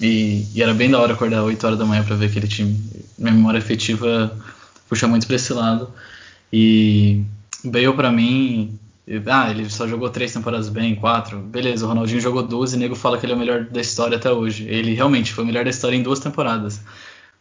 E, 0.00 0.44
e 0.54 0.62
era 0.62 0.74
bem 0.74 0.90
da 0.90 1.00
hora 1.00 1.12
acordar 1.12 1.44
8 1.44 1.64
horas 1.64 1.78
da 1.78 1.86
manhã 1.86 2.02
para 2.02 2.16
ver 2.16 2.26
aquele 2.26 2.48
time. 2.48 2.78
Minha 3.16 3.32
memória 3.32 3.58
afetiva 3.58 4.36
puxa 4.88 5.06
muito 5.06 5.26
pra 5.26 5.36
esse 5.36 5.52
lado. 5.52 5.92
E 6.52 7.22
Bale 7.64 7.92
para 7.92 8.10
mim. 8.10 8.78
Ah, 9.26 9.50
ele 9.50 9.70
só 9.70 9.86
jogou 9.88 10.10
três 10.10 10.32
temporadas 10.32 10.68
bem, 10.68 10.94
quatro. 10.94 11.38
Beleza, 11.38 11.86
o 11.86 11.88
Ronaldinho 11.88 12.20
jogou 12.20 12.42
duas 12.42 12.72
e 12.72 12.76
o 12.76 12.78
nego 12.78 12.94
fala 12.94 13.16
que 13.16 13.24
ele 13.24 13.32
é 13.32 13.36
o 13.36 13.38
melhor 13.38 13.64
da 13.64 13.80
história 13.80 14.18
até 14.18 14.30
hoje. 14.30 14.66
Ele 14.68 14.92
realmente 14.92 15.32
foi 15.32 15.44
o 15.44 15.46
melhor 15.46 15.64
da 15.64 15.70
história 15.70 15.96
em 15.96 16.02
duas 16.02 16.20
temporadas. 16.20 16.80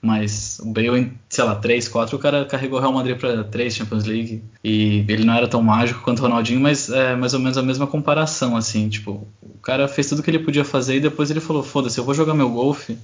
Mas 0.01 0.59
o 0.59 0.71
Bale, 0.71 0.99
em, 0.99 1.11
sei 1.27 1.43
lá, 1.43 1.55
3, 1.55 1.87
4, 1.87 2.15
o 2.15 2.19
cara 2.19 2.45
carregou 2.45 2.77
o 2.77 2.81
Real 2.81 2.93
Madrid 2.93 3.17
para 3.17 3.43
3 3.43 3.75
Champions 3.75 4.05
League. 4.05 4.43
E 4.63 5.03
ele 5.07 5.25
não 5.25 5.33
era 5.33 5.47
tão 5.47 5.61
mágico 5.61 6.01
quanto 6.01 6.19
o 6.19 6.21
Ronaldinho, 6.21 6.59
mas 6.59 6.89
é 6.89 7.15
mais 7.15 7.33
ou 7.33 7.39
menos 7.39 7.57
a 7.57 7.63
mesma 7.63 7.87
comparação, 7.87 8.55
assim. 8.55 8.87
Tipo, 8.89 9.27
o 9.41 9.59
cara 9.61 9.87
fez 9.87 10.07
tudo 10.07 10.21
que 10.21 10.29
ele 10.29 10.39
podia 10.39 10.63
fazer 10.63 10.97
e 10.97 10.99
depois 10.99 11.31
ele 11.31 11.39
falou: 11.39 11.63
foda-se, 11.63 11.97
eu 11.97 12.03
vou 12.03 12.13
jogar 12.13 12.35
meu 12.35 12.49
golfe, 12.49 12.97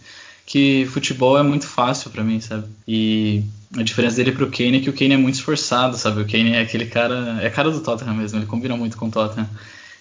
que 0.45 0.85
futebol 0.91 1.37
é 1.37 1.43
muito 1.43 1.67
fácil 1.67 2.11
para 2.11 2.23
mim, 2.23 2.39
sabe? 2.39 2.67
E 2.87 3.43
a 3.75 3.81
diferença 3.81 4.17
dele 4.17 4.31
pro 4.31 4.51
Kane 4.51 4.77
é 4.77 4.79
que 4.79 4.89
o 4.89 4.93
Kane 4.93 5.15
é 5.15 5.17
muito 5.17 5.35
esforçado, 5.35 5.97
sabe? 5.97 6.21
O 6.21 6.27
Kane 6.27 6.53
é 6.53 6.61
aquele 6.61 6.85
cara. 6.85 7.39
É 7.41 7.49
cara 7.49 7.71
do 7.71 7.81
Tottenham 7.81 8.13
mesmo, 8.13 8.37
ele 8.37 8.45
combina 8.45 8.77
muito 8.77 8.97
com 8.97 9.07
o 9.07 9.11
Tottenham. 9.11 9.49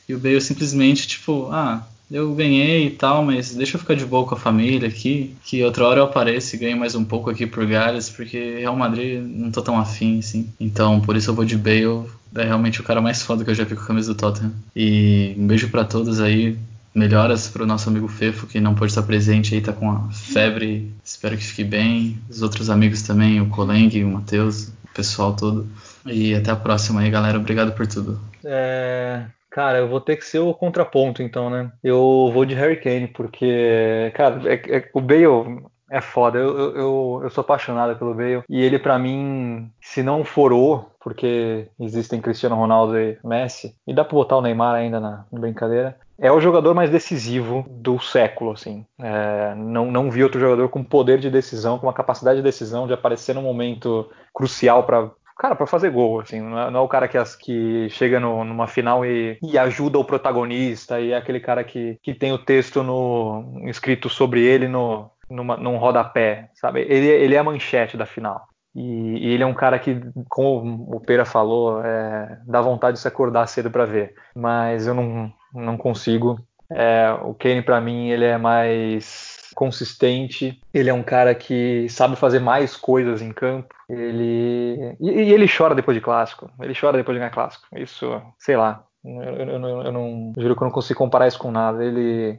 E 0.09 0.14
o 0.14 0.18
Bale 0.18 0.40
simplesmente, 0.40 1.07
tipo, 1.07 1.49
ah, 1.51 1.86
eu 2.12 2.34
ganhei 2.34 2.86
e 2.86 2.90
tal, 2.90 3.24
mas 3.24 3.54
deixa 3.54 3.76
eu 3.76 3.80
ficar 3.80 3.94
de 3.94 4.04
boa 4.04 4.26
com 4.26 4.34
a 4.34 4.38
família 4.38 4.88
aqui, 4.88 5.34
que 5.44 5.64
outra 5.64 5.86
hora 5.86 6.00
eu 6.00 6.04
apareço 6.04 6.54
e 6.54 6.58
ganho 6.58 6.76
mais 6.76 6.94
um 6.94 7.04
pouco 7.04 7.30
aqui 7.30 7.46
por 7.46 7.66
Gales, 7.66 8.10
porque 8.10 8.58
Real 8.58 8.76
Madrid 8.76 9.20
não 9.22 9.50
tô 9.50 9.62
tão 9.62 9.78
afim, 9.78 10.18
assim. 10.18 10.48
Então, 10.60 11.00
por 11.00 11.16
isso 11.16 11.30
eu 11.30 11.34
vou 11.34 11.44
de 11.44 11.56
Bale, 11.56 12.06
é 12.36 12.44
realmente 12.44 12.80
o 12.80 12.84
cara 12.84 13.00
mais 13.00 13.22
foda 13.22 13.42
que 13.42 13.50
eu 13.50 13.54
já 13.54 13.64
vi 13.64 13.74
com 13.74 13.82
a 13.82 13.86
camisa 13.86 14.12
do 14.12 14.18
Tottenham. 14.18 14.52
E 14.76 15.34
um 15.38 15.46
beijo 15.46 15.70
para 15.70 15.84
todos 15.84 16.20
aí, 16.20 16.58
melhoras 16.94 17.48
pro 17.48 17.66
nosso 17.66 17.88
amigo 17.88 18.08
Fefo, 18.08 18.46
que 18.46 18.60
não 18.60 18.74
pode 18.74 18.92
estar 18.92 19.02
presente 19.02 19.54
aí, 19.54 19.62
tá 19.62 19.72
com 19.72 19.90
a 19.90 20.10
febre, 20.10 20.92
espero 21.02 21.36
que 21.36 21.44
fique 21.44 21.64
bem. 21.64 22.18
Os 22.28 22.42
outros 22.42 22.68
amigos 22.68 23.02
também, 23.02 23.40
o 23.40 23.48
Coleng, 23.48 24.04
o 24.04 24.08
Matheus, 24.08 24.68
o 24.68 24.94
pessoal 24.94 25.34
todo. 25.34 25.66
E 26.04 26.34
até 26.34 26.50
a 26.50 26.56
próxima 26.56 27.00
aí, 27.00 27.10
galera. 27.10 27.38
Obrigado 27.38 27.72
por 27.72 27.86
tudo. 27.86 28.20
É, 28.44 29.24
Cara, 29.53 29.78
eu 29.78 29.88
vou 29.88 30.00
ter 30.00 30.16
que 30.16 30.24
ser 30.24 30.38
o 30.38 30.55
contraponto, 30.55 31.22
então, 31.22 31.50
né? 31.50 31.70
Eu 31.84 32.30
vou 32.32 32.46
de 32.46 32.55
Harry 32.55 32.80
Kane, 32.80 33.07
porque, 33.09 34.11
cara, 34.14 34.40
é, 34.50 34.78
é, 34.78 34.90
o 34.94 35.00
Bale 35.00 35.62
é 35.90 36.00
foda. 36.00 36.38
Eu, 36.38 36.74
eu, 36.74 37.20
eu, 37.22 37.30
sou 37.30 37.42
apaixonado 37.42 37.94
pelo 37.98 38.14
Bale. 38.14 38.42
E 38.48 38.62
ele, 38.62 38.78
para 38.78 38.98
mim, 38.98 39.70
se 39.78 40.03
não 40.03 40.24
for 40.24 40.55
o, 40.55 40.86
porque 40.98 41.68
existem 41.78 42.22
Cristiano 42.22 42.57
Ronaldo 42.57 42.98
e 42.98 43.18
Messi, 43.22 43.76
e 43.86 43.92
dá 43.92 44.03
pra 44.03 44.14
botar 44.14 44.38
o 44.38 44.40
Neymar 44.40 44.74
ainda 44.74 44.98
na, 44.98 45.26
brincadeira, 45.30 45.98
é 46.18 46.32
o 46.32 46.40
jogador 46.40 46.74
mais 46.74 46.88
decisivo 46.88 47.66
do 47.68 47.98
século, 47.98 48.53
assim. 48.53 48.86
É, 48.98 49.55
não, 49.55 49.90
não 49.90 50.11
vi 50.11 50.24
outro 50.24 50.40
jogador 50.40 50.66
com 50.70 50.82
poder 50.82 51.18
de 51.18 51.28
decisão, 51.28 51.78
com 51.78 51.86
uma 51.86 51.92
capacidade 51.92 52.38
de 52.38 52.42
decisão, 52.42 52.86
de 52.86 52.94
aparecer 52.94 53.34
num 53.34 53.42
momento 53.42 54.09
crucial 54.32 54.84
para 54.84 55.11
cara, 55.43 55.57
para 55.57 55.66
fazer 55.66 55.90
gol, 55.90 56.20
assim, 56.20 56.40
não 56.40 56.57
é, 56.57 56.70
não 56.70 56.80
é, 56.80 56.82
o 56.84 56.88
cara 56.88 57.09
que, 57.09 57.18
que 57.40 57.88
chega 57.90 58.20
no, 58.20 58.45
numa 58.45 58.68
final 58.68 59.05
e, 59.05 59.36
e, 59.43 59.59
ajuda 59.59 59.99
o 59.99 60.05
protagonista, 60.05 61.01
e 61.01 61.11
é 61.11 61.16
aquele 61.16 61.40
cara 61.40 61.64
que, 61.64 61.99
que 62.01 62.14
tem 62.14 62.32
o 62.32 62.38
texto 62.38 62.80
no, 62.84 63.61
escrito 63.64 64.09
sobre 64.09 64.40
ele 64.40 64.68
no, 64.68 65.11
numa, 65.28 65.57
num 65.57 65.78
rodapé, 65.78 66.49
sabe? 66.55 66.82
Ele, 66.82 67.09
ele 67.09 67.34
é 67.34 67.38
a 67.38 67.45
manchete 67.45 67.97
da 67.97 68.07
final. 68.07 68.47
E, 68.72 69.18
e, 69.18 69.34
ele 69.34 69.43
é 69.43 69.47
um 69.47 69.53
cara 69.53 69.80
que, 69.80 70.01
como 70.28 70.86
o 70.95 71.01
Pera 71.01 71.24
falou, 71.24 71.84
é, 71.84 72.38
dá 72.47 72.61
vontade 72.61 72.97
de 72.97 73.03
se 73.03 73.09
acordar 73.09 73.49
cedo 73.49 73.68
para 73.68 73.84
ver. 73.84 74.14
Mas 74.36 74.86
eu 74.86 74.95
não, 74.95 75.32
não 75.53 75.76
consigo. 75.76 76.38
É, 76.70 77.12
o 77.24 77.34
Kane, 77.34 77.62
para 77.62 77.80
mim, 77.80 78.11
ele 78.11 78.24
é 78.24 78.38
mais 78.38 79.32
consistente, 79.55 80.61
ele 80.72 80.90
é 80.90 80.94
um 80.94 81.03
cara 81.03 81.34
que 81.34 81.86
sabe 81.88 82.16
fazer 82.16 82.38
mais 82.38 82.76
coisas 82.76 83.20
em 83.22 83.32
campo. 83.32 83.74
Ele 83.88 84.96
e, 85.00 85.11
e 85.11 85.32
ele 85.32 85.46
chora 85.48 85.74
depois 85.74 85.96
de 85.96 86.00
clássico. 86.00 86.50
Ele 86.61 86.74
chora 86.78 86.96
depois 86.96 87.14
de 87.14 87.20
ganhar 87.20 87.30
clássico. 87.30 87.66
Isso, 87.76 88.20
sei 88.38 88.57
lá. 88.57 88.84
Eu, 89.05 89.22
eu, 89.22 89.48
eu, 89.48 89.59
não, 89.59 89.82
eu 89.82 89.92
não 89.92 90.32
juro 90.36 90.57
que 90.57 90.62
eu 90.62 90.66
não 90.66 90.72
consigo 90.72 90.98
comparar 90.98 91.28
isso 91.28 91.38
com 91.38 91.50
nada. 91.50 91.84
Ele 91.84 92.38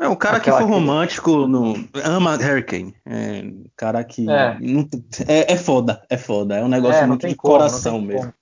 é 0.00 0.08
um 0.08 0.14
cara 0.14 0.36
Aquela 0.36 0.58
que 0.58 0.62
foi 0.62 0.72
romântico 0.72 1.48
no 1.48 1.74
ama 2.04 2.34
Hurricane. 2.34 2.94
É, 3.04 3.42
cara 3.76 4.04
que 4.04 4.30
é. 4.30 4.56
Não, 4.60 4.88
é, 5.26 5.52
é 5.52 5.56
foda, 5.56 6.00
é 6.08 6.16
foda. 6.16 6.56
É 6.56 6.62
um 6.62 6.68
negócio 6.68 7.02
é, 7.02 7.06
muito 7.06 7.26
de 7.26 7.34
como, 7.34 7.54
coração 7.54 8.00
mesmo. 8.00 8.32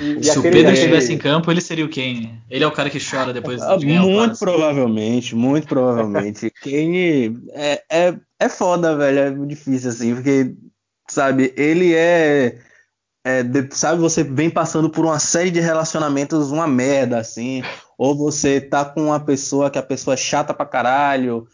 E, 0.00 0.22
Se 0.22 0.38
o 0.38 0.42
Pedro 0.42 0.72
estivesse 0.72 1.12
em 1.12 1.18
campo, 1.18 1.50
ele 1.50 1.60
seria 1.60 1.84
o 1.84 1.90
Kane. 1.90 2.40
Ele 2.48 2.62
é 2.62 2.66
o 2.66 2.72
cara 2.72 2.88
que 2.88 2.98
chora 2.98 3.32
depois 3.32 3.60
de 3.60 3.86
ganhar 3.86 4.02
Muito 4.02 4.38
provavelmente, 4.38 5.34
muito 5.34 5.66
provavelmente. 5.66 6.50
Kane 6.62 7.36
é, 7.50 7.82
é, 7.90 8.14
é 8.38 8.48
foda, 8.48 8.96
velho. 8.96 9.18
É 9.18 9.46
difícil 9.46 9.90
assim, 9.90 10.14
porque, 10.14 10.54
sabe, 11.10 11.52
ele 11.56 11.92
é, 11.92 12.58
é. 13.26 13.42
sabe, 13.72 14.00
você 14.00 14.22
vem 14.22 14.48
passando 14.48 14.88
por 14.88 15.04
uma 15.04 15.18
série 15.18 15.50
de 15.50 15.60
relacionamentos, 15.60 16.52
uma 16.52 16.68
merda, 16.68 17.18
assim. 17.18 17.62
Ou 17.98 18.16
você 18.16 18.60
tá 18.60 18.84
com 18.84 19.06
uma 19.06 19.18
pessoa 19.18 19.70
que 19.70 19.78
a 19.78 19.82
pessoa 19.82 20.14
é 20.14 20.16
chata 20.16 20.54
pra 20.54 20.64
caralho 20.64 21.48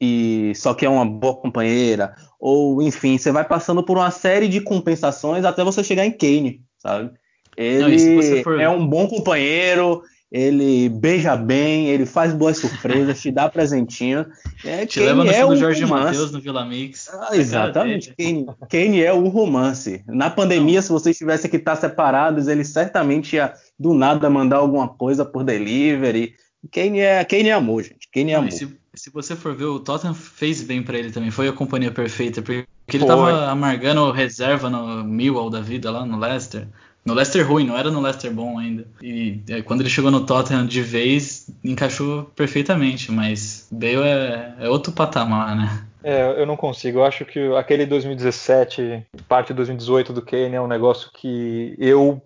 e 0.00 0.52
só 0.54 0.74
que 0.74 0.84
é 0.84 0.88
uma 0.88 1.06
boa 1.06 1.36
companheira. 1.36 2.14
Ou, 2.38 2.82
enfim, 2.82 3.16
você 3.16 3.32
vai 3.32 3.44
passando 3.44 3.82
por 3.82 3.96
uma 3.96 4.10
série 4.10 4.48
de 4.48 4.60
compensações 4.60 5.46
até 5.46 5.64
você 5.64 5.82
chegar 5.82 6.04
em 6.04 6.12
Kane, 6.12 6.62
sabe? 6.76 7.10
Ele 7.58 8.14
Não, 8.14 8.42
for... 8.44 8.60
é 8.60 8.68
um 8.68 8.86
bom 8.86 9.08
companheiro, 9.08 10.04
ele 10.30 10.88
beija 10.88 11.34
bem, 11.34 11.88
ele 11.88 12.06
faz 12.06 12.32
boas 12.32 12.58
surpresas, 12.58 13.20
te 13.20 13.32
dá 13.32 13.48
presentinho. 13.48 14.24
É, 14.64 14.86
te 14.86 15.00
leva 15.00 15.24
no 15.24 15.30
é 15.30 15.40
show 15.40 15.48
do 15.48 15.56
Jorge 15.56 15.84
Matheus 15.84 16.30
no 16.30 16.40
Vila 16.40 16.64
Mix. 16.64 17.10
Ah, 17.12 17.36
exatamente. 17.36 18.14
Quem, 18.16 18.46
quem 18.68 19.02
é 19.02 19.12
o 19.12 19.26
romance? 19.26 20.04
Na 20.06 20.30
pandemia, 20.30 20.76
Não. 20.76 20.82
se 20.82 20.88
vocês 20.90 21.18
tivessem 21.18 21.50
que 21.50 21.56
estar 21.56 21.74
separados, 21.74 22.46
ele 22.46 22.64
certamente 22.64 23.34
ia 23.34 23.52
do 23.76 23.92
nada 23.92 24.30
mandar 24.30 24.58
alguma 24.58 24.86
coisa 24.86 25.24
por 25.24 25.42
delivery. 25.42 26.34
Quem 26.70 27.00
é, 27.00 27.24
quem 27.24 27.48
é 27.48 27.52
amor, 27.52 27.82
gente? 27.82 28.08
Quem 28.12 28.32
é 28.32 28.36
amor? 28.36 28.52
Se, 28.52 28.68
se, 28.94 29.10
você 29.10 29.34
for 29.34 29.56
ver, 29.56 29.64
o 29.64 29.80
Tottenham 29.80 30.14
fez 30.14 30.62
bem 30.62 30.80
para 30.80 30.96
ele 30.96 31.10
também. 31.10 31.32
Foi 31.32 31.48
a 31.48 31.52
companhia 31.52 31.90
perfeita, 31.90 32.40
porque 32.40 32.66
ele 32.92 32.98
Foi. 32.98 33.08
tava 33.08 33.46
amargando 33.46 34.12
reserva 34.12 34.70
no 34.70 35.02
Millwall 35.02 35.50
da 35.50 35.60
vida 35.60 35.90
lá 35.90 36.06
no 36.06 36.18
Leicester. 36.18 36.68
No 37.08 37.14
Leicester 37.14 37.48
ruim, 37.48 37.64
não 37.64 37.74
era 37.74 37.90
no 37.90 38.02
Leicester 38.02 38.30
bom 38.30 38.58
ainda. 38.58 38.86
E 39.00 39.40
é, 39.48 39.62
quando 39.62 39.80
ele 39.80 39.88
chegou 39.88 40.10
no 40.10 40.26
Tottenham 40.26 40.66
de 40.66 40.82
vez, 40.82 41.50
encaixou 41.64 42.24
perfeitamente, 42.36 43.10
mas 43.10 43.66
Bale 43.72 44.02
é, 44.02 44.54
é 44.60 44.68
outro 44.68 44.92
patamar, 44.92 45.56
né? 45.56 45.86
É, 46.04 46.38
eu 46.38 46.44
não 46.44 46.54
consigo. 46.54 46.98
Eu 46.98 47.06
acho 47.06 47.24
que 47.24 47.40
aquele 47.56 47.86
2017, 47.86 49.06
parte 49.26 49.48
de 49.48 49.54
2018 49.54 50.12
do 50.12 50.20
Kane 50.20 50.54
é 50.54 50.60
um 50.60 50.66
negócio 50.66 51.10
que 51.14 51.74
eu 51.78 52.22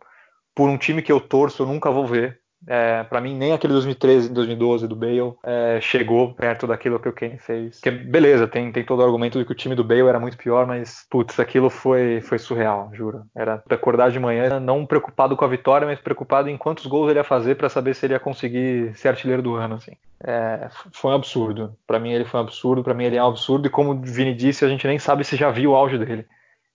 por 0.52 0.68
um 0.68 0.76
time 0.76 1.00
que 1.00 1.12
eu 1.12 1.20
torço, 1.20 1.62
eu 1.62 1.66
nunca 1.66 1.88
vou 1.88 2.04
ver. 2.04 2.40
É, 2.66 3.02
para 3.04 3.20
mim, 3.20 3.36
nem 3.36 3.52
aquele 3.52 3.72
2013, 3.72 4.28
2012 4.30 4.86
do 4.86 4.96
Bale 4.96 5.34
é, 5.42 5.78
chegou 5.80 6.32
perto 6.34 6.66
daquilo 6.66 6.98
que 6.98 7.08
o 7.08 7.12
Kane 7.12 7.38
fez. 7.38 7.80
Que 7.80 7.90
beleza, 7.90 8.46
tem, 8.46 8.70
tem 8.70 8.84
todo 8.84 9.00
o 9.00 9.04
argumento 9.04 9.38
de 9.38 9.44
que 9.44 9.52
o 9.52 9.56
time 9.56 9.74
do 9.74 9.84
Bale 9.84 10.08
era 10.08 10.20
muito 10.20 10.36
pior, 10.36 10.66
mas 10.66 11.06
putz, 11.10 11.38
aquilo 11.40 11.68
foi, 11.70 12.20
foi 12.20 12.38
surreal, 12.38 12.90
juro. 12.92 13.24
Era 13.34 13.62
acordar 13.70 14.10
de 14.10 14.18
manhã 14.18 14.60
não 14.60 14.86
preocupado 14.86 15.36
com 15.36 15.44
a 15.44 15.48
vitória, 15.48 15.86
mas 15.86 16.00
preocupado 16.00 16.48
em 16.48 16.56
quantos 16.56 16.86
gols 16.86 17.10
ele 17.10 17.18
ia 17.18 17.24
fazer 17.24 17.56
para 17.56 17.68
saber 17.68 17.94
se 17.94 18.06
ele 18.06 18.14
ia 18.14 18.20
conseguir 18.20 18.94
ser 18.96 19.08
artilheiro 19.08 19.42
do 19.42 19.54
ano. 19.54 19.76
Assim. 19.76 19.92
É, 20.24 20.68
foi 20.92 21.10
um 21.10 21.14
absurdo. 21.14 21.74
Para 21.86 21.98
mim, 21.98 22.12
ele 22.12 22.24
foi 22.24 22.38
um 22.38 22.42
absurdo. 22.44 22.82
Para 22.82 22.94
mim, 22.94 23.04
ele 23.04 23.16
é 23.16 23.22
um 23.22 23.28
absurdo. 23.28 23.66
E 23.66 23.70
como 23.70 23.92
o 23.92 24.00
Vini 24.00 24.34
disse, 24.34 24.64
a 24.64 24.68
gente 24.68 24.86
nem 24.86 24.98
sabe 24.98 25.24
se 25.24 25.36
já 25.36 25.50
viu 25.50 25.72
o 25.72 25.74
auge 25.74 25.98
dele 25.98 26.26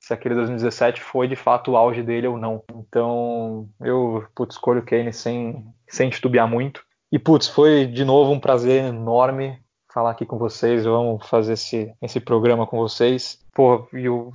se 0.07 0.13
aquele 0.13 0.35
2017 0.35 1.01
foi 1.01 1.27
de 1.27 1.35
fato 1.35 1.71
o 1.71 1.77
auge 1.77 2.01
dele 2.01 2.27
ou 2.27 2.37
não. 2.37 2.63
Então, 2.73 3.67
eu 3.81 4.25
putz, 4.33 4.55
escolho 4.55 4.79
o 4.79 4.85
Kane 4.85 5.11
sem, 5.11 5.65
sem 5.85 6.09
titubear 6.09 6.47
muito. 6.47 6.81
E 7.11 7.19
putz, 7.19 7.49
foi 7.49 7.85
de 7.85 8.05
novo 8.05 8.31
um 8.31 8.39
prazer 8.39 8.85
enorme 8.85 9.59
falar 9.93 10.11
aqui 10.11 10.25
com 10.25 10.37
vocês. 10.37 10.85
Vamos 10.85 11.27
fazer 11.27 11.53
esse, 11.53 11.93
esse 12.01 12.21
programa 12.21 12.65
com 12.65 12.77
vocês. 12.77 13.39
Pô, 13.53 13.85
e 13.93 14.05
eu 14.05 14.33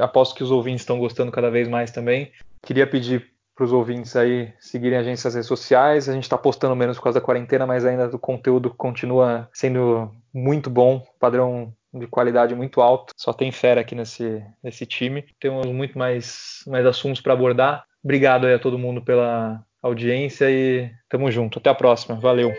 aposto 0.00 0.34
que 0.34 0.42
os 0.42 0.50
ouvintes 0.50 0.82
estão 0.82 0.98
gostando 0.98 1.30
cada 1.30 1.50
vez 1.50 1.68
mais 1.68 1.92
também. 1.92 2.32
Queria 2.60 2.86
pedir 2.86 3.30
para 3.54 3.64
os 3.64 3.72
ouvintes 3.72 4.16
aí 4.16 4.52
seguirem 4.58 4.98
a 4.98 5.04
gente 5.04 5.24
nas 5.24 5.34
redes 5.34 5.46
sociais. 5.46 6.08
A 6.08 6.12
gente 6.12 6.24
está 6.24 6.36
postando 6.36 6.74
menos 6.74 6.96
por 6.96 7.04
causa 7.04 7.20
da 7.20 7.24
quarentena, 7.24 7.64
mas 7.64 7.84
ainda 7.84 8.08
o 8.08 8.18
conteúdo 8.18 8.70
continua 8.70 9.48
sendo 9.52 10.10
muito 10.34 10.68
bom, 10.68 11.06
padrão 11.20 11.72
de 11.92 12.06
qualidade 12.06 12.54
muito 12.54 12.80
alto. 12.80 13.12
Só 13.16 13.32
tem 13.32 13.52
fera 13.52 13.80
aqui 13.80 13.94
nesse, 13.94 14.42
nesse 14.62 14.86
time. 14.86 15.24
Temos 15.38 15.66
muito 15.66 15.98
mais, 15.98 16.62
mais 16.66 16.86
assuntos 16.86 17.20
para 17.20 17.32
abordar. 17.32 17.84
Obrigado 18.02 18.46
aí 18.46 18.54
a 18.54 18.58
todo 18.58 18.78
mundo 18.78 19.02
pela 19.02 19.64
audiência 19.82 20.50
e 20.50 20.90
tamo 21.08 21.30
junto. 21.30 21.58
Até 21.58 21.70
a 21.70 21.74
próxima. 21.74 22.14
Valeu. 22.16 22.52